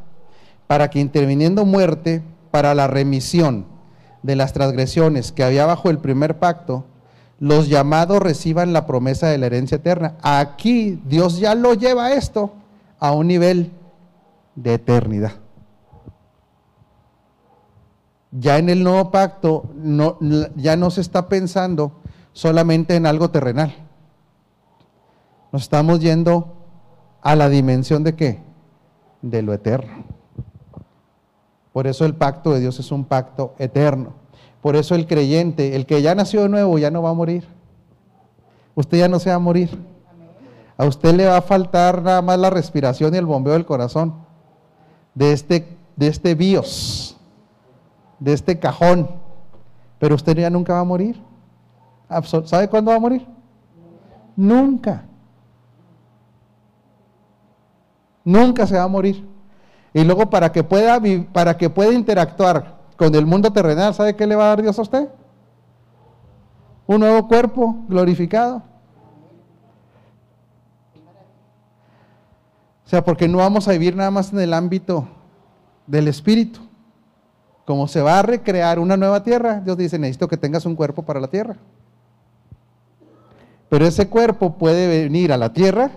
para 0.66 0.90
que 0.90 1.00
interviniendo 1.00 1.64
muerte 1.64 2.22
para 2.50 2.74
la 2.74 2.86
remisión 2.86 3.66
de 4.22 4.36
las 4.36 4.52
transgresiones 4.52 5.32
que 5.32 5.44
había 5.44 5.66
bajo 5.66 5.90
el 5.90 5.98
primer 5.98 6.38
pacto, 6.38 6.84
los 7.38 7.68
llamados 7.68 8.20
reciban 8.20 8.72
la 8.72 8.86
promesa 8.86 9.28
de 9.28 9.38
la 9.38 9.46
herencia 9.46 9.76
eterna. 9.76 10.16
Aquí 10.20 11.00
Dios 11.06 11.38
ya 11.38 11.54
lo 11.54 11.74
lleva 11.74 12.12
esto 12.12 12.52
a 13.00 13.12
un 13.12 13.26
nivel 13.26 13.72
de 14.54 14.74
eternidad. 14.74 15.32
Ya 18.30 18.58
en 18.58 18.68
el 18.68 18.84
nuevo 18.84 19.10
pacto 19.10 19.70
no, 19.74 20.18
ya 20.54 20.76
no 20.76 20.90
se 20.90 21.00
está 21.00 21.28
pensando 21.28 22.00
solamente 22.32 22.94
en 22.94 23.06
algo 23.06 23.30
terrenal. 23.30 23.74
Nos 25.50 25.62
estamos 25.62 25.98
yendo 26.00 26.56
a 27.22 27.34
la 27.34 27.48
dimensión 27.48 28.04
de 28.04 28.14
qué? 28.14 28.40
De 29.20 29.42
lo 29.42 29.52
eterno. 29.52 30.04
Por 31.72 31.86
eso 31.86 32.04
el 32.04 32.14
pacto 32.14 32.52
de 32.52 32.60
Dios 32.60 32.78
es 32.78 32.92
un 32.92 33.04
pacto 33.04 33.54
eterno. 33.58 34.14
Por 34.60 34.76
eso 34.76 34.94
el 34.94 35.06
creyente, 35.06 35.74
el 35.74 35.86
que 35.86 36.02
ya 36.02 36.14
nació 36.14 36.42
de 36.42 36.48
nuevo, 36.50 36.78
ya 36.78 36.90
no 36.90 37.02
va 37.02 37.10
a 37.10 37.14
morir. 37.14 37.48
Usted 38.74 38.98
ya 38.98 39.08
no 39.08 39.18
se 39.18 39.30
va 39.30 39.36
a 39.36 39.40
morir. 39.40 39.70
A 40.80 40.86
usted 40.86 41.14
le 41.14 41.26
va 41.26 41.36
a 41.36 41.42
faltar 41.42 42.00
nada 42.00 42.22
más 42.22 42.38
la 42.38 42.48
respiración 42.48 43.12
y 43.12 43.18
el 43.18 43.26
bombeo 43.26 43.52
del 43.52 43.66
corazón 43.66 44.14
de 45.14 45.34
este, 45.34 45.76
de 45.94 46.06
este 46.06 46.34
bios, 46.34 47.18
de 48.18 48.32
este 48.32 48.58
cajón. 48.58 49.10
Pero 49.98 50.14
usted 50.14 50.38
ya 50.38 50.48
nunca 50.48 50.72
va 50.72 50.80
a 50.80 50.84
morir. 50.84 51.22
¿Sabe 52.46 52.70
cuándo 52.70 52.92
va 52.92 52.96
a 52.96 53.00
morir? 53.00 53.26
Nunca. 54.34 55.04
Nunca 58.24 58.66
se 58.66 58.78
va 58.78 58.84
a 58.84 58.88
morir. 58.88 59.28
Y 59.92 60.02
luego 60.02 60.30
para 60.30 60.50
que 60.50 60.64
pueda, 60.64 60.98
para 61.34 61.58
que 61.58 61.68
pueda 61.68 61.92
interactuar 61.92 62.78
con 62.96 63.14
el 63.14 63.26
mundo 63.26 63.52
terrenal, 63.52 63.92
¿sabe 63.92 64.16
qué 64.16 64.26
le 64.26 64.34
va 64.34 64.44
a 64.44 64.48
dar 64.48 64.62
Dios 64.62 64.78
a 64.78 64.82
usted? 64.82 65.10
Un 66.86 67.00
nuevo 67.00 67.28
cuerpo 67.28 67.84
glorificado. 67.86 68.69
O 72.90 72.92
sea, 72.92 73.04
porque 73.04 73.28
no 73.28 73.38
vamos 73.38 73.68
a 73.68 73.70
vivir 73.70 73.94
nada 73.94 74.10
más 74.10 74.32
en 74.32 74.40
el 74.40 74.52
ámbito 74.52 75.06
del 75.86 76.08
espíritu. 76.08 76.58
Como 77.64 77.86
se 77.86 78.02
va 78.02 78.18
a 78.18 78.22
recrear 78.22 78.80
una 78.80 78.96
nueva 78.96 79.22
tierra, 79.22 79.60
Dios 79.60 79.76
dice, 79.76 79.96
necesito 79.96 80.26
que 80.26 80.36
tengas 80.36 80.66
un 80.66 80.74
cuerpo 80.74 81.04
para 81.04 81.20
la 81.20 81.28
tierra. 81.28 81.54
Pero 83.68 83.86
ese 83.86 84.08
cuerpo 84.08 84.58
puede 84.58 84.88
venir 85.04 85.32
a 85.32 85.36
la 85.36 85.52
tierra, 85.52 85.92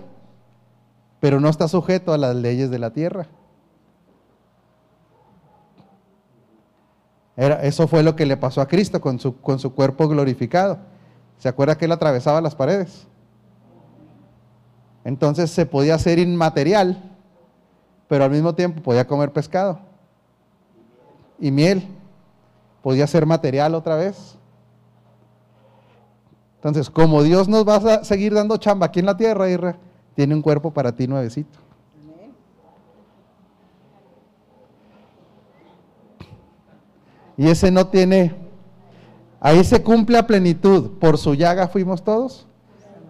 pero 1.18 1.40
no 1.40 1.48
está 1.48 1.66
sujeto 1.66 2.12
a 2.12 2.16
las 2.16 2.36
leyes 2.36 2.70
de 2.70 2.78
la 2.78 2.92
tierra. 2.92 3.26
eso 7.36 7.88
fue 7.88 8.04
lo 8.04 8.14
que 8.14 8.24
le 8.24 8.36
pasó 8.36 8.60
a 8.60 8.68
Cristo 8.68 9.00
con 9.00 9.18
su, 9.18 9.40
con 9.40 9.58
su 9.58 9.74
cuerpo 9.74 10.06
glorificado. 10.06 10.78
¿Se 11.38 11.48
acuerda 11.48 11.76
que 11.76 11.86
él 11.86 11.92
atravesaba 11.92 12.40
las 12.40 12.54
paredes? 12.54 13.08
Entonces 15.04 15.50
se 15.50 15.66
podía 15.66 15.94
hacer 15.94 16.18
inmaterial, 16.18 17.12
pero 18.08 18.24
al 18.24 18.30
mismo 18.30 18.54
tiempo 18.54 18.82
podía 18.82 19.06
comer 19.06 19.32
pescado 19.32 19.78
y 21.38 21.50
miel. 21.50 21.86
Podía 22.82 23.06
ser 23.06 23.26
material 23.26 23.74
otra 23.74 23.96
vez. 23.96 24.36
Entonces, 26.56 26.88
como 26.88 27.22
Dios 27.22 27.48
nos 27.48 27.68
va 27.68 27.76
a 27.76 28.04
seguir 28.04 28.32
dando 28.32 28.56
chamba 28.56 28.86
aquí 28.86 29.00
en 29.00 29.06
la 29.06 29.16
tierra, 29.16 29.76
tiene 30.14 30.34
un 30.34 30.40
cuerpo 30.40 30.70
para 30.70 30.92
ti 30.92 31.06
nuevecito. 31.06 31.58
Y 37.36 37.48
ese 37.48 37.70
no 37.70 37.88
tiene, 37.88 38.34
ahí 39.40 39.62
se 39.64 39.82
cumple 39.82 40.16
a 40.16 40.26
plenitud. 40.26 40.98
Por 40.98 41.18
su 41.18 41.34
llaga 41.34 41.68
fuimos 41.68 42.02
todos 42.02 42.46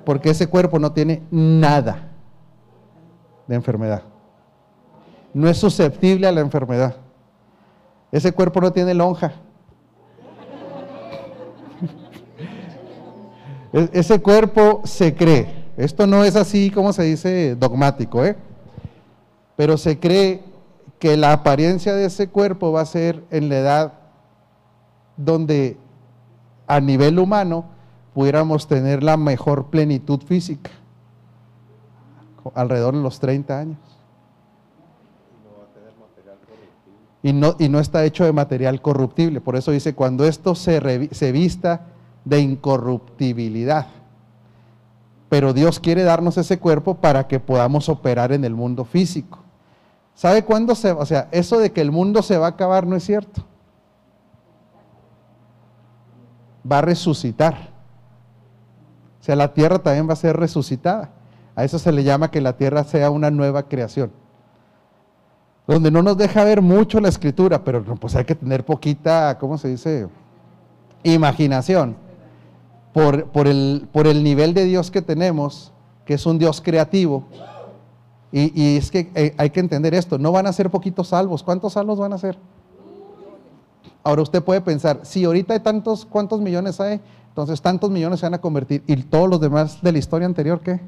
Porque 0.04 0.30
ese 0.30 0.46
cuerpo 0.46 0.78
no 0.78 0.92
tiene 0.92 1.22
nada 1.30 2.10
de 3.46 3.54
enfermedad. 3.54 4.02
No 5.32 5.48
es 5.48 5.58
susceptible 5.58 6.26
a 6.26 6.32
la 6.32 6.40
enfermedad. 6.40 6.96
Ese 8.12 8.32
cuerpo 8.32 8.60
no 8.60 8.72
tiene 8.72 8.94
lonja. 8.94 9.32
E-, 13.72 13.90
ese 13.92 14.20
cuerpo 14.20 14.82
se 14.84 15.14
cree. 15.14 15.64
Esto 15.76 16.06
no 16.06 16.22
es 16.22 16.36
así 16.36 16.70
como 16.70 16.92
se 16.92 17.02
dice 17.02 17.56
dogmático, 17.56 18.24
¿eh? 18.24 18.36
Pero 19.56 19.76
se 19.76 19.98
cree 19.98 20.44
que 21.00 21.16
la 21.16 21.32
apariencia 21.32 21.94
de 21.94 22.04
ese 22.06 22.28
cuerpo 22.28 22.70
va 22.70 22.82
a 22.82 22.86
ser 22.86 23.24
en 23.30 23.48
la 23.48 23.58
edad 23.58 23.92
donde 25.16 25.76
a 26.66 26.80
nivel 26.80 27.18
humano 27.18 27.73
pudiéramos 28.14 28.66
tener 28.68 29.02
la 29.02 29.16
mejor 29.16 29.66
plenitud 29.66 30.22
física, 30.22 30.70
alrededor 32.54 32.94
de 32.94 33.02
los 33.02 33.20
30 33.20 33.58
años. 33.58 33.78
Y 37.22 37.32
no, 37.32 37.56
y 37.58 37.68
no 37.70 37.80
está 37.80 38.04
hecho 38.04 38.24
de 38.24 38.32
material 38.32 38.82
corruptible. 38.82 39.40
Por 39.40 39.56
eso 39.56 39.70
dice, 39.70 39.94
cuando 39.94 40.26
esto 40.26 40.54
se, 40.54 41.08
se 41.12 41.32
vista 41.32 41.86
de 42.24 42.38
incorruptibilidad. 42.38 43.86
Pero 45.30 45.54
Dios 45.54 45.80
quiere 45.80 46.02
darnos 46.02 46.36
ese 46.36 46.58
cuerpo 46.58 46.96
para 46.96 47.26
que 47.26 47.40
podamos 47.40 47.88
operar 47.88 48.30
en 48.32 48.44
el 48.44 48.54
mundo 48.54 48.84
físico. 48.84 49.38
¿Sabe 50.14 50.44
cuándo 50.44 50.74
se 50.74 50.92
O 50.92 51.04
sea, 51.06 51.28
eso 51.32 51.58
de 51.58 51.72
que 51.72 51.80
el 51.80 51.90
mundo 51.90 52.22
se 52.22 52.38
va 52.38 52.46
a 52.46 52.50
acabar 52.50 52.86
no 52.86 52.94
es 52.94 53.04
cierto. 53.04 53.42
Va 56.70 56.78
a 56.78 56.82
resucitar. 56.82 57.73
O 59.24 59.26
sea, 59.26 59.36
la 59.36 59.54
tierra 59.54 59.78
también 59.78 60.06
va 60.06 60.12
a 60.12 60.16
ser 60.16 60.36
resucitada. 60.36 61.12
A 61.56 61.64
eso 61.64 61.78
se 61.78 61.90
le 61.92 62.04
llama 62.04 62.30
que 62.30 62.42
la 62.42 62.58
tierra 62.58 62.84
sea 62.84 63.10
una 63.10 63.30
nueva 63.30 63.62
creación 63.62 64.10
donde 65.66 65.90
no 65.90 66.02
nos 66.02 66.16
deja 66.16 66.44
ver 66.44 66.60
mucho 66.60 67.00
la 67.00 67.08
escritura, 67.08 67.64
pero 67.64 67.82
pues 67.82 68.14
hay 68.16 68.24
que 68.24 68.34
tener 68.34 68.64
poquita, 68.64 69.38
¿cómo 69.38 69.56
se 69.56 69.68
dice? 69.68 70.08
Imaginación. 71.02 71.96
Por, 72.92 73.24
por, 73.30 73.48
el, 73.48 73.88
por 73.92 74.06
el 74.06 74.22
nivel 74.22 74.54
de 74.54 74.64
Dios 74.64 74.90
que 74.90 75.02
tenemos, 75.02 75.72
que 76.04 76.14
es 76.14 76.26
un 76.26 76.38
Dios 76.38 76.60
creativo. 76.60 77.24
Y, 78.30 78.52
y 78.60 78.76
es 78.76 78.90
que 78.90 79.10
eh, 79.14 79.34
hay 79.38 79.50
que 79.50 79.60
entender 79.60 79.94
esto, 79.94 80.18
no 80.18 80.32
van 80.32 80.46
a 80.46 80.52
ser 80.52 80.70
poquitos 80.70 81.08
salvos. 81.08 81.42
¿Cuántos 81.42 81.72
salvos 81.72 81.98
van 81.98 82.12
a 82.12 82.18
ser? 82.18 82.36
Ahora 84.02 84.20
usted 84.20 84.42
puede 84.42 84.60
pensar, 84.60 85.00
si 85.02 85.24
ahorita 85.24 85.54
hay 85.54 85.60
tantos, 85.60 86.04
¿cuántos 86.04 86.42
millones 86.42 86.78
hay? 86.78 87.00
Entonces 87.34 87.60
tantos 87.60 87.90
millones 87.90 88.20
se 88.20 88.26
van 88.26 88.34
a 88.34 88.40
convertir. 88.40 88.84
¿Y 88.86 88.94
todos 89.02 89.28
los 89.28 89.40
demás 89.40 89.82
de 89.82 89.90
la 89.90 89.98
historia 89.98 90.24
anterior 90.24 90.60
qué? 90.60 90.80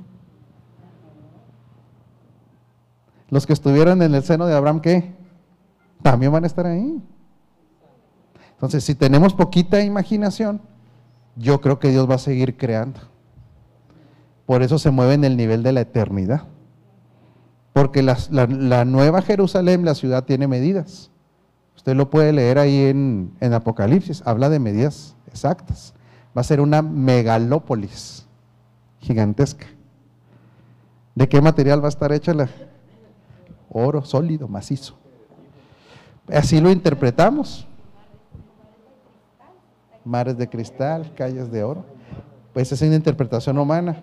Los 3.31 3.49
que 3.49 3.53
estuvieron 3.53 4.01
en 4.01 4.15
el 4.15 4.23
seno 4.23 4.47
de 4.47 4.55
Abraham, 4.55 4.81
¿qué? 4.81 5.13
También 6.05 6.31
van 6.31 6.45
a 6.45 6.47
estar 6.47 6.65
ahí. 6.65 7.03
Entonces, 8.53 8.85
si 8.85 8.95
tenemos 8.95 9.35
poquita 9.35 9.83
imaginación, 9.83 10.61
yo 11.35 11.61
creo 11.61 11.81
que 11.81 11.89
Dios 11.89 12.09
va 12.09 12.15
a 12.15 12.19
seguir 12.19 12.57
creando. 12.57 13.01
Por 14.47 14.63
eso 14.63 14.79
se 14.79 14.93
mueve 14.93 15.15
en 15.15 15.25
el 15.25 15.37
nivel 15.37 15.65
de 15.65 15.73
la 15.73 15.81
eternidad. 15.81 16.43
Porque 17.73 18.05
la, 18.05 18.85
nueva 18.85 19.21
Jerusalén, 19.21 19.85
la 19.85 19.97
ciudad, 19.97 20.23
tiene 20.23 20.47
medidas. 20.47 21.11
Usted 21.75 21.97
lo 21.97 22.09
puede 22.09 22.33
leer 22.33 22.61
ahí 22.61 22.85
en, 22.85 23.33
en 23.41 23.53
Apocalipsis. 23.53 24.23
Habla 24.25 24.49
de 24.49 24.61
medidas 24.61 25.17
exactas. 25.27 25.93
Va 26.37 26.41
a 26.41 26.45
ser 26.45 26.61
una 26.61 26.83
megalópolis 26.83 28.27
gigantesca. 29.01 29.67
¿De 31.15 31.29
qué 31.29 31.41
material 31.41 31.81
va 31.81 31.87
a 31.87 31.89
estar 31.89 32.13
hecha 32.13 32.35
la, 32.35 32.49
oro 33.85 34.05
sólido, 34.05 34.49
macizo. 34.49 34.95
Así 36.33 36.61
lo 36.61 36.71
interpretamos. 36.71 37.67
Mares 40.05 40.37
de 40.39 40.49
cristal, 40.49 41.13
calles 41.15 41.51
de 41.51 41.65
oro. 41.65 41.85
Pues 42.53 42.73
es 42.73 42.81
una 42.83 42.95
interpretación 42.95 43.59
humana. 43.59 44.03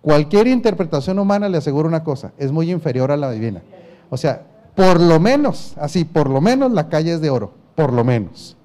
Cualquier 0.00 0.46
interpretación 0.46 1.18
humana 1.18 1.48
le 1.48 1.58
aseguro 1.58 1.88
una 1.88 2.02
cosa, 2.02 2.32
es 2.36 2.50
muy 2.50 2.72
inferior 2.72 3.12
a 3.12 3.16
la 3.16 3.30
divina. 3.30 3.62
O 4.10 4.16
sea, 4.16 4.42
por 4.74 5.00
lo 5.00 5.20
menos, 5.20 5.74
así, 5.78 6.04
por 6.04 6.28
lo 6.28 6.40
menos 6.40 6.72
la 6.72 6.88
calle 6.88 7.12
es 7.12 7.20
de 7.20 7.30
oro, 7.30 7.52
por 7.76 7.92
lo 7.92 8.02
menos. 8.02 8.56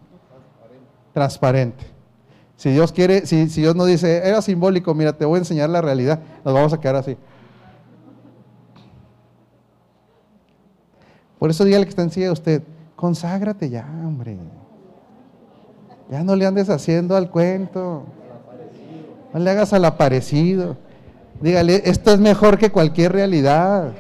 Transparente. 1.14 1.97
Si 2.58 2.72
Dios 2.72 2.92
quiere, 2.92 3.26
si, 3.26 3.50
si 3.50 3.62
Dios 3.62 3.76
no 3.76 3.86
dice, 3.86 4.18
era 4.28 4.42
simbólico, 4.42 4.94
mira, 4.96 5.14
te 5.14 5.26
voy 5.26 5.36
a 5.36 5.40
enseñar 5.40 5.70
la 5.70 5.80
realidad, 5.80 6.20
nos 6.44 6.54
vamos 6.54 6.74
a 6.74 6.80
quedar 6.80 6.96
así. 6.96 7.16
Por 11.40 11.52
eso 11.52 11.64
dígale 11.64 11.86
que 11.86 11.90
está 11.90 12.02
en 12.02 12.28
a 12.28 12.32
usted, 12.32 12.64
conságrate 12.96 13.70
ya, 13.70 13.88
hombre. 14.04 14.38
Ya 16.10 16.24
no 16.24 16.36
le 16.36 16.48
andes 16.48 16.70
haciendo 16.70 17.16
al 17.16 17.30
cuento. 17.30 18.04
No 19.34 19.40
le 19.40 19.50
hagas 19.52 19.74
al 19.74 19.86
aparecido. 19.86 20.78
Dígale, 21.42 21.84
esto 21.86 22.12
es 22.12 22.20
mejor 22.20 22.58
que 22.58 22.72
cualquier 22.72 23.12
realidad. 23.12 23.92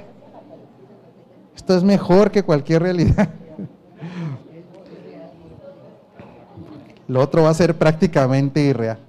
Esto 1.55 1.78
es 1.78 1.84
mejor 1.84 2.32
que 2.32 2.43
cualquier 2.43 2.82
realidad. 2.82 3.30
Lo 7.08 7.22
otro 7.22 7.43
va 7.43 7.49
a 7.49 7.53
ser 7.53 7.78
prácticamente 7.78 8.62
irreal. 8.62 8.99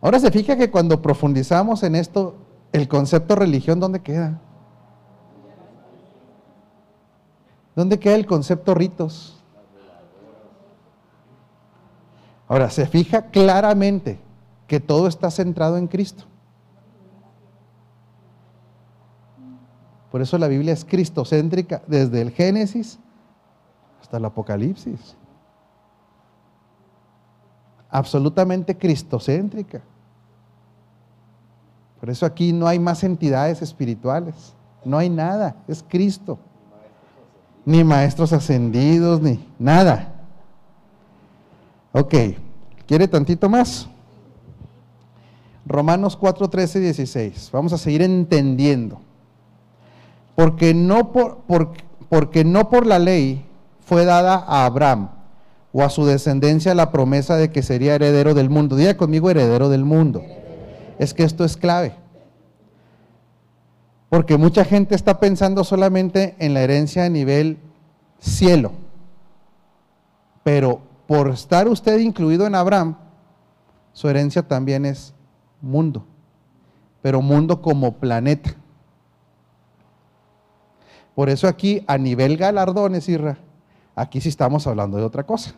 Ahora 0.00 0.18
se 0.18 0.30
fija 0.30 0.56
que 0.56 0.70
cuando 0.70 1.00
profundizamos 1.00 1.82
en 1.84 1.94
esto, 1.94 2.34
el 2.72 2.88
concepto 2.88 3.36
religión, 3.36 3.78
¿dónde 3.78 4.00
queda? 4.00 4.40
¿Dónde 7.76 7.98
queda 7.98 8.16
el 8.16 8.26
concepto 8.26 8.74
ritos? 8.74 9.38
Ahora, 12.48 12.68
se 12.68 12.86
fija 12.86 13.30
claramente 13.30 14.18
que 14.66 14.78
todo 14.78 15.06
está 15.06 15.30
centrado 15.30 15.78
en 15.78 15.86
Cristo. 15.86 16.24
Por 20.10 20.20
eso 20.20 20.36
la 20.36 20.48
Biblia 20.48 20.74
es 20.74 20.84
cristocéntrica 20.84 21.82
desde 21.86 22.20
el 22.20 22.30
Génesis 22.30 22.98
hasta 24.02 24.18
el 24.18 24.26
Apocalipsis. 24.26 25.16
Absolutamente 27.92 28.76
cristocéntrica. 28.76 29.80
Por 32.00 32.10
eso 32.10 32.26
aquí 32.26 32.52
no 32.52 32.66
hay 32.66 32.80
más 32.80 33.04
entidades 33.04 33.62
espirituales. 33.62 34.54
No 34.84 34.98
hay 34.98 35.08
nada, 35.08 35.54
es 35.68 35.84
Cristo 35.88 36.40
ni 37.64 37.84
maestros 37.84 38.32
ascendidos, 38.32 39.20
ni 39.20 39.44
nada. 39.58 40.12
Ok, 41.92 42.14
¿quiere 42.86 43.06
tantito 43.06 43.48
más? 43.48 43.88
Romanos 45.64 46.16
4, 46.16 46.48
13 46.48 46.78
y 46.78 46.82
16. 46.82 47.50
Vamos 47.52 47.72
a 47.72 47.78
seguir 47.78 48.02
entendiendo. 48.02 49.00
Porque 50.34 50.74
no 50.74 51.12
por, 51.12 51.42
porque 52.08 52.44
no 52.44 52.68
por 52.68 52.86
la 52.86 52.98
ley 52.98 53.46
fue 53.84 54.04
dada 54.04 54.34
a 54.34 54.64
Abraham 54.64 55.08
o 55.72 55.82
a 55.82 55.90
su 55.90 56.04
descendencia 56.04 56.74
la 56.74 56.90
promesa 56.90 57.36
de 57.36 57.50
que 57.50 57.62
sería 57.62 57.94
heredero 57.94 58.34
del 58.34 58.50
mundo. 58.50 58.76
Diga 58.76 58.96
conmigo 58.96 59.30
heredero 59.30 59.68
del 59.68 59.84
mundo. 59.84 60.22
Es 60.98 61.14
que 61.14 61.24
esto 61.24 61.44
es 61.44 61.56
clave. 61.56 61.94
Porque 64.10 64.36
mucha 64.36 64.64
gente 64.64 64.94
está 64.94 65.18
pensando 65.18 65.64
solamente 65.64 66.36
en 66.38 66.52
la 66.52 66.60
herencia 66.60 67.06
a 67.06 67.08
nivel 67.08 67.58
cielo. 68.18 68.72
Pero 70.44 70.82
por 71.06 71.30
estar 71.30 71.66
usted 71.68 71.98
incluido 71.98 72.46
en 72.46 72.54
Abraham, 72.54 72.96
su 73.94 74.08
herencia 74.08 74.42
también 74.42 74.84
es 74.84 75.14
mundo. 75.62 76.04
Pero 77.00 77.22
mundo 77.22 77.62
como 77.62 77.94
planeta. 77.94 78.54
Por 81.14 81.30
eso 81.30 81.48
aquí, 81.48 81.82
a 81.86 81.96
nivel 81.98 82.36
galardones, 82.36 83.08
Isra, 83.08 83.38
aquí 83.94 84.20
sí 84.20 84.28
estamos 84.28 84.66
hablando 84.66 84.96
de 84.96 85.04
otra 85.04 85.24
cosa. 85.24 85.54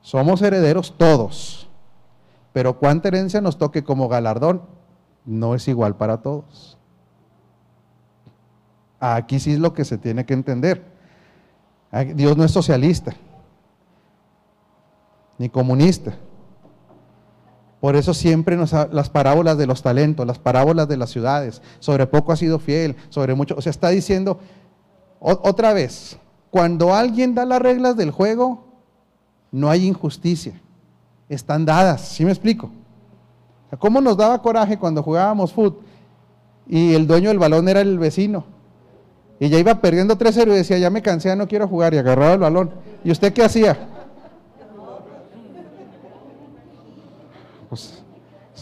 Somos 0.00 0.42
herederos 0.42 0.94
todos. 0.96 1.68
Pero 2.54 2.78
cuánta 2.78 3.08
herencia 3.08 3.40
nos 3.40 3.58
toque 3.58 3.82
como 3.82 4.08
galardón, 4.08 4.62
no 5.24 5.56
es 5.56 5.66
igual 5.66 5.96
para 5.96 6.22
todos. 6.22 6.78
Aquí 9.00 9.40
sí 9.40 9.54
es 9.54 9.58
lo 9.58 9.74
que 9.74 9.84
se 9.84 9.98
tiene 9.98 10.24
que 10.24 10.34
entender. 10.34 10.84
Dios 12.14 12.36
no 12.36 12.44
es 12.44 12.52
socialista, 12.52 13.12
ni 15.36 15.48
comunista. 15.48 16.14
Por 17.80 17.96
eso 17.96 18.14
siempre 18.14 18.56
nos, 18.56 18.72
las 18.72 19.10
parábolas 19.10 19.58
de 19.58 19.66
los 19.66 19.82
talentos, 19.82 20.26
las 20.26 20.38
parábolas 20.38 20.88
de 20.88 20.96
las 20.96 21.10
ciudades, 21.10 21.60
sobre 21.80 22.06
poco 22.06 22.32
ha 22.32 22.36
sido 22.36 22.58
fiel, 22.58 22.96
sobre 23.10 23.34
mucho, 23.34 23.56
o 23.56 23.60
sea, 23.60 23.70
está 23.70 23.90
diciendo 23.90 24.38
otra 25.18 25.72
vez, 25.72 26.18
cuando 26.54 26.94
alguien 26.94 27.34
da 27.34 27.44
las 27.44 27.60
reglas 27.60 27.96
del 27.96 28.12
juego, 28.12 28.62
no 29.50 29.70
hay 29.70 29.88
injusticia, 29.88 30.60
están 31.28 31.64
dadas, 31.64 32.02
¿sí 32.02 32.24
me 32.24 32.30
explico? 32.30 32.70
¿Cómo 33.80 34.00
nos 34.00 34.16
daba 34.16 34.40
coraje 34.40 34.78
cuando 34.78 35.02
jugábamos 35.02 35.52
fútbol 35.52 35.80
y 36.68 36.94
el 36.94 37.08
dueño 37.08 37.30
del 37.30 37.40
balón 37.40 37.68
era 37.68 37.80
el 37.80 37.98
vecino? 37.98 38.44
Y 39.40 39.48
ya 39.48 39.58
iba 39.58 39.80
perdiendo 39.80 40.16
3-0 40.16 40.46
y 40.46 40.54
decía, 40.54 40.78
ya 40.78 40.90
me 40.90 41.02
cansé, 41.02 41.34
no 41.34 41.48
quiero 41.48 41.66
jugar, 41.66 41.92
y 41.92 41.98
agarraba 41.98 42.34
el 42.34 42.38
balón. 42.38 42.70
¿Y 43.02 43.10
usted 43.10 43.32
qué 43.32 43.42
hacía? 43.42 43.76
Pues, 47.68 48.00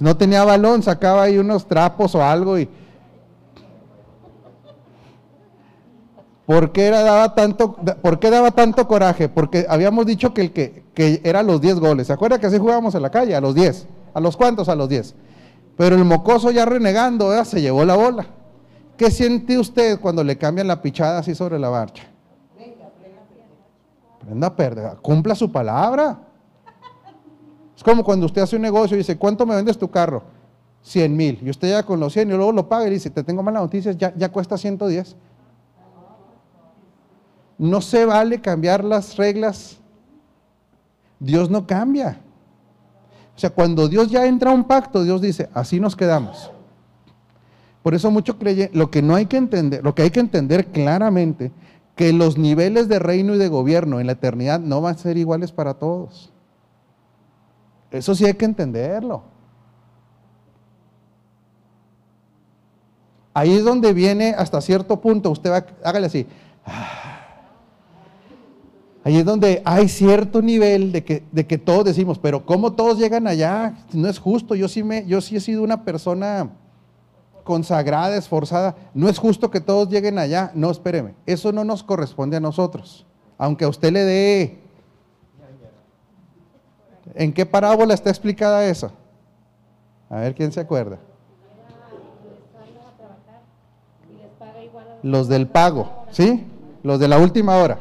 no 0.00 0.16
tenía 0.16 0.44
balón, 0.44 0.82
sacaba 0.82 1.24
ahí 1.24 1.36
unos 1.36 1.68
trapos 1.68 2.14
o 2.14 2.24
algo 2.24 2.58
y... 2.58 2.70
¿Por 6.46 6.72
qué, 6.72 6.86
era, 6.86 7.02
daba 7.02 7.34
tanto, 7.34 7.76
¿Por 8.02 8.18
qué 8.18 8.30
daba 8.30 8.50
tanto 8.50 8.86
coraje? 8.88 9.28
Porque 9.28 9.64
habíamos 9.68 10.06
dicho 10.06 10.34
que, 10.34 10.40
el 10.40 10.52
que, 10.52 10.84
que 10.94 11.20
eran 11.24 11.46
los 11.46 11.60
10 11.60 11.78
goles. 11.78 12.08
¿Se 12.08 12.12
acuerda 12.12 12.38
que 12.38 12.46
así 12.46 12.58
jugábamos 12.58 12.94
en 12.94 13.02
la 13.02 13.10
calle? 13.10 13.34
A 13.36 13.40
los 13.40 13.54
10. 13.54 13.86
¿A 14.14 14.20
los 14.20 14.36
cuantos? 14.36 14.68
A 14.68 14.74
los 14.74 14.88
10. 14.88 15.14
Pero 15.76 15.96
el 15.96 16.04
mocoso 16.04 16.50
ya 16.50 16.64
renegando, 16.64 17.44
se 17.44 17.60
llevó 17.60 17.84
la 17.84 17.96
bola. 17.96 18.26
¿Qué 18.96 19.10
siente 19.10 19.58
usted 19.58 20.00
cuando 20.00 20.22
le 20.22 20.36
cambian 20.36 20.66
la 20.66 20.82
pichada 20.82 21.18
así 21.18 21.34
sobre 21.34 21.58
la 21.58 21.70
marcha? 21.70 22.04
Prenda 24.20 24.54
perder, 24.54 24.96
cumpla 25.02 25.34
su 25.34 25.50
palabra. 25.50 26.20
Es 27.76 27.82
como 27.82 28.04
cuando 28.04 28.26
usted 28.26 28.42
hace 28.42 28.56
un 28.56 28.62
negocio 28.62 28.96
y 28.96 28.98
dice, 28.98 29.16
¿cuánto 29.16 29.46
me 29.46 29.56
vendes 29.56 29.78
tu 29.78 29.90
carro? 29.90 30.22
100 30.82 31.16
mil. 31.16 31.38
Y 31.42 31.50
usted 31.50 31.70
ya 31.70 31.82
con 31.82 31.98
los 31.98 32.12
100 32.12 32.30
y 32.30 32.32
luego 32.34 32.52
lo 32.52 32.68
paga 32.68 32.86
y 32.86 32.90
dice, 32.90 33.10
te 33.10 33.24
tengo 33.24 33.42
malas 33.42 33.62
noticias, 33.62 33.96
ya, 33.96 34.14
ya 34.14 34.30
cuesta 34.30 34.56
110. 34.56 35.16
No 37.58 37.80
se 37.80 38.04
vale 38.04 38.40
cambiar 38.40 38.84
las 38.84 39.16
reglas. 39.16 39.78
Dios 41.20 41.50
no 41.50 41.66
cambia. 41.66 42.20
O 43.36 43.38
sea, 43.38 43.50
cuando 43.50 43.88
Dios 43.88 44.10
ya 44.10 44.26
entra 44.26 44.50
a 44.50 44.54
un 44.54 44.64
pacto, 44.64 45.04
Dios 45.04 45.20
dice, 45.20 45.48
así 45.54 45.80
nos 45.80 45.96
quedamos. 45.96 46.50
Por 47.82 47.94
eso 47.94 48.10
mucho 48.10 48.38
creen, 48.38 48.70
lo 48.72 48.90
que 48.90 49.02
no 49.02 49.14
hay 49.14 49.26
que 49.26 49.36
entender, 49.36 49.82
lo 49.82 49.94
que 49.94 50.02
hay 50.02 50.10
que 50.10 50.20
entender 50.20 50.66
claramente, 50.66 51.52
que 51.96 52.12
los 52.12 52.38
niveles 52.38 52.88
de 52.88 52.98
reino 52.98 53.34
y 53.34 53.38
de 53.38 53.48
gobierno 53.48 54.00
en 54.00 54.06
la 54.06 54.12
eternidad 54.12 54.60
no 54.60 54.80
van 54.80 54.94
a 54.94 54.98
ser 54.98 55.16
iguales 55.16 55.52
para 55.52 55.74
todos. 55.74 56.32
Eso 57.90 58.14
sí 58.14 58.24
hay 58.24 58.34
que 58.34 58.44
entenderlo. 58.44 59.24
Ahí 63.34 63.54
es 63.54 63.64
donde 63.64 63.92
viene 63.92 64.34
hasta 64.36 64.60
cierto 64.60 65.00
punto, 65.00 65.30
usted 65.30 65.50
va, 65.50 65.64
hágale 65.84 66.06
así. 66.06 66.26
Ahí 69.04 69.16
es 69.16 69.24
donde 69.24 69.62
hay 69.64 69.88
cierto 69.88 70.42
nivel 70.42 70.92
de 70.92 71.02
que, 71.02 71.24
de 71.32 71.46
que 71.46 71.58
todos 71.58 71.84
decimos, 71.84 72.18
pero 72.18 72.46
¿cómo 72.46 72.72
todos 72.72 72.98
llegan 72.98 73.26
allá? 73.26 73.74
No 73.92 74.08
es 74.08 74.18
justo, 74.18 74.54
yo 74.54 74.68
sí, 74.68 74.84
me, 74.84 75.04
yo 75.06 75.20
sí 75.20 75.36
he 75.36 75.40
sido 75.40 75.62
una 75.62 75.84
persona 75.84 76.50
consagrada, 77.42 78.16
esforzada. 78.16 78.76
No 78.94 79.08
es 79.08 79.18
justo 79.18 79.50
que 79.50 79.60
todos 79.60 79.88
lleguen 79.88 80.18
allá. 80.18 80.52
No, 80.54 80.70
espéreme. 80.70 81.14
Eso 81.26 81.52
no 81.52 81.64
nos 81.64 81.82
corresponde 81.82 82.36
a 82.36 82.40
nosotros. 82.40 83.04
Aunque 83.38 83.64
a 83.64 83.68
usted 83.68 83.92
le 83.92 84.04
dé... 84.04 84.58
¿En 87.14 87.32
qué 87.32 87.44
parábola 87.44 87.94
está 87.94 88.08
explicada 88.10 88.64
eso? 88.64 88.92
A 90.08 90.20
ver 90.20 90.34
quién 90.34 90.52
se 90.52 90.60
acuerda. 90.60 90.98
Los 95.02 95.28
del 95.28 95.48
pago, 95.48 96.04
¿sí? 96.12 96.46
Los 96.84 97.00
de 97.00 97.08
la 97.08 97.18
última 97.18 97.56
hora. 97.56 97.80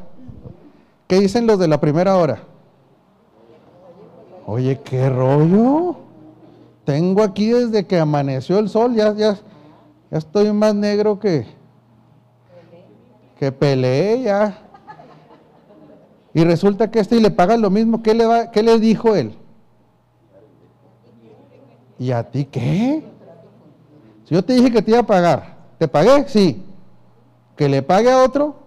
¿Qué 1.12 1.20
dicen 1.20 1.46
los 1.46 1.60
de 1.60 1.68
la 1.68 1.82
primera 1.82 2.16
hora? 2.16 2.40
Oye, 4.48 4.80
qué 4.80 5.10
rollo. 5.10 5.98
Tengo 6.86 7.22
aquí 7.22 7.50
desde 7.50 7.86
que 7.86 8.00
amaneció 8.00 8.60
el 8.60 8.70
sol, 8.70 8.96
ya, 8.96 9.14
ya, 9.14 9.38
ya 10.10 10.18
estoy 10.18 10.54
más 10.54 10.74
negro 10.74 11.20
que, 11.20 11.46
que 13.38 13.52
peleé 13.52 14.22
ya. 14.22 14.58
Y 16.34 16.46
resulta 16.46 16.90
que 16.90 17.02
este 17.02 17.18
y 17.18 17.20
le 17.20 17.30
pagan 17.30 17.62
lo 17.62 17.70
mismo. 17.70 18.02
¿Qué 18.02 18.14
le, 18.14 18.26
va, 18.26 18.50
¿Qué 18.50 18.64
le 18.64 18.80
dijo 18.80 19.14
él? 19.14 19.36
¿Y 22.00 22.12
a 22.12 22.24
ti 22.24 22.46
qué? 22.46 23.04
Si 24.24 24.34
yo 24.34 24.46
te 24.46 24.54
dije 24.54 24.72
que 24.72 24.82
te 24.82 24.92
iba 24.92 25.02
a 25.02 25.06
pagar, 25.06 25.58
¿te 25.78 25.90
pagué? 25.90 26.30
Sí. 26.30 26.64
¿Que 27.58 27.68
le 27.68 27.82
pague 27.82 28.10
a 28.10 28.24
otro? 28.24 28.61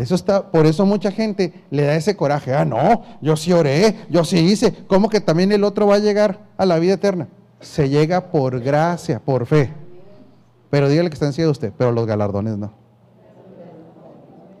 Eso 0.00 0.14
está, 0.14 0.50
por 0.50 0.64
eso 0.64 0.86
mucha 0.86 1.12
gente 1.12 1.52
le 1.70 1.82
da 1.82 1.94
ese 1.94 2.16
coraje. 2.16 2.54
Ah, 2.54 2.64
no, 2.64 3.04
yo 3.20 3.36
sí 3.36 3.52
oré, 3.52 3.96
yo 4.08 4.24
sí 4.24 4.38
hice. 4.38 4.72
¿Cómo 4.86 5.10
que 5.10 5.20
también 5.20 5.52
el 5.52 5.62
otro 5.62 5.86
va 5.86 5.96
a 5.96 5.98
llegar 5.98 6.38
a 6.56 6.64
la 6.64 6.78
vida 6.78 6.94
eterna? 6.94 7.28
Se 7.60 7.90
llega 7.90 8.30
por 8.30 8.60
gracia, 8.60 9.20
por 9.20 9.44
fe. 9.44 9.74
Pero 10.70 10.88
dígale 10.88 11.10
que 11.10 11.14
está 11.14 11.26
encima 11.26 11.44
de 11.44 11.50
usted, 11.50 11.72
pero 11.76 11.92
los 11.92 12.06
galardones 12.06 12.56
no. 12.56 12.72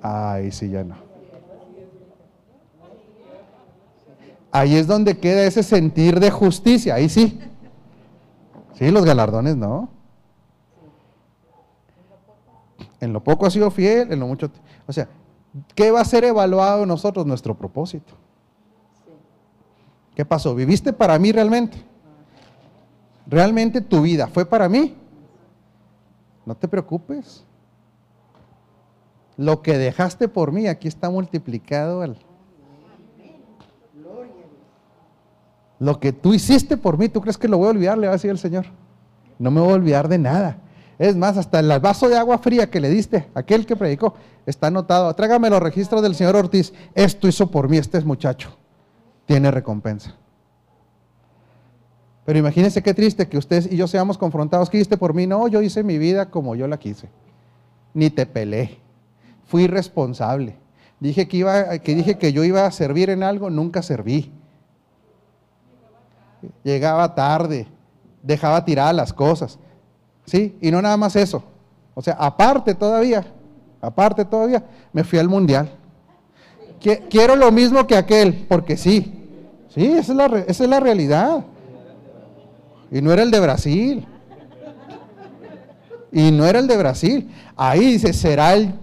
Ay, 0.02 0.50
sí, 0.50 0.68
ya 0.68 0.84
no. 0.84 0.96
Ahí 4.52 4.76
es 4.76 4.86
donde 4.86 5.16
queda 5.16 5.44
ese 5.44 5.62
sentir 5.62 6.20
de 6.20 6.30
justicia, 6.30 6.96
ahí 6.96 7.08
sí. 7.08 7.40
Sí, 8.74 8.90
los 8.90 9.06
galardones 9.06 9.56
no. 9.56 9.88
En 13.00 13.14
lo 13.14 13.24
poco 13.24 13.46
ha 13.46 13.50
sido 13.50 13.70
fiel, 13.70 14.12
en 14.12 14.20
lo 14.20 14.26
mucho. 14.26 14.50
O 14.86 14.92
sea, 14.92 15.08
¿qué 15.74 15.90
va 15.90 16.00
a 16.00 16.04
ser 16.04 16.24
evaluado 16.24 16.82
en 16.82 16.88
nosotros? 16.88 17.26
Nuestro 17.26 17.56
propósito. 17.56 18.14
¿Qué 20.14 20.24
pasó? 20.24 20.54
¿Viviste 20.54 20.92
para 20.92 21.18
mí 21.18 21.32
realmente? 21.32 21.82
¿Realmente 23.26 23.80
tu 23.80 24.02
vida 24.02 24.26
fue 24.26 24.44
para 24.44 24.68
mí? 24.68 24.96
No 26.44 26.54
te 26.54 26.68
preocupes. 26.68 27.44
Lo 29.36 29.62
que 29.62 29.78
dejaste 29.78 30.28
por 30.28 30.52
mí 30.52 30.66
aquí 30.66 30.88
está 30.88 31.08
multiplicado 31.10 32.02
al... 32.02 32.18
Lo 35.78 35.98
que 35.98 36.12
tú 36.12 36.34
hiciste 36.34 36.76
por 36.76 36.98
mí, 36.98 37.08
¿tú 37.08 37.22
crees 37.22 37.38
que 37.38 37.48
lo 37.48 37.56
voy 37.56 37.68
a 37.68 37.70
olvidar? 37.70 37.96
Le 37.96 38.06
va 38.06 38.12
a 38.12 38.16
decir 38.16 38.30
el 38.30 38.38
Señor. 38.38 38.66
No 39.38 39.50
me 39.50 39.62
voy 39.62 39.70
a 39.70 39.76
olvidar 39.76 40.08
de 40.08 40.18
nada. 40.18 40.58
Es 41.00 41.16
más, 41.16 41.38
hasta 41.38 41.60
el 41.60 41.80
vaso 41.80 42.10
de 42.10 42.18
agua 42.18 42.36
fría 42.36 42.68
que 42.68 42.78
le 42.78 42.90
diste, 42.90 43.26
aquel 43.34 43.64
que 43.64 43.74
predicó, 43.74 44.12
está 44.44 44.66
anotado. 44.66 45.14
Trágame 45.14 45.48
los 45.48 45.62
registros 45.62 46.02
del 46.02 46.14
señor 46.14 46.36
Ortiz. 46.36 46.74
Esto 46.94 47.26
hizo 47.26 47.50
por 47.50 47.70
mí 47.70 47.78
este 47.78 47.98
muchacho. 48.02 48.54
Tiene 49.24 49.50
recompensa. 49.50 50.14
Pero 52.26 52.38
imagínense 52.38 52.82
qué 52.82 52.92
triste 52.92 53.26
que 53.30 53.38
ustedes 53.38 53.72
y 53.72 53.78
yo 53.78 53.88
seamos 53.88 54.18
confrontados. 54.18 54.68
¿Qué 54.68 54.76
hiciste 54.76 54.98
por 54.98 55.14
mí? 55.14 55.26
No, 55.26 55.48
yo 55.48 55.62
hice 55.62 55.82
mi 55.82 55.96
vida 55.96 56.28
como 56.28 56.54
yo 56.54 56.68
la 56.68 56.78
quise. 56.78 57.08
Ni 57.94 58.10
te 58.10 58.26
pelé. 58.26 58.76
Fui 59.46 59.68
responsable. 59.68 60.58
Dije 61.00 61.26
que, 61.28 61.38
iba, 61.38 61.78
que 61.78 61.94
dije 61.94 62.18
que 62.18 62.34
yo 62.34 62.44
iba 62.44 62.66
a 62.66 62.70
servir 62.72 63.08
en 63.08 63.22
algo, 63.22 63.48
nunca 63.48 63.80
serví. 63.80 64.30
Llegaba 66.62 67.14
tarde, 67.14 67.68
dejaba 68.22 68.66
tiradas 68.66 68.94
las 68.94 69.14
cosas. 69.14 69.58
¿Sí? 70.26 70.56
Y 70.60 70.70
no 70.70 70.80
nada 70.80 70.96
más 70.96 71.16
eso. 71.16 71.42
O 71.94 72.02
sea, 72.02 72.14
aparte 72.14 72.74
todavía, 72.74 73.24
aparte 73.80 74.24
todavía, 74.24 74.64
me 74.92 75.04
fui 75.04 75.18
al 75.18 75.28
mundial. 75.28 75.70
Quiero 77.10 77.36
lo 77.36 77.52
mismo 77.52 77.86
que 77.86 77.96
aquel, 77.96 78.46
porque 78.48 78.76
sí. 78.76 79.12
Sí, 79.68 79.86
esa 79.86 80.12
es 80.12 80.16
la, 80.16 80.26
esa 80.46 80.64
es 80.64 80.70
la 80.70 80.80
realidad. 80.80 81.44
Y 82.90 83.00
no 83.00 83.12
era 83.12 83.22
el 83.22 83.30
de 83.30 83.40
Brasil. 83.40 84.06
Y 86.12 86.30
no 86.32 86.44
era 86.44 86.58
el 86.58 86.66
de 86.66 86.76
Brasil. 86.76 87.30
Ahí 87.56 87.92
dice, 87.92 88.12
será 88.12 88.54
el... 88.54 88.74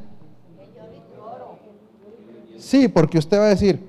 Sí, 2.58 2.88
porque 2.88 3.18
usted 3.18 3.40
va 3.40 3.46
a 3.46 3.50
decir, 3.50 3.82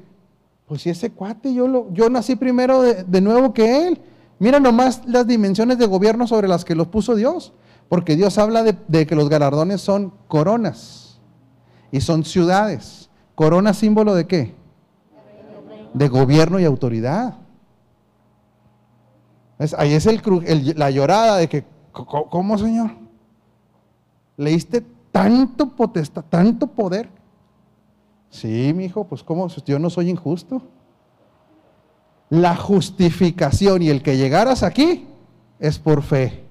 pues 0.67 0.83
si 0.83 0.91
ese 0.91 1.11
cuate, 1.11 1.53
yo, 1.53 1.67
lo, 1.67 1.93
yo 1.93 2.11
nací 2.11 2.37
primero 2.37 2.83
de, 2.83 3.21
nuevo 3.21 3.53
que 3.53 3.89
él. 3.89 3.99
Mira 4.39 4.61
nomás 4.61 5.03
las 5.07 5.27
dimensiones 5.27 5.79
de 5.79 5.87
gobierno 5.87 6.27
sobre 6.27 6.49
las 6.49 6.65
que 6.65 6.75
los 6.75 6.89
puso 6.89 7.15
Dios. 7.15 7.53
Porque 7.89 8.17
Dios 8.17 8.37
habla 8.39 8.63
de, 8.63 9.07
que 9.07 9.15
los 9.15 9.29
galardones 9.29 9.81
son 9.81 10.13
coronas 10.29 11.21
y 11.91 12.01
son 12.01 12.25
ciudades. 12.25 13.09
Corona 13.35 13.73
símbolo 13.73 14.15
de 14.15 14.27
qué? 14.27 14.55
De 15.95 16.09
gobierno 16.09 16.61
y 16.61 16.65
autoridad 16.65 17.37
ahí 19.77 19.93
es 19.93 20.07
el, 20.07 20.23
la 20.77 20.91
llorada 20.91 21.37
de 21.37 21.49
que, 21.49 21.65
¿cómo, 21.93 22.59
Señor? 22.59 22.91
¿Leíste 24.37 24.85
tanto 25.11 25.71
potestad, 25.71 26.25
tanto 26.29 26.67
poder? 26.69 27.09
Sí, 28.31 28.73
mi 28.75 28.85
hijo, 28.85 29.05
pues 29.05 29.23
¿cómo? 29.23 29.49
Yo 29.49 29.79
no 29.79 29.91
soy 29.91 30.11
injusto. 30.11 30.63
La 32.31 32.57
justificación 32.57 33.83
y 33.83 33.89
el 33.89 34.03
que 34.03 34.17
llegaras 34.17 34.63
aquí 34.63 35.07
es 35.59 35.79
por 35.79 36.03
fe, 36.03 36.45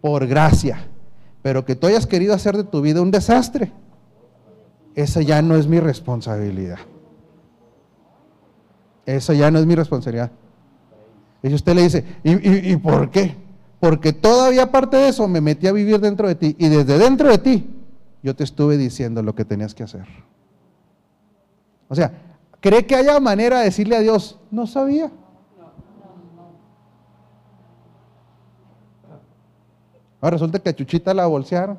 por 0.00 0.26
gracia. 0.26 0.86
Pero 1.42 1.64
que 1.64 1.76
tú 1.76 1.86
hayas 1.86 2.06
querido 2.06 2.34
hacer 2.34 2.56
de 2.56 2.64
tu 2.64 2.80
vida 2.80 3.00
un 3.00 3.10
desastre, 3.10 3.72
esa 4.94 5.22
ya 5.22 5.40
no 5.42 5.56
es 5.56 5.66
mi 5.66 5.78
responsabilidad. 5.78 6.78
Eso 9.06 9.32
ya 9.32 9.50
no 9.50 9.58
es 9.58 9.66
mi 9.66 9.74
responsabilidad. 9.74 10.32
Y 11.42 11.54
usted 11.54 11.74
le 11.74 11.82
dice, 11.82 12.04
¿y, 12.24 12.72
y 12.72 12.76
por 12.76 13.10
qué? 13.10 13.36
Porque 13.80 14.12
todavía 14.12 14.64
aparte 14.64 14.96
de 14.96 15.08
eso 15.08 15.28
me 15.28 15.40
metí 15.40 15.68
a 15.68 15.72
vivir 15.72 16.00
dentro 16.00 16.26
de 16.26 16.34
ti 16.34 16.56
y 16.58 16.68
desde 16.68 16.98
dentro 16.98 17.28
de 17.28 17.38
ti 17.38 17.70
yo 18.22 18.34
te 18.34 18.42
estuve 18.42 18.76
diciendo 18.76 19.22
lo 19.22 19.34
que 19.34 19.44
tenías 19.44 19.74
que 19.74 19.84
hacer. 19.84 20.06
O 21.88 21.94
sea, 21.94 22.12
¿cree 22.60 22.86
que 22.86 22.96
haya 22.96 23.18
manera 23.20 23.58
de 23.58 23.66
decirle 23.66 23.96
a 23.96 24.00
Dios, 24.00 24.38
no 24.50 24.66
sabía? 24.66 25.10
Ahora 30.20 30.34
resulta 30.34 30.58
que 30.58 30.68
a 30.68 30.74
Chuchita 30.74 31.14
la 31.14 31.26
bolsearon. 31.26 31.78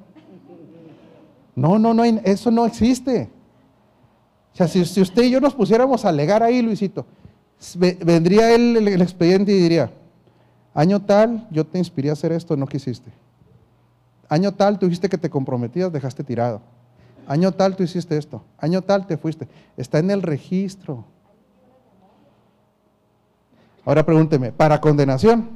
No, 1.55 1.77
no, 1.77 1.93
no, 1.93 2.03
eso 2.03 2.51
no 2.51 2.65
existe. 2.65 3.29
O 4.53 4.55
sea, 4.55 4.67
si, 4.67 5.01
usted 5.01 5.23
y 5.23 5.31
yo 5.31 5.41
nos 5.41 5.53
pusiéramos 5.53 6.05
a 6.05 6.09
alegar 6.09 6.41
ahí, 6.41 6.61
Luisito, 6.61 7.05
vendría 7.75 8.53
él 8.53 8.77
el, 8.77 9.01
expediente 9.01 9.51
y 9.51 9.59
diría, 9.59 9.91
año 10.73 11.01
tal, 11.01 11.47
yo 11.51 11.65
te 11.65 11.77
inspiré 11.77 12.09
a 12.09 12.13
hacer 12.13 12.31
esto, 12.31 12.55
no 12.55 12.65
quisiste. 12.65 13.11
Año 14.29 14.53
tal, 14.53 14.79
tú 14.79 14.85
dijiste 14.85 15.09
que 15.09 15.17
te 15.17 15.29
comprometías, 15.29 15.91
dejaste 15.91 16.23
tirado. 16.23 16.61
Año 17.29 17.51
tal, 17.51 17.75
tú 17.75 17.83
hiciste 17.83 18.17
esto. 18.17 18.41
Año 18.57 18.81
tal, 18.81 19.05
te 19.05 19.15
fuiste. 19.15 19.47
Está 19.77 19.99
en 19.99 20.09
el 20.09 20.23
registro. 20.23 21.05
Ahora 23.85 24.03
pregúnteme, 24.03 24.51
¿para 24.51 24.81
condenación? 24.81 25.47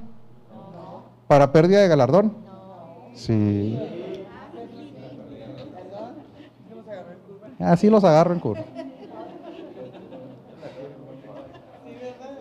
¿Para 1.28 1.52
pérdida 1.52 1.82
de 1.82 1.88
galardón? 1.88 2.38
Sí. 3.16 3.80
Así 7.58 7.90
los 7.90 8.04
agarro 8.04 8.36
en 8.36 8.40
curva. 8.40 8.66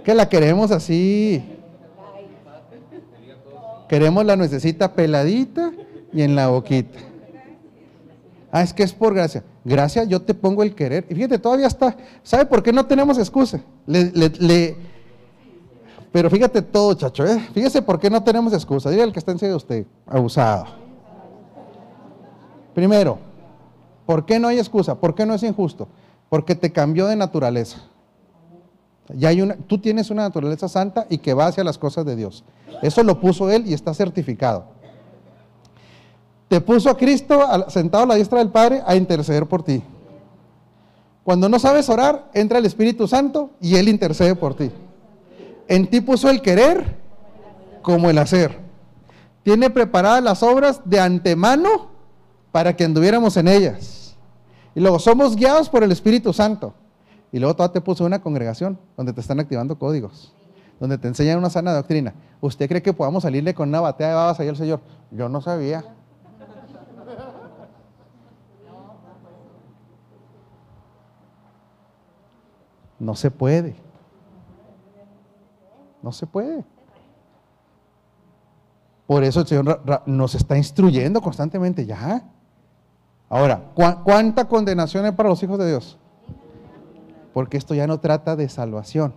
Que 0.05 0.13
la 0.13 0.29
queremos 0.29 0.71
así. 0.73 1.43
Queremos 3.89 4.27
la 4.27 4.37
nuececita 4.37 4.93
peladita 4.93 5.73
y 6.13 6.21
en 6.21 6.37
la 6.37 6.49
boquita. 6.49 7.12
Ah, 8.55 8.63
es 8.63 8.75
que 8.75 8.83
es 8.83 8.93
por 8.93 9.15
gracia. 9.15 9.43
Gracia, 9.65 10.05
yo 10.05 10.21
te 10.21 10.35
pongo 10.35 10.63
el 10.63 10.75
querer. 10.75 11.07
Y 11.09 11.15
fíjate, 11.15 11.39
todavía 11.39 11.67
está. 11.67 11.97
¿Sabe 12.23 12.45
por 12.45 12.63
qué 12.63 12.71
no 12.71 12.85
tenemos 12.85 13.17
excusa? 13.17 13.63
Pero 16.13 16.29
fíjate 16.29 16.61
todo, 16.61 16.93
chacho. 16.93 17.25
¿eh? 17.25 17.49
Fíjese 17.55 17.81
por 17.81 17.99
qué 17.99 18.11
no 18.11 18.23
tenemos 18.23 18.53
excusa. 18.53 18.91
Dile 18.91 19.05
al 19.05 19.13
que 19.13 19.19
está 19.19 19.33
en 19.33 19.39
de 19.39 19.55
usted, 19.55 19.87
abusado. 20.07 20.67
Primero, 22.75 23.19
¿por 24.05 24.27
qué 24.27 24.39
no 24.39 24.49
hay 24.49 24.59
excusa? 24.59 24.97
¿Por 24.97 25.15
qué 25.15 25.25
no 25.25 25.33
es 25.33 25.43
injusto? 25.43 25.89
Porque 26.29 26.55
te 26.55 26.71
cambió 26.71 27.07
de 27.07 27.17
naturaleza. 27.17 27.79
Ya 29.15 29.31
hay 29.31 29.41
una, 29.41 29.57
tú 29.57 29.79
tienes 29.79 30.11
una 30.11 30.23
naturaleza 30.23 30.69
santa 30.69 31.07
y 31.09 31.19
que 31.19 31.33
va 31.33 31.47
hacia 31.47 31.65
las 31.65 31.79
cosas 31.79 32.05
de 32.05 32.17
Dios. 32.17 32.45
Eso 32.83 33.03
lo 33.03 33.19
puso 33.19 33.51
Él 33.51 33.67
y 33.67 33.73
está 33.73 33.95
certificado. 33.95 34.82
Te 36.53 36.61
puso 36.61 36.91
a 36.91 36.99
Cristo 36.99 37.41
sentado 37.69 38.05
a 38.05 38.07
la 38.09 38.15
diestra 38.17 38.41
del 38.41 38.51
Padre 38.51 38.83
a 38.87 38.95
interceder 38.95 39.47
por 39.47 39.63
ti. 39.63 39.83
Cuando 41.25 41.49
no 41.49 41.59
sabes 41.59 41.89
orar, 41.89 42.29
entra 42.35 42.59
el 42.59 42.67
Espíritu 42.67 43.09
Santo 43.09 43.53
y 43.59 43.77
Él 43.77 43.89
intercede 43.89 44.35
por 44.35 44.55
ti. 44.55 44.71
En 45.67 45.87
ti 45.87 46.03
puso 46.03 46.29
el 46.29 46.43
querer 46.43 46.99
como 47.81 48.11
el 48.11 48.19
hacer. 48.19 48.59
Tiene 49.43 49.71
preparadas 49.71 50.23
las 50.23 50.43
obras 50.43 50.83
de 50.85 51.01
antemano 51.01 51.89
para 52.51 52.77
que 52.77 52.85
anduviéramos 52.85 53.35
en 53.39 53.49
ellas. 53.49 54.15
Y 54.75 54.81
luego 54.81 54.99
somos 54.99 55.37
guiados 55.37 55.71
por 55.71 55.83
el 55.83 55.91
Espíritu 55.91 56.35
Santo. 56.35 56.75
Y 57.33 57.39
luego 57.39 57.57
todavía 57.57 57.73
te 57.73 57.81
puso 57.81 58.05
una 58.05 58.21
congregación 58.21 58.79
donde 58.95 59.15
te 59.15 59.23
están 59.23 59.41
activando 59.41 59.79
códigos, 59.79 60.35
donde 60.79 60.99
te 60.99 61.09
enseñan 61.09 61.39
una 61.39 61.49
sana 61.49 61.73
doctrina. 61.73 62.13
¿Usted 62.43 62.69
cree 62.69 62.83
que 62.83 62.93
podamos 62.93 63.23
salirle 63.23 63.55
con 63.55 63.71
una 63.71 63.81
batea 63.81 64.09
de 64.09 64.15
babas 64.17 64.39
ahí 64.39 64.49
al 64.49 64.57
Señor? 64.59 64.81
Yo 65.13 65.31
no 65.31 65.41
sabía. 65.41 65.83
No 73.03 73.17
se 73.17 73.33
puede. 73.33 73.75
No 76.03 76.13
se 76.13 76.25
puede. 76.25 76.65
Por 79.09 79.25
eso 79.25 79.41
el 79.41 79.47
Señor 79.49 79.83
nos 80.07 80.37
está 80.37 80.57
instruyendo 80.57 81.21
constantemente. 81.21 81.85
Ya. 81.85 82.23
Ahora, 83.29 83.73
¿cuánta 83.75 84.47
condenación 84.47 85.05
hay 85.05 85.11
para 85.11 85.31
los 85.31 85.43
hijos 85.43 85.59
de 85.59 85.69
Dios? 85.69 85.99
Porque 87.35 87.57
esto 87.57 87.75
ya 87.75 87.89
no 87.89 87.99
trata 87.99 88.37
de 88.37 88.49
salvación. 88.49 89.15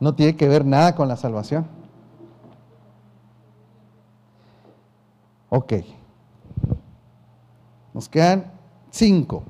No 0.00 0.14
tiene 0.14 0.36
que 0.36 0.48
ver 0.48 0.66
nada 0.66 0.94
con 0.94 1.08
la 1.08 1.16
salvación. 1.16 1.66
Ok. 5.48 5.72
Nos 7.94 8.06
quedan 8.10 8.52
cinco. 8.90 9.44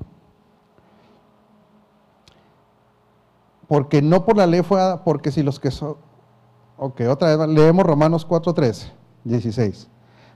Porque 3.73 4.03
no 4.03 4.23
por 4.23 4.37
la 4.37 4.45
ley 4.45 4.61
fue 4.61 4.77
dada, 4.77 5.03
porque 5.03 5.31
si 5.31 5.41
los 5.41 5.59
que 5.59 5.71
son... 5.71 5.95
Ok, 6.77 7.01
otra 7.09 7.35
vez 7.35 7.49
leemos 7.49 7.83
Romanos 7.83 8.23
4, 8.23 8.53
13, 8.53 8.91
16. 9.23 9.87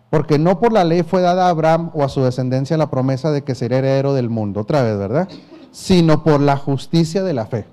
Porque 0.09 0.39
no 0.39 0.59
por 0.59 0.73
la 0.73 0.83
ley 0.83 1.03
fue 1.03 1.21
dada 1.21 1.45
a 1.45 1.49
Abraham 1.49 1.91
o 1.93 2.03
a 2.03 2.09
su 2.09 2.23
descendencia 2.23 2.77
la 2.77 2.89
promesa 2.89 3.29
de 3.29 3.43
que 3.43 3.53
sería 3.53 3.77
heredero 3.77 4.15
del 4.15 4.31
mundo, 4.31 4.61
otra 4.61 4.81
vez, 4.81 4.97
¿verdad? 4.97 5.29
Sino 5.69 6.23
por 6.23 6.39
la 6.41 6.57
justicia 6.57 7.21
de 7.21 7.33
la 7.35 7.45
fe. 7.45 7.67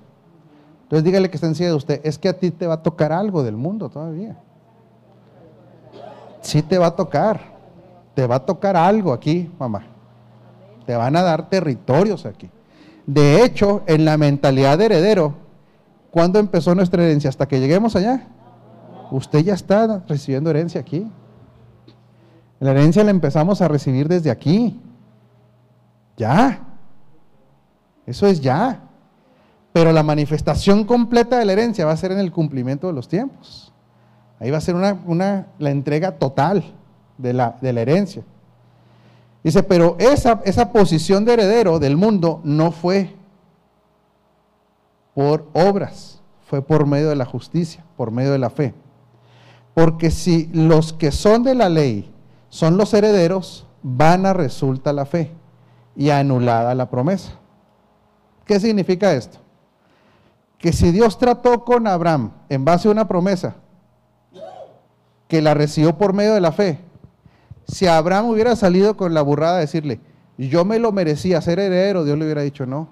Entonces 0.83 1.03
dígale 1.03 1.31
que 1.31 1.37
está 1.37 1.47
encima 1.47 1.69
de 1.69 1.75
usted, 1.75 1.99
es 2.03 2.19
que 2.19 2.29
a 2.29 2.37
ti 2.37 2.51
te 2.51 2.67
va 2.67 2.75
a 2.75 2.83
tocar 2.83 3.11
algo 3.11 3.41
del 3.41 3.55
mundo 3.55 3.89
todavía. 3.89 4.37
Sí 6.41 6.61
te 6.61 6.77
va 6.77 6.85
a 6.85 6.95
tocar, 6.95 7.41
te 8.13 8.27
va 8.27 8.35
a 8.35 8.45
tocar 8.45 8.77
algo 8.77 9.11
aquí, 9.11 9.51
mamá. 9.57 9.81
Te 10.85 10.95
van 10.95 11.15
a 11.15 11.23
dar 11.23 11.49
territorios 11.49 12.27
aquí. 12.27 12.51
De 13.07 13.43
hecho, 13.43 13.81
en 13.87 14.05
la 14.05 14.15
mentalidad 14.19 14.77
de 14.77 14.85
heredero, 14.85 15.44
¿cuándo 16.15 16.39
empezó 16.39 16.73
nuestra 16.73 17.03
herencia? 17.03 17.29
Hasta 17.29 17.45
que 17.45 17.59
lleguemos 17.59 17.93
allá. 17.97 18.25
Usted 19.11 19.39
ya 19.39 19.53
está 19.53 20.01
recibiendo 20.07 20.49
herencia 20.49 20.79
aquí. 20.79 21.11
La 22.61 22.71
herencia 22.71 23.03
la 23.03 23.11
empezamos 23.11 23.61
a 23.61 23.67
recibir 23.67 24.07
desde 24.07 24.31
aquí. 24.31 24.79
Ya. 26.15 26.61
Eso 28.05 28.27
es 28.27 28.39
ya. 28.39 28.79
Pero 29.73 29.91
la 29.91 30.03
manifestación 30.03 30.85
completa 30.85 31.37
de 31.37 31.43
la 31.43 31.51
herencia 31.51 31.85
va 31.85 31.91
a 31.91 31.97
ser 31.97 32.13
en 32.13 32.19
el 32.19 32.31
cumplimiento 32.31 32.87
de 32.87 32.93
los 32.93 33.09
tiempos. 33.09 33.73
Ahí 34.39 34.51
va 34.51 34.59
a 34.59 34.61
ser 34.61 34.75
una, 34.75 35.47
la 35.59 35.69
entrega 35.69 36.13
total 36.13 36.63
de 37.17 37.33
la, 37.33 37.57
de 37.59 37.73
la 37.73 37.81
herencia. 37.81 38.23
Dice, 39.43 39.63
pero 39.63 39.97
esa, 39.99 40.41
esa 40.45 40.71
posición 40.71 41.25
de 41.25 41.33
heredero 41.33 41.77
del 41.77 41.97
mundo 41.97 42.39
no 42.45 42.71
fue 42.71 43.14
por 45.15 45.47
obras, 45.53 46.21
fue 46.45 46.61
por 46.61 46.85
medio 46.85 47.09
de 47.09 47.15
la 47.15 47.25
justicia, 47.25 47.83
por 47.97 48.11
medio 48.11 48.33
de 48.33 48.37
la 48.37 48.51
fe. 48.51 48.75
Porque 49.73 50.11
si 50.11 50.47
los 50.53 50.93
que 50.93 51.11
son 51.11 51.41
de 51.41 51.55
la 51.55 51.69
ley 51.69 52.13
son 52.49 52.77
los 52.77 52.93
herederos, 52.93 53.65
vana 53.81 54.33
resulta 54.33 54.93
la 54.93 55.05
fe 55.05 55.31
y 55.95 56.09
anulada 56.09 56.75
la 56.75 56.89
promesa. 56.89 57.31
¿Qué 58.45 58.59
significa 58.59 59.13
esto? 59.13 59.39
Que 60.59 60.71
si 60.71 60.91
Dios 60.91 61.17
trató 61.17 61.63
con 61.63 61.87
Abraham 61.87 62.31
en 62.49 62.65
base 62.65 62.87
a 62.87 62.91
una 62.91 63.07
promesa, 63.07 63.55
que 65.27 65.41
la 65.41 65.53
recibió 65.53 65.97
por 65.97 66.13
medio 66.13 66.33
de 66.33 66.41
la 66.41 66.51
fe, 66.51 66.79
si 67.67 67.87
Abraham 67.87 68.29
hubiera 68.29 68.55
salido 68.55 68.95
con 68.95 69.13
la 69.13 69.21
burrada 69.21 69.55
de 69.55 69.61
decirle, 69.61 69.99
yo 70.37 70.65
me 70.65 70.77
lo 70.77 70.91
merecía 70.91 71.41
ser 71.41 71.59
heredero, 71.59 72.03
Dios 72.03 72.17
le 72.17 72.25
hubiera 72.25 72.41
dicho 72.41 72.65
no. 72.65 72.89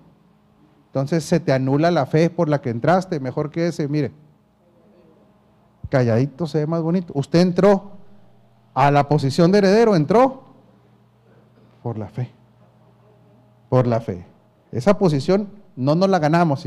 Entonces 0.93 1.23
se 1.23 1.39
te 1.39 1.51
anula 1.51 1.89
la 1.89 2.05
fe 2.05 2.29
por 2.29 2.49
la 2.49 2.61
que 2.61 2.69
entraste, 2.69 3.19
mejor 3.19 3.49
que 3.49 3.65
ese, 3.65 3.87
mire, 3.87 4.11
calladito 5.89 6.45
se 6.45 6.59
ve 6.59 6.67
más 6.67 6.83
bonito. 6.83 7.13
Usted 7.15 7.39
entró 7.39 7.93
a 8.75 8.91
la 8.91 9.07
posición 9.09 9.51
de 9.51 9.57
heredero 9.57 9.95
entró 9.95 10.43
por 11.81 11.97
la 11.97 12.09
fe. 12.09 12.29
Por 13.69 13.87
la 13.87 14.01
fe. 14.01 14.23
Esa 14.71 14.99
posición 14.99 15.49
no 15.75 15.95
nos 15.95 16.09
la 16.09 16.19
ganamos, 16.19 16.63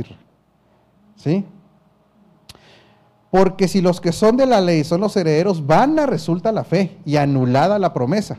¿sí? 1.14 1.44
Porque 3.30 3.68
si 3.68 3.80
los 3.80 4.00
que 4.00 4.10
son 4.10 4.36
de 4.36 4.46
la 4.46 4.60
ley 4.60 4.82
son 4.82 5.02
los 5.02 5.16
herederos, 5.16 5.64
van 5.68 6.00
a 6.00 6.06
resulta 6.06 6.50
la 6.50 6.64
fe 6.64 6.98
y 7.04 7.16
anulada 7.16 7.78
la 7.78 7.92
promesa. 7.92 8.38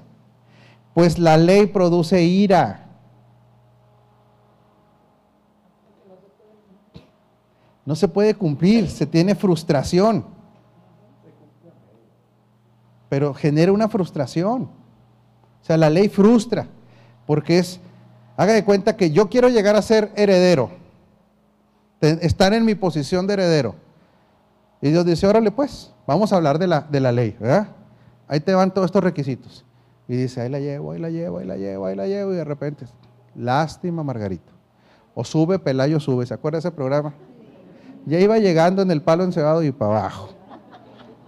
Pues 0.94 1.18
la 1.18 1.38
ley 1.38 1.68
produce 1.68 2.24
ira. 2.24 2.87
No 7.88 7.96
se 7.96 8.08
puede 8.08 8.36
cumplir, 8.36 8.88
se 8.88 9.08
tiene 9.08 9.34
frustración 9.34 10.38
pero 13.10 13.34
genera 13.34 13.72
una 13.72 13.88
frustración. 13.88 14.64
O 14.64 15.66
sea, 15.66 15.78
la 15.78 15.90
ley 15.90 16.10
frustra, 16.10 16.68
porque 17.26 17.60
es, 17.60 17.80
haga 18.36 18.54
de 18.54 18.64
cuenta 18.64 18.96
que 18.96 19.12
yo 19.12 19.30
quiero 19.30 19.50
llegar 19.50 19.76
a 19.76 19.82
ser 19.82 20.12
heredero, 20.16 20.70
estar 22.02 22.54
en 22.54 22.66
mi 22.66 22.76
posición 22.76 23.28
de 23.28 23.34
heredero. 23.34 23.76
Y 24.82 24.92
Dios 24.92 25.06
dice, 25.06 25.26
órale 25.26 25.52
pues, 25.52 25.94
vamos 26.06 26.32
a 26.32 26.38
hablar 26.38 26.60
de 26.60 26.68
la, 26.68 26.82
de 26.82 27.00
la 27.00 27.12
ley, 27.12 27.36
¿verdad? 27.40 27.70
Ahí 28.28 28.40
te 28.40 28.54
van 28.54 28.74
todos 28.74 28.86
estos 28.86 29.04
requisitos. 29.04 29.66
Y 30.08 30.16
dice, 30.16 30.42
ahí 30.42 30.50
la 30.50 30.60
llevo, 30.60 30.92
ahí 30.92 31.00
la 31.00 31.10
llevo, 31.10 31.40
ahí 31.40 31.46
la 31.46 31.58
llevo, 31.58 31.86
ahí 31.86 31.96
la 31.96 32.08
llevo, 32.08 32.34
y 32.34 32.38
de 32.38 32.44
repente, 32.44 32.86
lástima 33.36 34.04
Margarito. 34.04 34.54
O 35.16 35.24
sube, 35.24 35.58
Pelayo 35.60 36.00
sube, 36.00 36.26
¿se 36.26 36.34
acuerda 36.34 36.58
de 36.58 36.60
ese 36.60 36.72
programa? 36.72 37.14
Ya 38.08 38.22
iba 38.22 38.38
llegando 38.38 38.82
en 38.82 38.90
el 38.90 39.02
palo 39.02 39.26
encebado 39.26 39.62
y 39.64 39.74
para 39.74 40.00
abajo. 40.00 40.30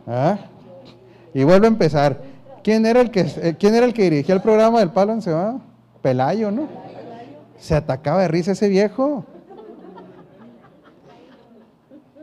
¿Ah? 0.07 0.37
Y 1.33 1.43
vuelve 1.43 1.67
a 1.67 1.69
empezar. 1.69 2.21
¿Quién 2.63 2.85
era, 2.85 3.01
el 3.01 3.11
que, 3.11 3.19
eh, 3.19 3.55
¿Quién 3.59 3.75
era 3.75 3.85
el 3.85 3.93
que 3.93 4.03
dirigía 4.03 4.33
el 4.33 4.41
programa 4.41 4.79
del 4.79 4.89
palo 4.89 5.11
encebado? 5.11 5.59
Pelayo, 6.01 6.51
¿no? 6.51 6.69
Se 7.57 7.75
atacaba 7.75 8.21
de 8.21 8.29
risa 8.29 8.53
ese 8.53 8.69
viejo. 8.69 9.25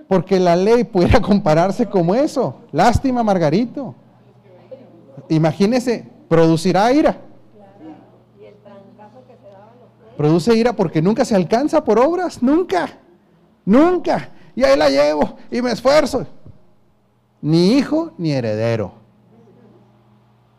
Porque 0.08 0.40
la 0.40 0.56
ley 0.56 0.84
pudiera 0.84 1.20
compararse 1.20 1.84
como 1.84 2.14
eso. 2.14 2.56
Lástima, 2.72 3.22
Margarito. 3.22 3.94
Imagínese, 5.28 6.08
producirá 6.28 6.90
ira. 6.94 7.18
Produce 10.16 10.56
ira 10.56 10.72
porque 10.72 11.02
nunca 11.02 11.26
se 11.26 11.36
alcanza 11.36 11.84
por 11.84 11.98
obras, 11.98 12.42
nunca, 12.42 12.88
nunca. 13.66 14.30
Y 14.56 14.64
ahí 14.64 14.76
la 14.76 14.88
llevo 14.88 15.36
y 15.50 15.60
me 15.62 15.70
esfuerzo. 15.70 16.26
Ni 17.42 17.74
hijo 17.74 18.12
ni 18.16 18.32
heredero. 18.32 18.94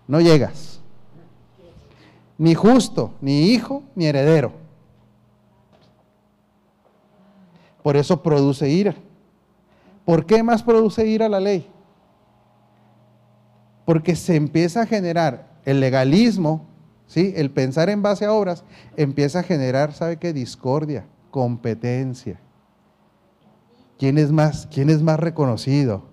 No 0.08 0.22
llegas. 0.22 0.80
Ni 2.38 2.54
justo, 2.54 3.12
ni 3.20 3.48
hijo, 3.48 3.84
ni 3.96 4.06
heredero. 4.06 4.54
Por 7.82 7.98
eso 7.98 8.22
produce 8.22 8.70
ira. 8.70 8.94
¿Por 10.06 10.26
qué 10.26 10.44
más 10.44 10.62
produce 10.62 11.08
ira 11.08 11.28
la 11.28 11.40
ley? 11.40 11.68
Porque 13.86 14.16
se 14.16 14.36
empieza 14.36 14.84
a 14.84 14.86
generar 14.86 15.48
el 15.66 15.80
legalismo, 15.80 16.68
¿sí? 17.08 17.34
el 17.36 17.50
pensar 17.50 17.90
en 17.90 18.04
base 18.04 18.26
a 18.26 18.34
obras, 18.34 18.64
empieza 18.96 19.40
a 19.40 19.44
generar, 19.44 19.94
¿sabe 19.94 20.18
qué? 20.18 20.34
Discordia, 20.34 21.08
competencia. 21.32 22.40
¿Quién 23.98 24.18
es 24.18 24.32
más, 24.32 24.68
quién 24.72 24.90
es 24.90 25.02
más 25.02 25.20
reconocido? 25.20 26.04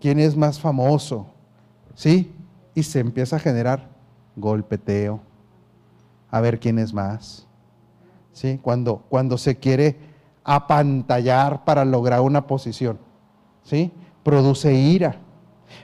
¿Quién 0.00 0.18
es 0.18 0.36
más 0.36 0.58
famoso? 0.58 1.26
¿Sí? 1.94 2.32
Y 2.74 2.82
se 2.82 3.00
empieza 3.00 3.36
a 3.36 3.38
generar 3.38 3.88
golpeteo, 4.36 5.20
a 6.30 6.40
ver 6.40 6.58
quién 6.58 6.78
es 6.78 6.92
más. 6.92 7.46
¿Sí? 8.32 8.58
Cuando, 8.62 9.04
cuando 9.08 9.38
se 9.38 9.56
quiere 9.56 9.96
apantallar 10.42 11.64
para 11.64 11.84
lograr 11.84 12.20
una 12.20 12.46
posición. 12.46 12.98
¿Sí? 13.62 13.92
Produce 14.24 14.74
ira. 14.74 15.16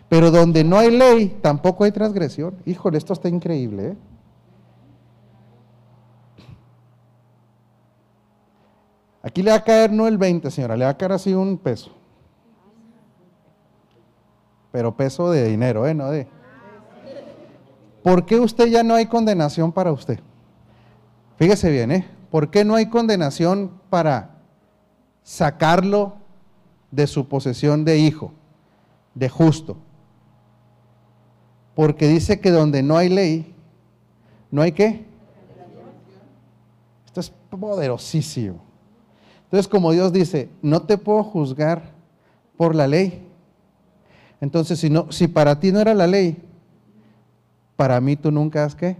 Pero 0.08 0.30
donde 0.30 0.64
no 0.64 0.78
hay 0.78 0.90
ley, 0.90 1.38
tampoco 1.40 1.84
hay 1.84 1.92
transgresión. 1.92 2.56
Híjole, 2.66 2.98
esto 2.98 3.12
está 3.12 3.28
increíble. 3.28 3.90
¿eh? 3.90 3.96
Aquí 9.22 9.42
le 9.42 9.50
va 9.50 9.56
a 9.56 9.64
caer 9.64 9.92
no 9.92 10.06
el 10.06 10.16
20, 10.18 10.50
señora, 10.50 10.76
le 10.76 10.84
va 10.84 10.92
a 10.92 10.96
caer 10.96 11.12
así 11.12 11.34
un 11.34 11.58
peso. 11.58 11.90
Pero 14.70 14.96
peso 14.96 15.30
de 15.30 15.48
dinero, 15.48 15.86
¿eh? 15.86 15.94
No 15.94 16.10
de... 16.10 16.28
¿Por 18.02 18.24
qué 18.24 18.38
usted 18.38 18.66
ya 18.66 18.82
no 18.82 18.94
hay 18.94 19.06
condenación 19.06 19.72
para 19.72 19.92
usted? 19.92 20.20
Fíjese 21.36 21.70
bien, 21.70 21.90
¿eh? 21.90 22.08
¿Por 22.30 22.50
qué 22.50 22.64
no 22.64 22.74
hay 22.74 22.86
condenación 22.86 23.72
para 23.90 24.38
sacarlo 25.28 26.16
de 26.90 27.06
su 27.06 27.28
posesión 27.28 27.84
de 27.84 27.98
hijo, 27.98 28.32
de 29.14 29.28
justo. 29.28 29.76
Porque 31.74 32.08
dice 32.08 32.40
que 32.40 32.50
donde 32.50 32.82
no 32.82 32.96
hay 32.96 33.08
ley, 33.08 33.54
no 34.50 34.62
hay 34.62 34.72
qué. 34.72 35.04
Esto 37.06 37.20
es 37.20 37.30
poderosísimo. 37.50 38.67
Entonces, 39.48 39.66
como 39.66 39.92
Dios 39.92 40.12
dice, 40.12 40.50
no 40.60 40.82
te 40.82 40.98
puedo 40.98 41.24
juzgar 41.24 41.80
por 42.58 42.74
la 42.74 42.86
ley. 42.86 43.26
Entonces, 44.42 44.78
si, 44.78 44.90
no, 44.90 45.10
si 45.10 45.26
para 45.26 45.58
ti 45.58 45.72
no 45.72 45.80
era 45.80 45.94
la 45.94 46.06
ley, 46.06 46.36
para 47.74 47.98
mí 47.98 48.14
tú 48.14 48.30
nunca 48.30 48.66
has 48.66 48.74
qué? 48.74 48.98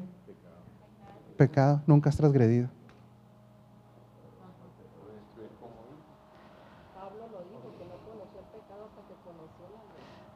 Pecado, 1.37 1.83
nunca 1.87 2.09
has 2.09 2.17
transgredido. 2.17 2.71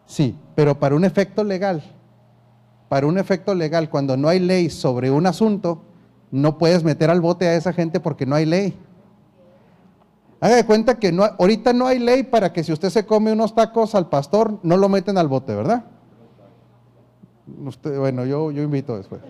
Sí, 0.04 0.36
pero 0.54 0.78
para 0.78 0.94
un 0.94 1.06
efecto 1.06 1.42
legal, 1.42 1.82
para 2.90 3.06
un 3.06 3.16
efecto 3.16 3.54
legal, 3.54 3.88
cuando 3.88 4.18
no 4.18 4.28
hay 4.28 4.40
ley 4.40 4.68
sobre 4.68 5.10
un 5.10 5.26
asunto, 5.26 5.84
no 6.30 6.58
puedes 6.58 6.84
meter 6.84 7.08
al 7.08 7.22
bote 7.22 7.48
a 7.48 7.54
esa 7.56 7.72
gente 7.72 7.98
porque 7.98 8.26
no 8.26 8.34
hay 8.34 8.44
ley. 8.44 8.76
Haga 10.42 10.56
de 10.56 10.66
cuenta 10.66 10.98
que 10.98 11.12
no, 11.12 11.22
ahorita 11.22 11.72
no 11.72 11.86
hay 11.86 12.00
ley 12.00 12.24
para 12.24 12.52
que 12.52 12.64
si 12.64 12.72
usted 12.72 12.90
se 12.90 13.06
come 13.06 13.30
unos 13.30 13.54
tacos 13.54 13.94
al 13.94 14.08
pastor, 14.08 14.58
no 14.64 14.76
lo 14.76 14.88
meten 14.88 15.16
al 15.16 15.28
bote, 15.28 15.54
¿verdad? 15.54 15.84
Usted, 17.64 17.96
bueno, 17.96 18.26
yo, 18.26 18.50
yo 18.50 18.60
invito 18.60 18.96
después. 18.96 19.22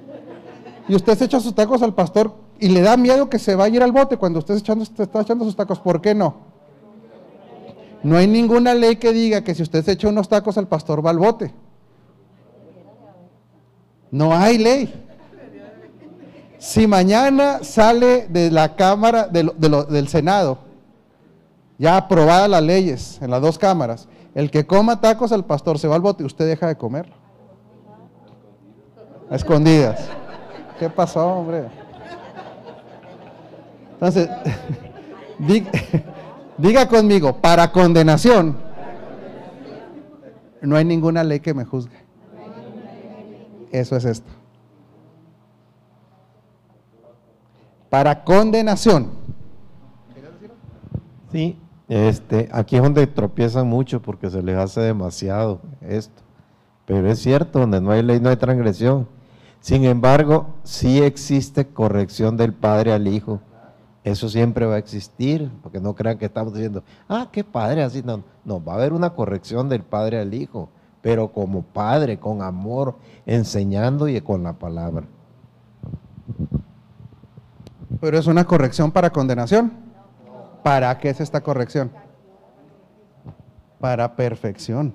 Y 0.89 0.95
usted 0.95 1.19
se 1.19 1.27
echa 1.27 1.39
sus 1.39 1.55
tacos 1.55 1.83
al 1.83 1.93
pastor 1.95 2.33
y 2.59 2.71
le 2.71 2.81
da 2.81 2.97
miedo 2.97 3.29
que 3.29 3.39
se 3.39 3.55
vaya 3.55 3.75
a 3.75 3.77
ir 3.77 3.83
al 3.83 3.93
bote 3.93 4.17
cuando 4.17 4.39
usted 4.39 4.57
echando, 4.57 4.85
está 4.85 5.21
echando 5.21 5.45
sus 5.45 5.55
tacos. 5.55 5.81
¿Por 5.81 6.01
qué 6.01 6.15
no? 6.15 6.35
No 8.03 8.17
hay 8.17 8.27
ninguna 8.27 8.73
ley 8.73 8.97
que 8.97 9.13
diga 9.13 9.45
que 9.45 9.55
si 9.55 9.63
usted 9.63 9.85
se 9.85 9.93
echa 9.93 10.09
unos 10.09 10.31
tacos 10.31 10.57
al 10.57 10.67
pastor 10.67 11.05
va 11.05 11.11
al 11.11 11.19
bote. 11.19 11.53
No 14.11 14.33
hay 14.33 14.57
ley. 14.57 15.07
Si 16.57 16.87
mañana 16.87 17.63
sale 17.63 18.29
de 18.29 18.51
la 18.51 18.77
Cámara 18.77 19.29
del 19.29 20.09
Senado, 20.09 20.62
ya 21.83 21.97
aprobada 21.97 22.47
las 22.47 22.63
leyes 22.63 23.19
en 23.21 23.31
las 23.31 23.43
dos 23.43 23.59
cámaras, 23.59 24.09
el 24.35 24.51
que 24.51 24.67
coma 24.67 25.01
tacos 25.01 25.33
al 25.33 25.45
pastor 25.45 25.79
se 25.79 25.89
va 25.89 25.97
al 25.97 26.01
bote 26.01 26.23
y 26.23 26.27
usted 26.27 26.47
deja 26.47 26.69
de 26.69 26.77
comer. 26.77 27.13
A 29.29 29.35
escondidas. 29.35 30.09
¿Qué 30.79 30.89
pasó, 30.89 31.27
hombre? 31.27 31.67
Entonces, 33.95 34.29
Diga 36.59 36.87
conmigo, 36.87 37.37
para 37.39 37.73
condenación 37.73 38.57
no 40.61 40.77
hay 40.77 40.85
ninguna 40.85 41.25
ley 41.25 41.41
que 41.41 41.55
me 41.55 41.65
juzgue. 41.65 41.97
Eso 43.73 43.97
es 43.97 44.05
esto. 44.05 44.31
Para 47.91 48.23
condenación. 48.23 49.11
Sí, 51.33 51.59
este, 51.93 52.49
aquí 52.53 52.77
es 52.77 52.83
donde 52.83 53.07
tropiezan 53.07 53.67
mucho 53.67 54.01
porque 54.01 54.31
se 54.31 54.43
les 54.43 54.57
hace 54.57 54.81
demasiado 54.81 55.61
esto. 55.81 56.23
Pero 56.87 57.09
es 57.09 57.19
cierto, 57.21 57.61
donde 57.61 57.81
no 57.81 57.91
hay 57.91 58.03
ley 58.03 58.21
no 58.21 58.29
hay 58.29 58.37
transgresión. 58.37 59.07
Sin 59.61 59.85
embargo, 59.85 60.47
sí 60.65 61.03
existe 61.03 61.69
corrección 61.69 62.37
del 62.37 62.53
padre 62.53 62.93
al 62.93 63.07
hijo 63.07 63.41
eso 64.05 64.29
siempre 64.29 64.67
va 64.67 64.75
a 64.75 64.79
existir, 64.79 65.51
porque 65.63 65.81
no 65.81 65.95
crean 65.95 66.19
que 66.19 66.25
estamos 66.27 66.53
diciendo, 66.53 66.83
ah, 67.09 67.29
qué 67.31 67.45
padre, 67.45 67.85
así 67.85 68.03
no, 68.03 68.25
no, 68.45 68.63
va 68.63 68.73
a 68.73 68.77
haber 68.77 68.93
una 68.93 69.11
corrección 69.11 69.69
del 69.69 69.83
padre 69.83 70.19
al 70.19 70.35
hijo, 70.35 70.69
pero 71.03 71.33
como 71.33 71.63
padre, 71.63 72.19
con 72.19 72.43
amor, 72.43 72.97
enseñando 73.27 74.09
y 74.09 74.21
con 74.21 74.43
la 74.43 74.55
palabra. 74.55 75.07
Pero 78.01 78.19
es 78.19 78.27
una 78.27 78.45
corrección 78.45 78.91
para 78.91 79.11
condenación. 79.11 79.73
¿Para 80.63 80.97
qué 80.99 81.11
es 81.11 81.21
esta 81.21 81.41
corrección? 81.41 81.91
Para 83.81 84.15
perfección. 84.15 84.95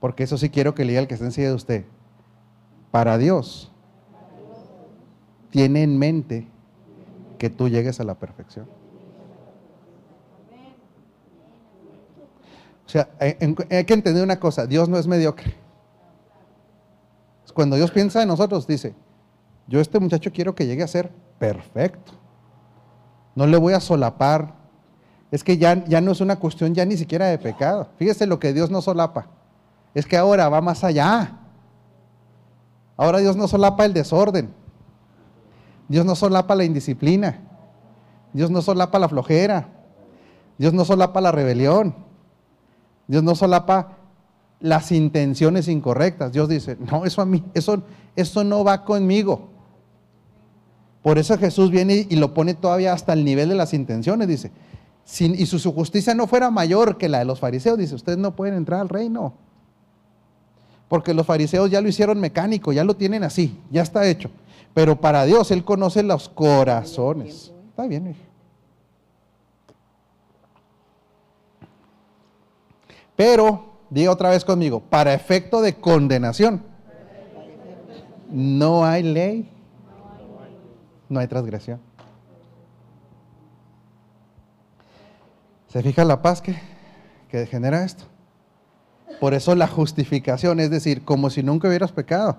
Porque 0.00 0.24
eso 0.24 0.38
sí 0.38 0.50
quiero 0.50 0.74
que 0.74 0.84
le 0.84 0.92
diga 0.92 1.02
el 1.02 1.08
que 1.08 1.14
está 1.14 1.26
encima 1.26 1.48
de 1.48 1.54
usted. 1.54 1.84
Para 2.90 3.18
Dios. 3.18 3.70
Tiene 5.50 5.82
en 5.82 5.98
mente 5.98 6.48
que 7.38 7.50
tú 7.50 7.68
llegues 7.68 8.00
a 8.00 8.04
la 8.04 8.14
perfección. 8.14 8.66
O 12.86 12.92
sea, 12.92 13.08
hay, 13.20 13.34
que 13.84 13.94
entender 13.94 14.24
una 14.24 14.40
cosa, 14.40 14.66
Dios 14.66 14.88
no 14.88 14.98
es 14.98 15.06
mediocre. 15.06 15.54
Cuando 17.54 17.76
Dios 17.76 17.92
piensa 17.92 18.20
en 18.22 18.28
nosotros, 18.28 18.66
dice, 18.66 18.94
yo 19.68 19.80
este 19.80 20.00
muchacho 20.00 20.32
quiero 20.32 20.56
que 20.56 20.66
llegue 20.66 20.82
a 20.82 20.88
ser 20.88 21.10
perfecto. 21.38 22.19
No 23.40 23.46
le 23.46 23.56
voy 23.56 23.72
a 23.72 23.80
solapar. 23.80 24.52
Es 25.30 25.42
que 25.42 25.56
ya, 25.56 25.82
ya 25.86 26.02
no 26.02 26.12
es 26.12 26.20
una 26.20 26.36
cuestión 26.36 26.74
ya 26.74 26.84
ni 26.84 26.98
siquiera 26.98 27.28
de 27.28 27.38
pecado. 27.38 27.88
Fíjese 27.96 28.26
lo 28.26 28.38
que 28.38 28.52
Dios 28.52 28.70
no 28.70 28.82
solapa. 28.82 29.28
Es 29.94 30.04
que 30.04 30.18
ahora 30.18 30.50
va 30.50 30.60
más 30.60 30.84
allá. 30.84 31.38
Ahora 32.98 33.16
Dios 33.16 33.36
no 33.36 33.48
solapa 33.48 33.86
el 33.86 33.94
desorden. 33.94 34.52
Dios 35.88 36.04
no 36.04 36.14
solapa 36.16 36.54
la 36.54 36.64
indisciplina. 36.64 37.40
Dios 38.34 38.50
no 38.50 38.60
solapa 38.60 38.98
la 38.98 39.08
flojera. 39.08 39.68
Dios 40.58 40.74
no 40.74 40.84
solapa 40.84 41.22
la 41.22 41.32
rebelión. 41.32 41.94
Dios 43.06 43.22
no 43.22 43.34
solapa 43.34 43.96
las 44.58 44.92
intenciones 44.92 45.66
incorrectas. 45.66 46.30
Dios 46.32 46.46
dice, 46.46 46.76
no, 46.78 47.06
eso 47.06 47.22
a 47.22 47.24
mí, 47.24 47.42
eso, 47.54 47.84
eso 48.16 48.44
no 48.44 48.64
va 48.64 48.84
conmigo. 48.84 49.48
Por 51.02 51.18
eso 51.18 51.38
Jesús 51.38 51.70
viene 51.70 52.06
y 52.08 52.16
lo 52.16 52.34
pone 52.34 52.54
todavía 52.54 52.92
hasta 52.92 53.12
el 53.12 53.24
nivel 53.24 53.48
de 53.48 53.54
las 53.54 53.72
intenciones, 53.72 54.28
dice. 54.28 54.50
y 55.18 55.46
si 55.46 55.58
su 55.58 55.72
justicia 55.72 56.14
no 56.14 56.26
fuera 56.26 56.50
mayor 56.50 56.98
que 56.98 57.08
la 57.08 57.20
de 57.20 57.24
los 57.24 57.40
fariseos, 57.40 57.78
dice, 57.78 57.94
ustedes 57.94 58.18
no 58.18 58.36
pueden 58.36 58.54
entrar 58.54 58.80
al 58.80 58.88
reino. 58.88 59.34
Porque 60.88 61.14
los 61.14 61.24
fariseos 61.24 61.70
ya 61.70 61.80
lo 61.80 61.88
hicieron 61.88 62.20
mecánico, 62.20 62.72
ya 62.72 62.84
lo 62.84 62.94
tienen 62.94 63.22
así, 63.24 63.58
ya 63.70 63.82
está 63.82 64.06
hecho. 64.06 64.30
Pero 64.74 65.00
para 65.00 65.24
Dios, 65.24 65.50
Él 65.50 65.64
conoce 65.64 66.02
los 66.02 66.28
corazones. 66.28 67.52
Está 67.70 67.86
bien, 67.86 68.08
hijo. 68.08 68.18
Pero, 73.16 73.66
diga 73.90 74.10
otra 74.10 74.30
vez 74.30 74.44
conmigo, 74.44 74.80
para 74.80 75.12
efecto 75.14 75.60
de 75.60 75.74
condenación, 75.74 76.62
no 78.30 78.84
hay 78.84 79.02
ley, 79.02 79.50
no 81.10 81.20
hay 81.20 81.26
transgresión. 81.26 81.78
¿Se 85.68 85.82
fija 85.82 86.04
la 86.04 86.22
paz 86.22 86.40
que, 86.40 86.56
que 87.28 87.46
genera 87.46 87.84
esto? 87.84 88.04
Por 89.20 89.34
eso 89.34 89.54
la 89.54 89.68
justificación, 89.68 90.58
es 90.60 90.70
decir, 90.70 91.04
como 91.04 91.28
si 91.28 91.42
nunca 91.42 91.68
hubieras 91.68 91.92
pecado. 91.92 92.38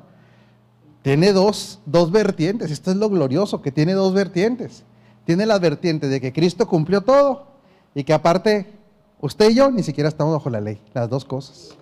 Tiene 1.04 1.32
dos, 1.32 1.80
dos 1.86 2.12
vertientes, 2.12 2.72
esto 2.72 2.90
es 2.90 2.98
lo 2.98 3.10
glorioso, 3.10 3.62
que 3.62 3.72
tiene 3.72 3.94
dos 3.94 4.14
vertientes. 4.14 4.84
Tiene 5.26 5.46
la 5.46 5.60
vertiente 5.60 6.08
de 6.08 6.20
que 6.20 6.34
Cristo 6.34 6.68
cumplió 6.68 7.02
todo 7.02 7.46
y 7.94 8.04
que 8.04 8.14
aparte 8.14 8.82
Usted 9.22 9.52
y 9.52 9.54
yo 9.54 9.70
ni 9.70 9.84
siquiera 9.84 10.10
estamos 10.10 10.34
bajo 10.34 10.50
la 10.50 10.60
ley, 10.60 10.82
las 10.94 11.08
dos 11.08 11.24
cosas. 11.24 11.78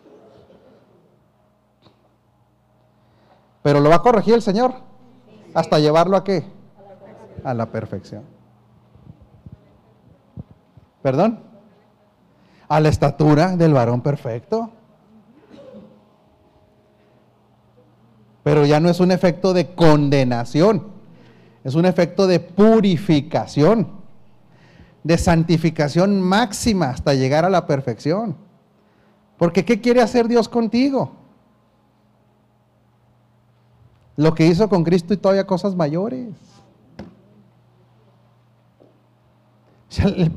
Pero 3.63 3.79
lo 3.79 3.89
va 3.89 3.95
a 3.95 4.01
corregir 4.01 4.33
el 4.33 4.41
Señor 4.41 4.73
hasta 5.53 5.79
llevarlo 5.79 6.17
a 6.17 6.23
qué? 6.25 6.43
A 7.43 7.53
la 7.53 7.67
perfección. 7.67 8.23
¿Perdón? 11.01 11.39
A 12.67 12.79
la 12.79 12.89
estatura 12.89 13.55
del 13.55 13.73
varón 13.73 14.01
perfecto. 14.01 14.71
Pero 18.43 18.65
ya 18.65 18.79
no 18.79 18.89
es 18.89 18.99
un 18.99 19.11
efecto 19.11 19.53
de 19.53 19.75
condenación, 19.75 20.87
es 21.63 21.75
un 21.75 21.85
efecto 21.85 22.25
de 22.25 22.39
purificación 22.39 23.99
de 25.03 25.17
santificación 25.17 26.21
máxima 26.21 26.89
hasta 26.89 27.13
llegar 27.13 27.45
a 27.45 27.49
la 27.49 27.65
perfección. 27.65 28.35
Porque 29.37 29.63
¿qué 29.63 29.79
quiere 29.79 30.01
hacer 30.01 30.27
Dios 30.27 30.49
contigo? 30.49 31.11
Lo 34.17 34.35
que 34.35 34.45
hizo 34.45 34.67
con 34.67 34.83
Cristo 34.83 35.13
y 35.13 35.17
todavía 35.17 35.47
cosas 35.47 35.75
mayores. 35.75 36.27
El, 39.97 40.31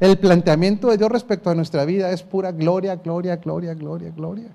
el 0.00 0.18
planteamiento 0.18 0.88
de 0.88 0.98
Dios 0.98 1.10
respecto 1.10 1.50
a 1.50 1.54
nuestra 1.54 1.84
vida 1.84 2.10
es 2.10 2.22
pura 2.22 2.52
gloria, 2.52 2.96
gloria, 2.96 3.36
gloria, 3.36 3.74
gloria, 3.74 4.10
gloria. 4.10 4.50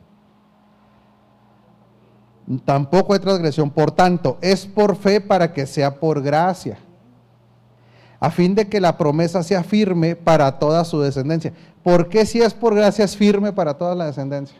Tampoco 2.65 3.13
hay 3.13 3.19
transgresión. 3.19 3.71
Por 3.71 3.91
tanto, 3.91 4.37
es 4.41 4.65
por 4.65 4.95
fe 4.95 5.21
para 5.21 5.53
que 5.53 5.65
sea 5.65 5.99
por 5.99 6.21
gracia 6.21 6.77
a 8.23 8.31
fin 8.31 8.55
de 8.55 8.69
que 8.69 8.79
la 8.79 8.97
promesa 8.97 9.43
sea 9.43 9.65
firme 9.65 10.15
para 10.15 10.57
toda 10.57 10.85
su 10.85 11.01
descendencia. 11.01 11.51
¿Por 11.83 12.07
qué 12.07 12.25
si 12.25 12.41
es 12.41 12.53
por 12.53 12.73
gracia 12.73 13.03
es 13.03 13.17
firme 13.17 13.51
para 13.51 13.73
toda 13.73 13.95
la 13.95 14.05
descendencia? 14.05 14.57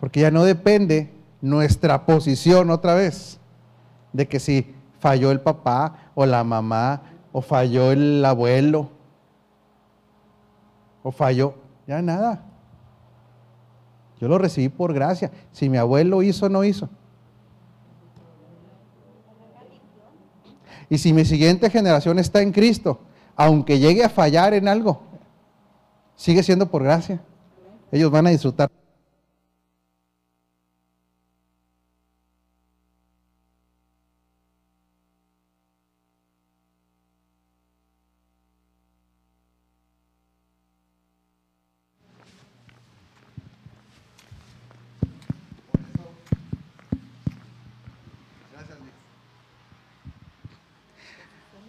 Porque 0.00 0.22
ya 0.22 0.32
no 0.32 0.42
depende 0.42 1.12
nuestra 1.40 2.04
posición 2.04 2.68
otra 2.70 2.94
vez 2.94 3.38
de 4.16 4.26
que 4.26 4.40
si 4.40 4.74
falló 4.98 5.30
el 5.30 5.40
papá 5.40 6.10
o 6.14 6.24
la 6.24 6.42
mamá 6.42 7.02
o 7.32 7.42
falló 7.42 7.92
el 7.92 8.24
abuelo 8.24 8.88
o 11.02 11.12
falló, 11.12 11.54
ya 11.86 12.00
nada. 12.00 12.42
Yo 14.18 14.28
lo 14.28 14.38
recibí 14.38 14.70
por 14.70 14.94
gracia. 14.94 15.30
Si 15.52 15.68
mi 15.68 15.76
abuelo 15.76 16.22
hizo 16.22 16.48
no 16.48 16.64
hizo. 16.64 16.88
Y 20.88 20.98
si 20.98 21.12
mi 21.12 21.24
siguiente 21.24 21.68
generación 21.68 22.18
está 22.18 22.40
en 22.40 22.52
Cristo, 22.52 23.00
aunque 23.34 23.78
llegue 23.78 24.02
a 24.02 24.08
fallar 24.08 24.54
en 24.54 24.66
algo, 24.66 25.02
sigue 26.14 26.42
siendo 26.42 26.70
por 26.70 26.82
gracia. 26.82 27.20
Ellos 27.92 28.10
van 28.10 28.28
a 28.28 28.30
disfrutar. 28.30 28.70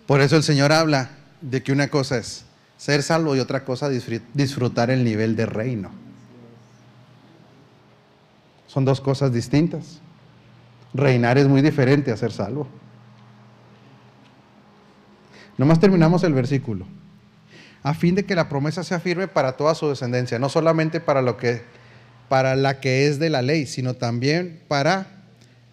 Por 0.07 0.21
eso 0.21 0.37
el 0.37 0.43
Señor 0.43 0.71
habla 0.71 1.09
de 1.41 1.61
que 1.61 1.73
una 1.73 1.89
cosa 1.89 2.17
es 2.17 2.45
ser 2.77 3.03
salvo 3.03 3.35
y 3.35 3.39
otra 3.39 3.65
cosa 3.65 3.89
disfrutar 3.89 4.89
el 4.89 5.03
nivel 5.03 5.35
de 5.35 5.45
reino. 5.45 5.91
Son 8.67 8.85
dos 8.85 9.01
cosas 9.01 9.33
distintas. 9.33 9.99
Reinar 10.93 11.37
es 11.37 11.47
muy 11.47 11.61
diferente 11.61 12.11
a 12.11 12.17
ser 12.17 12.31
salvo. 12.31 12.67
Nomás 15.57 15.79
terminamos 15.79 16.23
el 16.23 16.33
versículo. 16.33 16.85
A 17.83 17.93
fin 17.93 18.15
de 18.15 18.25
que 18.25 18.35
la 18.35 18.47
promesa 18.47 18.83
sea 18.83 18.99
firme 18.99 19.27
para 19.27 19.57
toda 19.57 19.75
su 19.75 19.89
descendencia, 19.89 20.39
no 20.39 20.49
solamente 20.49 20.99
para 20.99 21.21
lo 21.21 21.37
que 21.37 21.63
para 22.29 22.55
la 22.55 22.79
que 22.79 23.07
es 23.07 23.19
de 23.19 23.29
la 23.29 23.41
ley, 23.41 23.65
sino 23.65 23.93
también 23.93 24.61
para 24.67 25.07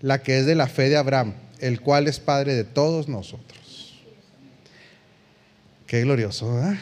la 0.00 0.22
que 0.22 0.38
es 0.38 0.46
de 0.46 0.54
la 0.54 0.68
fe 0.68 0.88
de 0.88 0.96
Abraham, 0.96 1.34
el 1.58 1.80
cual 1.80 2.06
es 2.06 2.20
padre 2.20 2.54
de 2.54 2.64
todos 2.64 3.08
nosotros. 3.08 3.63
Qué 5.94 6.00
glorioso, 6.00 6.52
¿verdad? 6.52 6.74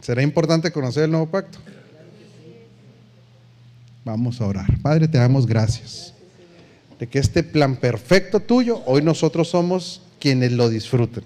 ¿Será 0.00 0.20
importante 0.20 0.72
conocer 0.72 1.04
el 1.04 1.12
nuevo 1.12 1.26
pacto? 1.26 1.60
Vamos 4.04 4.40
a 4.40 4.46
orar. 4.46 4.66
Padre, 4.82 5.06
te 5.06 5.16
damos 5.16 5.46
gracias 5.46 6.12
de 6.98 7.06
que 7.06 7.20
este 7.20 7.44
plan 7.44 7.76
perfecto 7.76 8.40
tuyo, 8.40 8.82
hoy 8.84 9.00
nosotros 9.02 9.50
somos 9.50 10.02
quienes 10.18 10.50
lo 10.50 10.68
disfruten. 10.68 11.22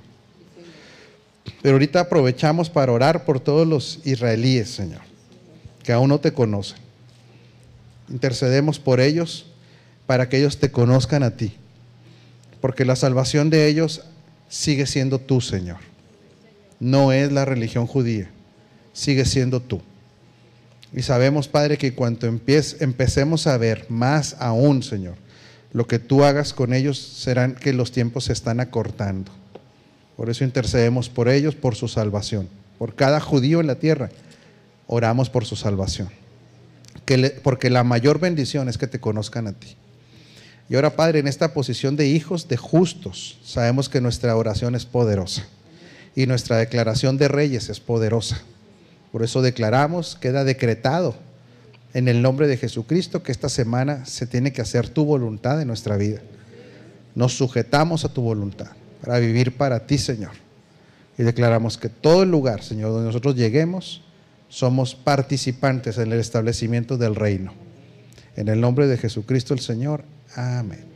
Pero 1.62 1.76
ahorita 1.76 2.00
aprovechamos 2.00 2.68
para 2.68 2.92
orar 2.92 3.24
por 3.24 3.40
todos 3.40 3.66
los 3.66 4.00
israelíes, 4.05 4.68
Señor, 4.68 5.00
que 5.82 5.92
aún 5.92 6.11
no 6.11 6.20
te 6.20 6.34
conocen. 6.34 6.76
Intercedemos 8.11 8.78
por 8.78 9.00
ellos 9.00 9.46
para 10.05 10.28
que 10.28 10.36
ellos 10.36 10.59
te 10.59 10.70
conozcan 10.70 11.22
a 11.22 11.30
ti, 11.30 11.55
porque 12.61 12.84
la 12.84 12.94
salvación 12.94 13.48
de 13.48 13.68
ellos 13.68 14.03
sigue 14.50 14.84
siendo 14.84 15.18
tú, 15.18 15.40
Señor 15.40 15.91
no 16.82 17.12
es 17.12 17.30
la 17.30 17.44
religión 17.44 17.86
judía, 17.86 18.28
sigue 18.92 19.24
siendo 19.24 19.60
tú. 19.60 19.80
Y 20.92 21.02
sabemos, 21.02 21.46
Padre, 21.46 21.78
que 21.78 21.94
cuando 21.94 22.26
empecemos 22.26 23.46
a 23.46 23.56
ver 23.56 23.86
más 23.88 24.34
aún, 24.40 24.82
Señor, 24.82 25.14
lo 25.72 25.86
que 25.86 26.00
tú 26.00 26.24
hagas 26.24 26.52
con 26.52 26.74
ellos 26.74 26.98
serán 26.98 27.54
que 27.54 27.72
los 27.72 27.92
tiempos 27.92 28.24
se 28.24 28.32
están 28.32 28.58
acortando. 28.58 29.30
Por 30.16 30.28
eso 30.28 30.42
intercedemos 30.42 31.08
por 31.08 31.28
ellos, 31.28 31.54
por 31.54 31.76
su 31.76 31.86
salvación. 31.86 32.48
Por 32.78 32.96
cada 32.96 33.20
judío 33.20 33.60
en 33.60 33.68
la 33.68 33.76
tierra, 33.76 34.10
oramos 34.88 35.30
por 35.30 35.44
su 35.44 35.54
salvación. 35.54 36.10
porque 37.44 37.70
la 37.70 37.84
mayor 37.84 38.18
bendición 38.18 38.68
es 38.68 38.76
que 38.76 38.88
te 38.88 38.98
conozcan 38.98 39.46
a 39.46 39.52
ti. 39.52 39.76
Y 40.68 40.74
ahora, 40.74 40.96
Padre, 40.96 41.20
en 41.20 41.28
esta 41.28 41.54
posición 41.54 41.94
de 41.94 42.08
hijos 42.08 42.48
de 42.48 42.56
justos, 42.56 43.38
sabemos 43.44 43.88
que 43.88 44.00
nuestra 44.00 44.34
oración 44.34 44.74
es 44.74 44.84
poderosa 44.84 45.46
y 46.14 46.26
nuestra 46.26 46.56
declaración 46.56 47.16
de 47.16 47.28
reyes 47.28 47.68
es 47.68 47.80
poderosa. 47.80 48.40
Por 49.10 49.22
eso 49.22 49.42
declaramos, 49.42 50.16
queda 50.16 50.44
decretado 50.44 51.14
en 51.94 52.08
el 52.08 52.22
nombre 52.22 52.46
de 52.46 52.56
Jesucristo 52.56 53.22
que 53.22 53.32
esta 53.32 53.48
semana 53.48 54.06
se 54.06 54.26
tiene 54.26 54.52
que 54.52 54.62
hacer 54.62 54.88
tu 54.88 55.04
voluntad 55.04 55.60
en 55.60 55.68
nuestra 55.68 55.96
vida. 55.96 56.20
Nos 57.14 57.34
sujetamos 57.34 58.04
a 58.04 58.12
tu 58.12 58.22
voluntad 58.22 58.70
para 59.02 59.18
vivir 59.18 59.56
para 59.56 59.86
ti, 59.86 59.98
Señor. 59.98 60.32
Y 61.18 61.22
declaramos 61.22 61.76
que 61.76 61.90
todo 61.90 62.22
el 62.22 62.30
lugar, 62.30 62.62
Señor, 62.62 62.92
donde 62.92 63.06
nosotros 63.06 63.36
lleguemos, 63.36 64.02
somos 64.48 64.94
participantes 64.94 65.98
en 65.98 66.12
el 66.12 66.20
establecimiento 66.20 66.96
del 66.96 67.14
reino. 67.14 67.52
En 68.36 68.48
el 68.48 68.60
nombre 68.60 68.86
de 68.86 68.96
Jesucristo 68.96 69.52
el 69.52 69.60
Señor. 69.60 70.04
Amén. 70.34 70.91